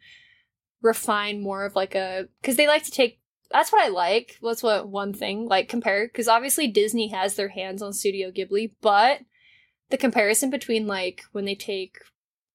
[0.81, 2.27] refine more of like a.
[2.41, 3.19] Because they like to take.
[3.52, 4.38] That's what I like.
[4.41, 6.07] That's what one thing, like, compare.
[6.07, 9.19] Because obviously Disney has their hands on Studio Ghibli, but
[9.91, 11.99] the comparison between like when they take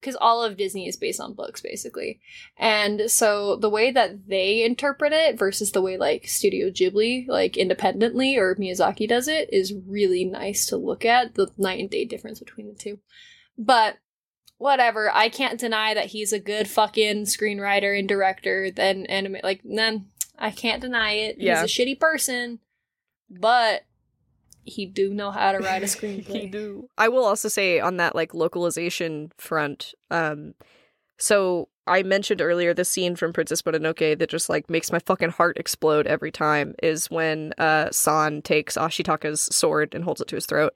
[0.07, 2.21] because all of Disney is based on books, basically.
[2.57, 7.57] And so the way that they interpret it versus the way like Studio Ghibli, like
[7.57, 12.05] independently, or Miyazaki does it, is really nice to look at the night and day
[12.05, 13.01] difference between the two.
[13.59, 13.97] But
[14.59, 18.71] whatever, I can't deny that he's a good fucking screenwriter and director.
[18.71, 20.07] Then anime, like, then
[20.39, 21.39] I can't deny it.
[21.41, 21.63] Yeah.
[21.63, 22.61] He's a shitty person,
[23.29, 23.83] but
[24.67, 26.43] he do know how to write a screenplay.
[26.43, 26.89] he do.
[26.99, 30.55] I will also say on that like localization front, um
[31.19, 35.31] so I mentioned earlier the scene from Princess Mononoke that just like makes my fucking
[35.31, 40.35] heart explode every time is when uh San takes Ashitaka's sword and holds it to
[40.37, 40.75] his throat.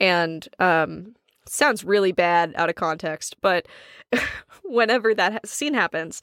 [0.00, 1.14] And um
[1.48, 3.66] sounds really bad out of context, but
[4.64, 6.20] whenever that ha- scene happens,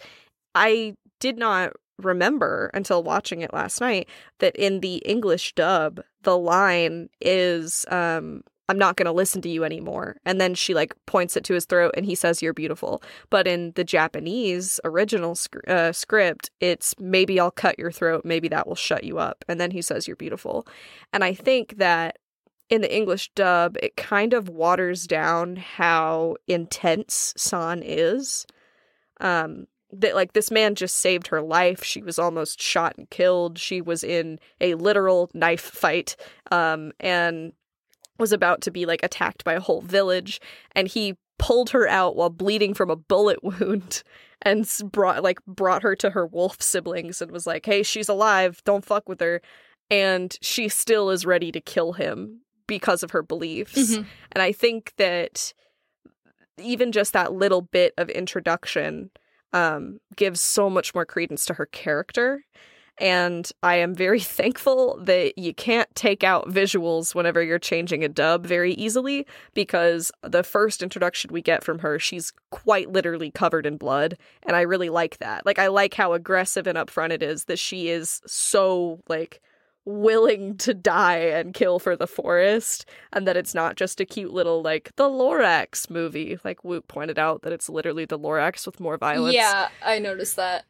[0.56, 4.10] I did not remember until watching it last night
[4.40, 9.50] that in the English dub, the line is um I'm not going to listen to
[9.50, 10.18] you anymore.
[10.26, 13.04] And then she like points it to his throat and he says you're beautiful.
[13.30, 18.48] But in the Japanese original sc- uh, script, it's maybe I'll cut your throat, maybe
[18.50, 19.44] that will shut you up.
[19.50, 20.66] And then he says you're beautiful.
[21.12, 22.20] And I think that
[22.70, 28.46] in the English dub, it kind of waters down how intense San is.
[29.20, 29.68] Um,
[30.00, 31.84] that like this man just saved her life.
[31.84, 33.58] She was almost shot and killed.
[33.58, 36.16] She was in a literal knife fight,
[36.52, 37.54] um, and
[38.20, 40.40] was about to be like attacked by a whole village.
[40.76, 44.04] And he pulled her out while bleeding from a bullet wound
[44.42, 48.62] and brought like brought her to her wolf siblings and was like, "Hey, she's alive.
[48.66, 49.42] Don't fuck with her."
[49.90, 53.96] And she still is ready to kill him because of her beliefs.
[53.96, 54.06] Mhm.
[54.32, 55.54] And I think that
[56.58, 59.10] even just that little bit of introduction
[59.54, 62.44] um, gives so much more credence to her character.
[63.00, 68.10] And I am very thankful that you can't take out visuals whenever you're changing a
[68.10, 73.66] dub very easily because the first introduction we get from her, she's quite literally covered
[73.66, 74.18] in blood.
[74.44, 75.46] And I really like that.
[75.46, 79.42] Like, I like how aggressive and upfront it is that she is so, like,
[79.86, 84.32] willing to die and kill for the forest and that it's not just a cute
[84.34, 86.38] little like the Lorax movie.
[86.44, 89.36] Like Woot pointed out that it's literally the Lorax with more violence.
[89.36, 90.66] Yeah, I noticed that.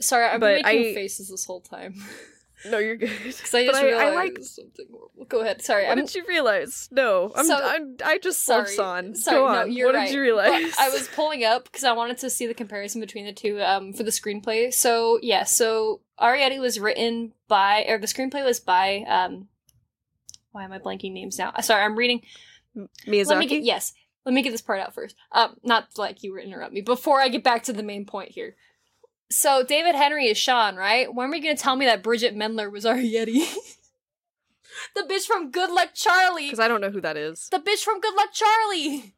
[0.00, 1.94] Sorry, I've But been making I- faces this whole time
[2.66, 5.24] no you're good because I But just I- I like- something horrible.
[5.26, 5.62] Go ahead.
[5.62, 8.60] Sorry, what I'm did you realize no I'm, So- I'm I just sorry.
[8.62, 9.72] love San Sorry, Go no, on.
[9.72, 10.06] you're what right.
[10.06, 13.24] did you realize I was pulling up because I wanted to see the comparison between
[13.26, 14.72] the two um, for the screenplay.
[14.72, 19.04] So yeah, so Arrietty was written by, or the screenplay was by.
[19.08, 19.48] Um,
[20.52, 21.52] why am I blanking names now?
[21.60, 22.22] Sorry, I'm reading.
[23.06, 23.92] Miyazaki Let me get yes.
[24.24, 25.16] Let me get this part out first.
[25.32, 28.30] Um, not like you were interrupt me before I get back to the main point
[28.30, 28.56] here.
[29.30, 31.12] So David Henrie is Sean, right?
[31.12, 33.44] When are you gonna tell me that Bridgit Mendler was Arrietty?
[34.94, 36.46] the bitch from Good Luck Charlie.
[36.46, 39.14] because I don't know who that is The bitch from Good Luck Charlie.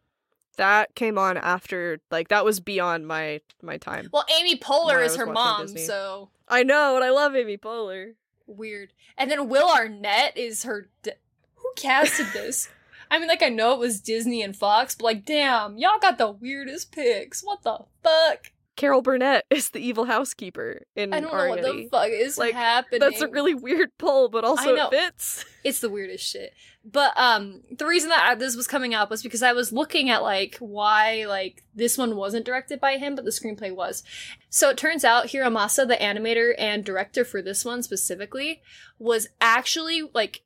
[0.56, 5.16] that came on after like that was beyond my my time Well, Amy Poehler is
[5.16, 5.84] her mom, Disney.
[5.84, 8.14] so I know and I love Amy Poehler
[8.46, 8.92] weird.
[9.18, 10.88] And then Will Arnett is her.
[11.04, 12.68] Who casted this?
[13.10, 16.18] I mean, like I know it was Disney and Fox, but like, damn, y'all got
[16.18, 17.42] the weirdest picks.
[17.42, 18.52] What the fuck?
[18.76, 22.54] Carol Burnett is the evil housekeeper in I don't know what the fuck is Like,
[22.54, 23.00] happening.
[23.00, 25.44] That's a really weird pull, but also it fits.
[25.64, 26.52] it's the weirdest shit.
[26.84, 30.08] But um, the reason that I- this was coming up was because I was looking
[30.10, 34.02] at like why like this one wasn't directed by him, but the screenplay was.
[34.50, 38.62] So it turns out Hiramasa, the animator and director for this one specifically,
[38.98, 40.42] was actually like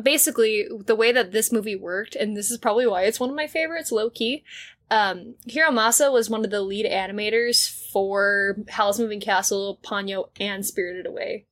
[0.00, 3.36] basically the way that this movie worked, and this is probably why it's one of
[3.36, 4.44] my favorites, low key.
[4.90, 11.06] Um, Hiramasa was one of the lead animators for Howl's Moving Castle, Ponyo, and Spirited
[11.06, 11.46] Away.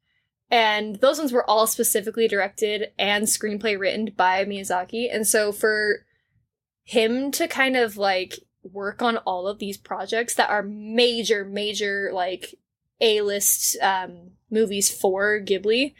[0.51, 5.13] And those ones were all specifically directed and screenplay written by Miyazaki.
[5.13, 6.07] And so for
[6.85, 12.11] him to kind of like work on all of these projects that are major, major
[12.13, 12.55] like
[13.01, 15.95] A-list um, movies for Ghibli.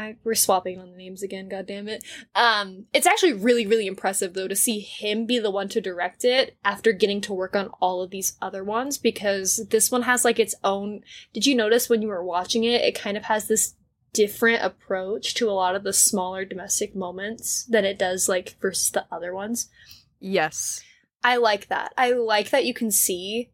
[0.00, 2.02] I, we're swapping on the names again, god damn it.
[2.34, 6.24] Um, it's actually really, really impressive though to see him be the one to direct
[6.24, 10.24] it after getting to work on all of these other ones because this one has
[10.24, 11.02] like its own
[11.32, 13.74] did you notice when you were watching it, it kind of has this
[14.12, 18.90] different approach to a lot of the smaller domestic moments than it does like versus
[18.90, 19.68] the other ones?
[20.18, 20.82] Yes.
[21.22, 21.92] I like that.
[21.96, 23.50] I like that you can see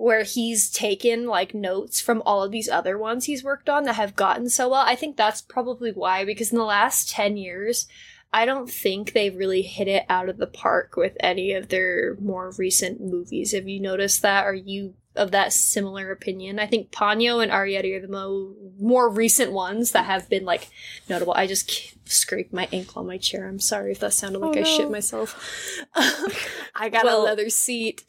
[0.00, 3.96] where he's taken like notes from all of these other ones he's worked on that
[3.96, 4.82] have gotten so well.
[4.86, 7.86] I think that's probably why because in the last 10 years
[8.32, 12.16] I don't think they've really hit it out of the park with any of their
[12.20, 13.52] more recent movies.
[13.52, 14.44] Have you noticed that?
[14.44, 16.58] Are you of that similar opinion?
[16.60, 20.68] I think Ponyo and Arrietty are the mo- more recent ones that have been like
[21.08, 21.34] notable.
[21.34, 23.48] I just k- scraped my ankle on my chair.
[23.48, 25.82] I'm sorry if that sounded like Oh, I shit myself.
[26.74, 28.04] I got Well- a leather seat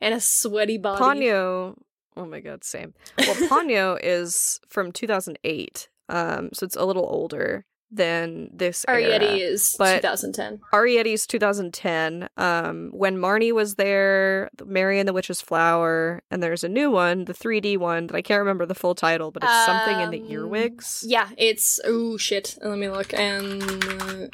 [0.00, 1.02] and a sweaty body.
[1.02, 1.76] Ponyo.
[2.16, 2.94] Oh my god, same.
[3.18, 8.84] Well, Ponyo is from 2008, um, so it's a little older than this.
[8.88, 10.60] Arrietty is but- 2010.
[10.72, 12.28] Arrietty's 2010.
[12.36, 17.26] Um, when Marnie was there, Mary and the Witch's Flower, and there's a new one,
[17.26, 20.20] the 3D one that I can't remember the full title, but it's something in the
[20.20, 21.04] Um, earwigs.
[21.06, 22.56] Yeah, it's oh shit.
[22.62, 23.12] Let me look.
[23.14, 24.26] And uh,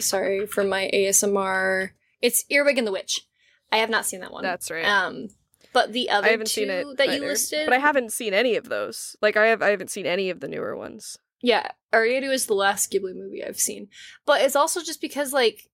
[0.00, 1.90] sorry for my ASMR.
[2.20, 3.27] It's Earwig and the Witch.
[3.70, 4.42] I have not seen that one.
[4.42, 4.84] That's right.
[4.84, 5.28] Um,
[5.72, 8.34] but the other I haven't two seen it that you listed, but I haven't seen
[8.34, 9.16] any of those.
[9.20, 11.18] Like I have, I haven't seen any of the newer ones.
[11.40, 13.88] Yeah, Arrietty was the last Ghibli movie I've seen.
[14.26, 15.68] But it's also just because like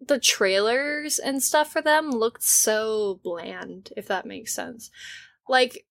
[0.00, 4.90] the trailers and stuff for them looked so bland, if that makes sense.
[5.48, 5.86] Like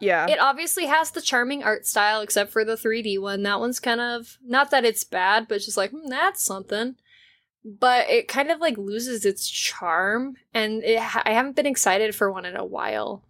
[0.00, 3.42] Yeah, it obviously has the charming art style except for the 3D one.
[3.42, 6.96] That one's kind of not that it's bad, but just like, hmm, that's something.
[7.64, 12.14] But it kind of like loses its charm and it ha- I haven't been excited
[12.14, 13.24] for one in a while.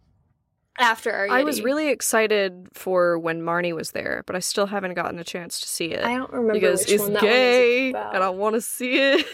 [0.79, 1.31] After Arrietty.
[1.31, 5.25] I was really excited for when Marnie was there, but I still haven't gotten a
[5.25, 8.95] chance to see it I don't remember because it's gay, and I want to see
[8.99, 9.27] it.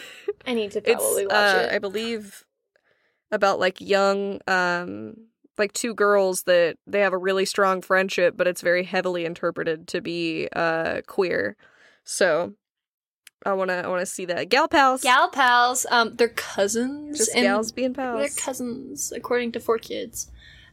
[0.46, 1.74] I need to it's probably watch uh, it.
[1.74, 2.44] I believe
[3.30, 5.14] about like young um
[5.58, 9.88] like two girls that they have a really strong friendship but it's very heavily interpreted
[9.88, 11.56] to be uh queer
[12.04, 12.52] so
[13.44, 17.18] i want to i want to see that gal pals Gal pals, um, they're cousins.
[17.18, 20.30] just and gals being They're pals cousins, according to Four Kids.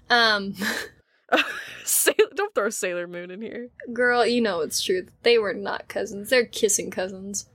[0.09, 0.55] Um,
[1.83, 5.07] Sailor, don't throw sailor moon in here girl, you know it's true.
[5.23, 6.29] They were not cousins.
[6.29, 7.47] They're kissing cousins.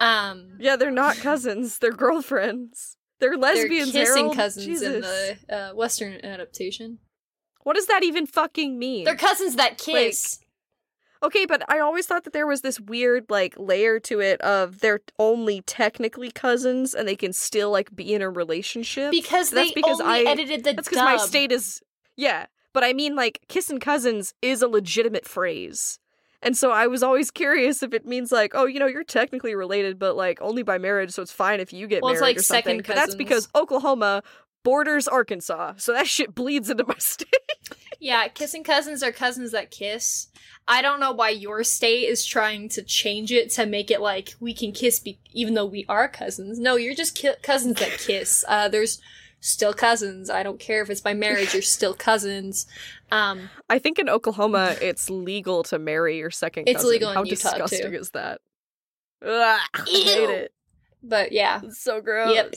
[0.00, 3.92] Um, yeah they're not cousins they're girlfriends they're lesbians.
[3.92, 4.36] they're kissing Harold.
[4.36, 4.94] cousins Jesus.
[4.94, 6.98] in the uh, Western adaptation.
[7.62, 10.40] what does that even fucking mean They're cousins that kiss.
[11.24, 14.80] Okay, but I always thought that there was this weird like layer to it of
[14.80, 19.10] they're only technically cousins and they can still like be in a relationship.
[19.10, 21.80] because that's they because only I- edited the That's because my state is
[22.16, 25.98] yeah, but I mean like kissing cousins is a legitimate phrase.
[26.42, 29.54] And so I was always curious if it means like, oh, you know, you're technically
[29.54, 32.32] related, but like only by marriage, so it's fine if you get Well, it's married
[32.32, 32.64] like or something.
[32.82, 34.22] second But that's because Oklahoma
[34.62, 37.32] borders Arkansas, so that shit bleeds into my state.
[38.04, 40.26] Yeah, kissing cousins are cousins that kiss.
[40.68, 44.34] I don't know why your state is trying to change it to make it like
[44.40, 46.58] we can kiss be- even though we are cousins.
[46.58, 48.44] No, you're just ki- cousins that kiss.
[48.46, 49.00] Uh, there's
[49.40, 50.28] still cousins.
[50.28, 52.66] I don't care if it's by marriage, you're still cousins.
[53.10, 56.76] Um, I think in Oklahoma it's legal to marry your second cousin.
[56.76, 57.58] It's legal in How Utah, too.
[57.62, 58.42] disgusting is that?
[59.24, 60.52] Ugh, I hate it.
[61.02, 62.34] but yeah, It's so gross.
[62.34, 62.54] Yep.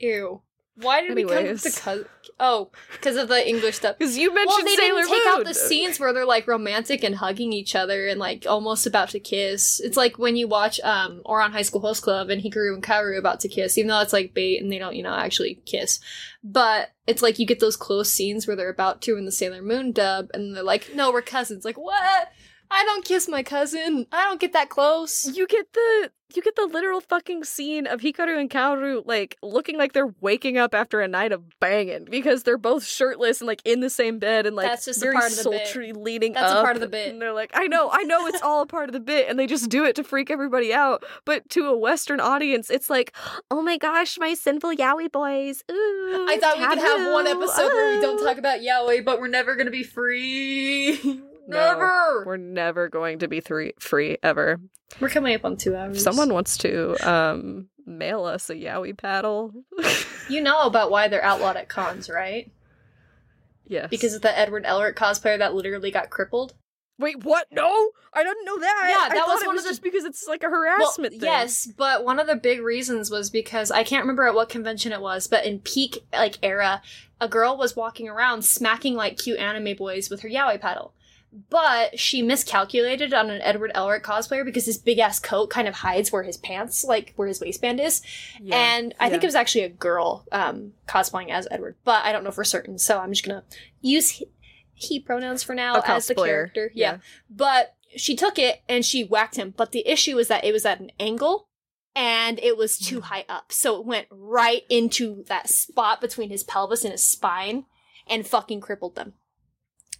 [0.00, 0.42] ew.
[0.74, 1.62] Why did we come Anyways.
[1.62, 2.06] to cousin?
[2.40, 3.98] Oh, because of the English stuff.
[3.98, 5.38] Because you mentioned Well, they Sailor didn't take Moon.
[5.38, 9.10] out the scenes where they're like romantic and hugging each other and like almost about
[9.10, 9.80] to kiss.
[9.80, 13.18] It's like when you watch um Ouran High School Host Club and Hikaru and Kaoru
[13.18, 16.00] about to kiss, even though it's like bait and they don't, you know, actually kiss.
[16.42, 19.62] But it's like you get those close scenes where they're about to in the Sailor
[19.62, 21.64] Moon dub and they're like, no, we're cousins.
[21.64, 22.32] Like, what?
[22.74, 24.06] I don't kiss my cousin.
[24.10, 25.26] I don't get that close.
[25.36, 29.78] You get the you get the literal fucking scene of Hikaru and Kaoru like looking
[29.78, 33.62] like they're waking up after a night of banging because they're both shirtless and like
[33.64, 35.66] in the same bed and like That's just a very part of the bit.
[35.66, 37.12] sultry leading That's a part of the bit.
[37.12, 39.38] And they're like, I know, I know, it's all a part of the bit, and
[39.38, 41.04] they just do it to freak everybody out.
[41.24, 43.14] But to a Western audience, it's like,
[43.50, 45.64] oh my gosh, my sinful yaoi boys.
[45.70, 48.60] Ooh, I thought we could have one taboo, episode where we don't oh." talk about
[48.60, 51.20] yaoi, but we're never gonna be free.
[51.48, 52.24] No, never.
[52.26, 54.60] We're never going to be three free ever.
[55.00, 55.96] We're coming up on two hours.
[55.96, 56.04] If hours.
[56.04, 59.52] someone wants to um mail us a yaoi paddle,
[60.28, 62.50] You know about why they're outlawed at cons, right?
[63.66, 63.88] yes.
[63.90, 66.54] Because of the Edward Elric cosplayer that literally got crippled.
[66.98, 67.46] wait, what?
[67.50, 68.86] No, I didn't know that.
[68.88, 70.48] Yeah, I that thought was it one was of the- just because it's like a
[70.50, 71.22] harassment thing.
[71.22, 74.92] Yes, but one of the big reasons was because I can't remember at what convention
[74.92, 76.82] it was, but in peak like era,
[77.20, 80.94] a girl was walking around smacking like cute anime boys with her yaoi paddle.
[81.48, 85.76] But she miscalculated on an Edward Elric cosplayer because his big ass coat kind of
[85.76, 88.02] hides where his pants, like where his waistband is.
[88.40, 92.12] Yeah, and I think it was actually a girl um, cosplaying as Edward, but I
[92.12, 92.78] don't know for certain.
[92.78, 93.44] So I'm just gonna
[93.80, 94.26] use he,
[94.74, 96.70] he pronouns for now as the character.
[96.74, 96.92] Yeah.
[96.92, 96.98] yeah.
[97.30, 99.54] but she took it and she whacked him.
[99.56, 101.48] But the issue was that it was at an angle
[101.94, 103.04] and it was too Mm.
[103.04, 107.64] high up, so it went right into that spot between his pelvis and his spine
[108.06, 109.14] and fucking crippled them.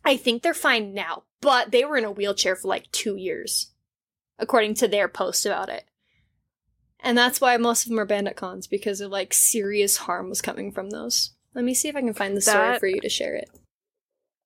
[0.04, 3.70] I think they're fine now, but they were in a wheelchair for like two years,
[4.38, 5.84] according to their post about it.
[7.00, 10.28] And that's why most of them are banned at cons because of like serious harm
[10.28, 11.32] was coming from those.
[11.54, 13.48] Let me see if I can find the story That- for you to share it.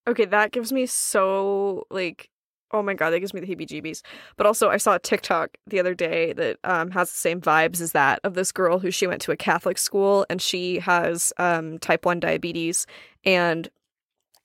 [0.09, 2.31] Okay, that gives me so like
[2.73, 4.03] Oh my god, that gives me the heebie-jeebies.
[4.37, 7.81] But also, I saw a TikTok the other day that um, has the same vibes
[7.81, 11.33] as that of this girl who she went to a Catholic school and she has
[11.39, 12.87] um, type one diabetes,
[13.25, 13.69] and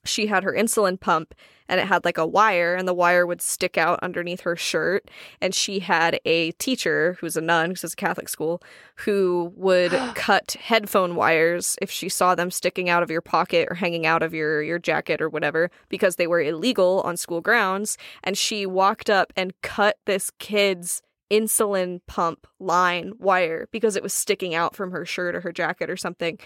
[0.03, 1.33] she had her insulin pump
[1.67, 5.09] and it had like a wire and the wire would stick out underneath her shirt.
[5.39, 8.61] And she had a teacher who's a nun who's a catholic school
[8.97, 13.75] who would cut headphone wires if she saw them sticking out of your pocket or
[13.75, 17.97] hanging out of your your jacket or whatever because they were illegal on school grounds.
[18.23, 21.01] And she walked up and cut this kid's
[21.31, 25.89] insulin pump line wire because it was sticking out from her shirt or her jacket
[25.89, 26.37] or something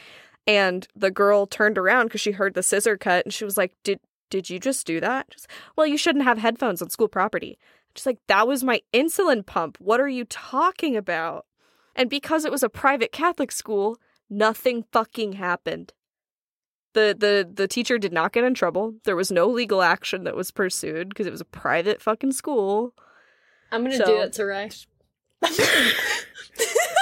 [0.48, 3.74] and the girl turned around because she heard the scissor cut and she was like,
[3.84, 4.00] Did
[4.30, 5.30] did you just do that?
[5.30, 7.58] Just, well, you shouldn't have headphones on school property.
[7.94, 9.78] Just like, that was my insulin pump.
[9.80, 11.46] What are you talking about?
[11.96, 13.98] And because it was a private Catholic school,
[14.30, 15.94] nothing fucking happened.
[16.94, 18.96] The the the teacher did not get in trouble.
[19.04, 22.94] There was no legal action that was pursued because it was a private fucking school.
[23.72, 24.70] I'm gonna So- do it to Ray.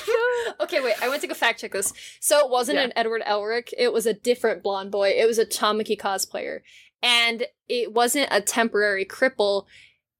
[0.60, 0.94] okay, wait.
[1.02, 1.92] I went to go fact check this.
[2.20, 2.84] So it wasn't Yeah.
[2.84, 3.72] an Edward Elric.
[3.76, 5.10] It was a different blonde boy.
[5.10, 6.60] It was a Tamaki cosplayer,
[7.02, 9.66] and it wasn't a temporary cripple.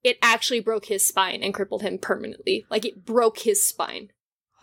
[0.03, 2.65] It actually broke his spine and crippled him permanently.
[2.69, 4.11] Like it broke his spine.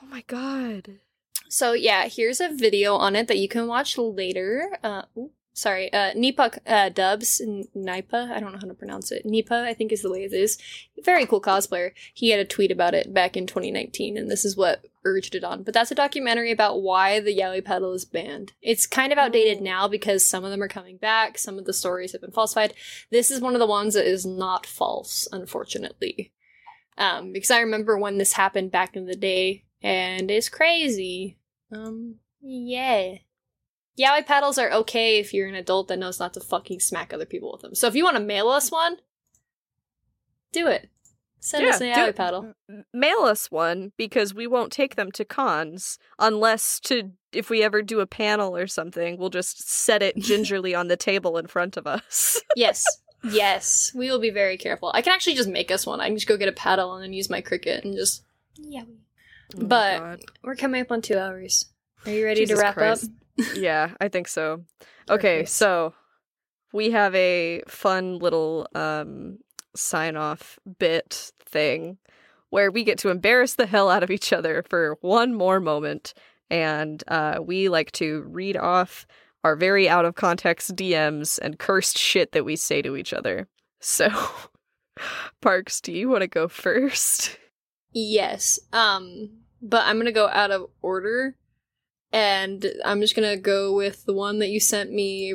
[0.03, 1.01] Oh my god.
[1.49, 4.78] So yeah, here's a video on it that you can watch later.
[4.82, 7.40] Uh, ooh, sorry, uh, Nipa uh, dubs
[7.74, 8.31] Nipa.
[8.35, 9.24] I don't know how to pronounce it.
[9.24, 10.59] Nipa, I think is the way it is.
[11.02, 11.93] Very cool cosplayer.
[12.12, 15.44] He had a tweet about it back in 2019, and this is what urged it
[15.44, 15.62] on.
[15.62, 18.52] But that's a documentary about why the Yaoi paddle is banned.
[18.60, 19.64] It's kind of outdated Oh.
[19.64, 21.39] now because some of them are coming back.
[21.39, 22.74] Some of the stories have been falsified.
[23.10, 26.32] This is one of the ones that is not false, unfortunately.
[26.98, 31.39] Um, because I remember when this happened back in the day, and it's crazy.
[31.72, 33.16] Um, yeah.
[33.99, 37.25] Yaoi paddles are okay if you're an adult that knows not to fucking smack other
[37.27, 37.75] people with them.
[37.75, 38.97] So if you want to mail us one,
[40.53, 40.89] do it.
[41.41, 42.55] Send us a do yaoi paddle.
[42.71, 47.62] M- Mail us one because we won't take them to cons unless to if we
[47.62, 51.47] ever do a panel or something, we'll just set it gingerly on the table in
[51.47, 52.41] front of us.
[52.57, 52.83] Yes.
[53.23, 53.93] yes.
[53.95, 54.91] We will be very careful.
[54.95, 56.01] I can actually just make us one.
[56.01, 58.23] I can just go get a paddle and then use my Cricut and just.
[58.57, 58.85] Yeah.
[59.57, 60.21] Oh But- God.
[60.43, 61.66] We're coming up on two hours.
[62.07, 63.05] Are you ready Jesus to wrap Christ.
[63.05, 63.11] up?
[63.55, 64.65] Yeah, I think so.
[65.11, 65.93] Okay, so
[66.73, 69.36] we have a fun little um
[69.77, 71.98] sign off bit thing
[72.48, 76.15] where we get to embarrass the hell out of each other for one more moment
[76.48, 79.06] and uh we like to read off
[79.44, 83.47] our very out of context DMs and cursed shit that we say to each other.
[83.81, 84.09] So
[85.40, 87.39] Parks, do you want to go first?
[87.93, 88.59] Yes.
[88.73, 89.31] Um,
[89.61, 91.36] but I'm gonna go out of order,
[92.15, 95.35] and I'm just gonna go with the one that you sent me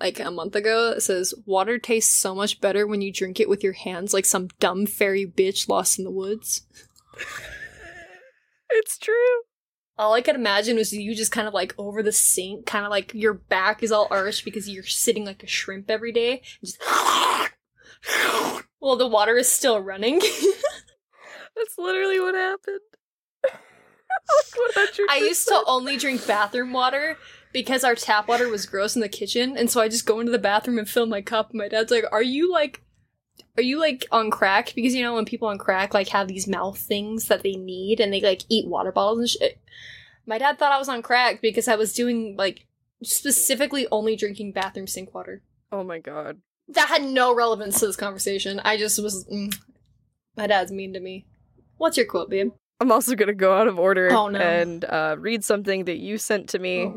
[0.00, 0.94] like a month ago.
[0.96, 4.24] It says water tastes so much better when you drink it with your hands, like
[4.24, 6.66] some dumb fairy bitch lost in the woods.
[8.76, 9.42] It's true.
[9.96, 12.90] All I could imagine was you just kind of like over the sink, kind of
[12.90, 16.42] like your back is all arched because you're sitting like a shrimp every day.
[16.60, 16.82] Just
[18.80, 20.18] well, the water is still running.
[21.56, 22.80] That's literally what happened.
[24.56, 27.18] What about your I used to only drink bathroom water
[27.52, 30.32] because our tap water was gross in the kitchen, and so I just go into
[30.32, 31.50] the bathroom and fill my cup.
[31.50, 32.82] And my dad's like, "Are you like,
[33.56, 36.48] are you like on crack?" Because you know when people on crack like have these
[36.48, 39.60] mouth things that they need, and they like eat water bottles and shit.
[40.26, 42.66] My dad thought I was on crack because I was doing like
[43.02, 45.42] specifically only drinking bathroom sink water.
[45.70, 46.38] Oh my god.
[46.68, 48.60] That had no relevance to this conversation.
[48.64, 49.26] I just was.
[49.26, 49.54] Mm,
[50.36, 51.26] my dad's mean to me.
[51.76, 52.52] What's your quote, babe?
[52.80, 54.38] I'm also gonna go out of order Oh, no.
[54.38, 56.92] and uh, read something that you sent to me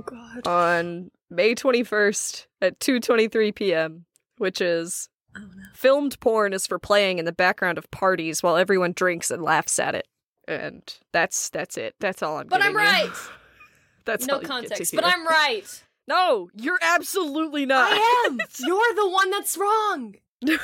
[0.45, 4.05] Oh on May 21st at 2:23 p.m.,
[4.37, 5.63] which is Oh no.
[5.75, 9.77] filmed porn is for playing in the background of parties while everyone drinks and laughs
[9.77, 10.07] at it.
[10.47, 10.81] And
[11.13, 11.93] that's that's it.
[11.99, 12.47] That's all I'm.
[12.47, 12.77] But I'm you.
[12.77, 13.11] right.
[14.05, 15.03] That's no all you get to context, but.
[15.03, 15.83] I'm right.
[16.07, 16.49] no.
[16.55, 17.91] You're absolutely not.
[17.91, 18.39] I am.
[18.65, 20.15] You're the one that's wrong.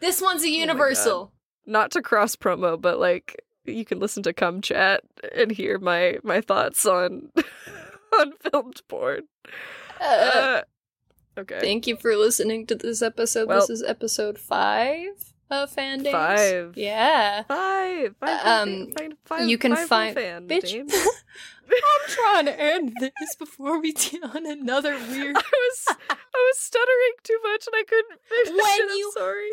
[0.00, 1.32] This one's a universal.
[1.66, 5.02] not to cross promo, but like you can listen to come chat
[5.34, 7.30] and hear my my thoughts on
[8.20, 9.22] on filmed porn.
[10.00, 10.62] Uh, Uh,
[11.38, 11.60] okay.
[11.60, 13.48] thank you for listening to this episode.
[13.48, 15.08] Well- this is episode five
[15.50, 16.10] of Fandames.
[16.12, 16.76] Five.
[16.76, 17.42] Yeah.
[17.44, 18.16] Five.
[18.18, 20.74] five Um, five, five, you can five find- fan, Bitch.
[21.66, 25.36] I'm trying to end this before we get on another weird.
[25.36, 28.90] I was I was stuttering too much and I couldn't finish When it.
[28.90, 29.48] I'm sorry.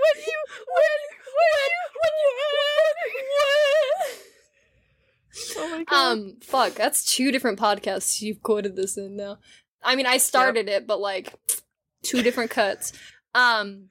[0.00, 1.00] When you when
[1.36, 2.14] when you when
[5.56, 6.12] Oh my god.
[6.12, 9.38] Um, fuck, that's two different podcasts you've quoted this in now.
[9.82, 11.34] I mean, I started it, but like
[12.02, 12.92] two different cuts.
[13.34, 13.88] Um,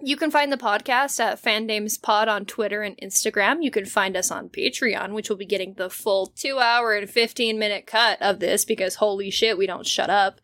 [0.00, 3.58] You can find the podcast at Fandames Pod on Twitter and Instagram.
[3.60, 7.08] You can find us on Patreon, which will be getting the full two hour and
[7.08, 10.40] 15 minute cut of this because holy shit, we don't shut up.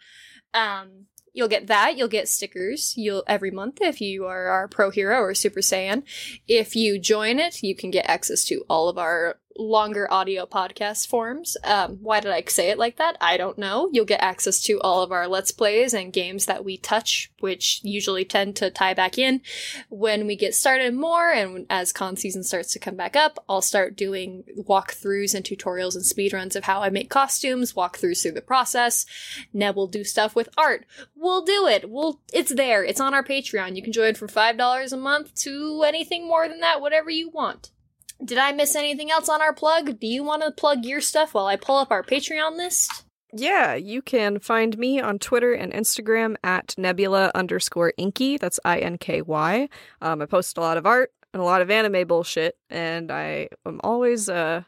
[0.55, 1.07] Um,
[1.39, 1.97] you'll get that.
[1.97, 2.95] You'll get stickers.
[2.97, 6.03] You'll every month if you are our Pro Hero or Super Saiyan.
[6.49, 11.09] If you join it, you can get access to all of our longer audio podcast
[11.09, 11.57] forms.
[11.65, 13.17] Um, why did I say it like that?
[13.21, 13.89] I don't know.
[13.93, 17.81] You'll get access to all of our Let's Plays and games that we touch, which
[17.83, 19.41] usually tend to tie back in
[19.89, 21.31] when we get started more.
[21.31, 25.95] And as con season starts to come back up, I'll start doing walkthroughs and tutorials
[25.95, 29.05] and speedruns of how I make costumes, walkthroughs through the process.
[29.53, 30.87] Neb will do stuff with art.
[31.17, 31.91] We'll do it.
[31.91, 32.85] We'll, it's there.
[32.85, 33.77] It's on our Patreon.
[33.77, 37.71] You can join for $5 a month to anything more than that, whatever you want.
[38.25, 40.01] Did I miss anything else on our plug?
[40.01, 43.05] Do you want to plug your stuff while I pull up our Patreon list?
[43.33, 48.39] Yeah, you can find me on Twitter and Instagram at nebula underscore inky.
[48.39, 49.69] That's I N K Y.
[50.01, 53.49] Um, I post a lot of art and a lot of anime bullshit, and I
[53.67, 54.63] am always uh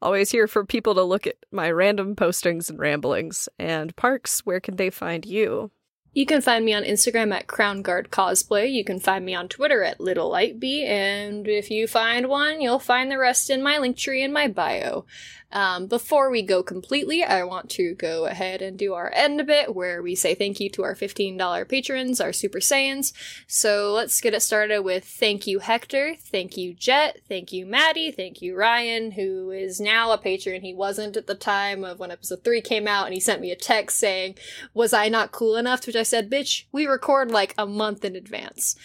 [0.00, 3.48] always here for people to look at my random postings and ramblings.
[3.58, 5.72] And Parks, where can they find you?
[6.16, 8.72] You can find me on Instagram at Crown Guard Cosplay.
[8.72, 12.78] You can find me on Twitter at Little Lightbee, and if you find one, you'll
[12.78, 15.04] find the rest in my Linktree in my bio.
[15.52, 19.74] Um, before we go completely, I want to go ahead and do our end bit
[19.74, 23.12] where we say thank you to our $15 patrons, our Super Saiyans.
[23.46, 28.10] So let's get it started with thank you, Hector, thank you, Jet, thank you, Maddie,
[28.10, 30.62] thank you, Ryan, who is now a patron.
[30.62, 33.52] He wasn't at the time of when episode 3 came out, and he sent me
[33.52, 34.34] a text saying,
[34.74, 35.80] Was I not cool enough?
[35.82, 38.76] To which I said, Bitch, we record like a month in advance.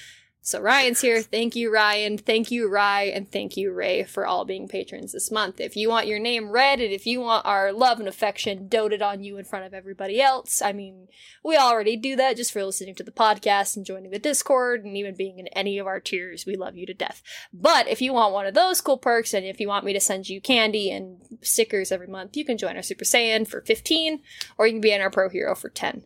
[0.44, 1.22] So Ryan's here.
[1.22, 2.18] Thank you, Ryan.
[2.18, 5.60] Thank you, Rye, and thank you, Ray, for all being patrons this month.
[5.62, 9.04] If you want your name read and if you want our love and affection doted
[9.04, 11.10] on you in front of everybody else, I mean,
[11.44, 14.98] we already do that just for listening to the podcast and joining the Discord and
[14.98, 16.48] even being in any of our tiers.
[16.48, 17.22] We love you to death.
[17.54, 20.00] But if you want one of those cool perks and if you want me to
[20.00, 24.22] send you candy and stickers every month, you can join our Super Saiyan for 15
[24.58, 26.02] or you can be in our Pro Hero for 10.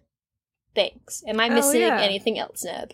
[0.76, 1.24] Thanks.
[1.26, 2.02] Am I Hell missing yeah.
[2.02, 2.92] anything else, Neb?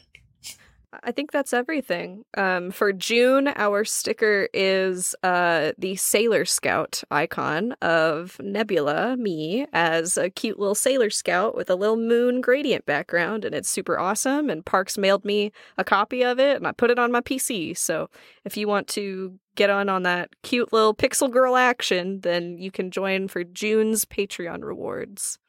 [1.03, 2.25] I think that's everything.
[2.35, 10.17] Um, for June, our sticker is uh, the Sailor Scout icon of Nebula, me, as
[10.17, 14.49] a cute little Sailor Scout with a little moon gradient background, and it's super awesome.
[14.49, 17.77] And Parks mailed me a copy of it, and I put it on my PC.
[17.77, 18.09] So
[18.43, 22.69] if you want to get on on that cute little pixel girl action, then you
[22.69, 25.39] can join for June's Patreon rewards.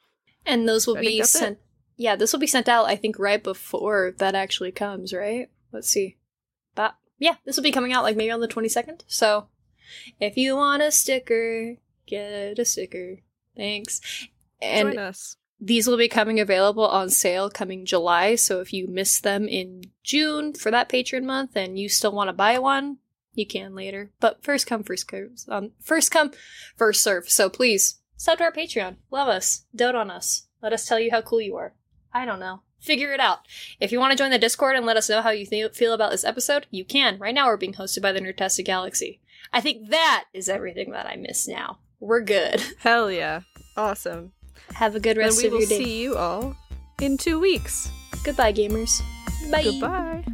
[0.47, 1.59] And those will be sent.
[1.59, 1.63] it.
[1.97, 2.87] Yeah, this will be sent out.
[2.87, 5.13] I think right before that actually comes.
[5.13, 5.51] Right?
[5.73, 6.17] Let's see.
[6.75, 9.05] But yeah, this will be coming out like maybe on the twenty second.
[9.07, 9.49] So
[10.19, 13.19] if you want a sticker, get a sticker.
[13.57, 14.01] Thanks.
[14.61, 15.37] And join us.
[15.61, 18.37] these will be coming available on sale coming July.
[18.37, 22.29] So if you miss them in June for that patron month and you still want
[22.29, 22.99] to buy one,
[23.35, 24.11] you can later.
[24.21, 25.33] But first come, first serve.
[25.49, 26.33] Um, first come,
[26.77, 27.29] first serve.
[27.29, 28.97] So please sub to our Patreon.
[29.11, 29.65] Love us.
[29.75, 30.47] Dote on us.
[30.63, 31.75] Let us tell you how cool you are.
[32.13, 32.61] I don't know.
[32.81, 33.47] Figure it out.
[33.79, 35.93] If you want to join the Discord and let us know how you th- feel
[35.93, 37.19] about this episode, you can.
[37.19, 39.21] Right now, we're being hosted by the Nerdtastic Galaxy.
[39.53, 41.79] I think that is everything that I miss now.
[42.01, 42.61] We're good.
[42.79, 43.43] Hell yeah.
[43.77, 44.33] Awesome.
[44.75, 45.77] Have a good rest of will your day.
[45.77, 46.57] And we will see you all
[47.01, 47.89] in two weeks.
[48.25, 49.01] Goodbye, gamers.
[49.51, 49.63] Bye.
[49.65, 50.25] Goodbye.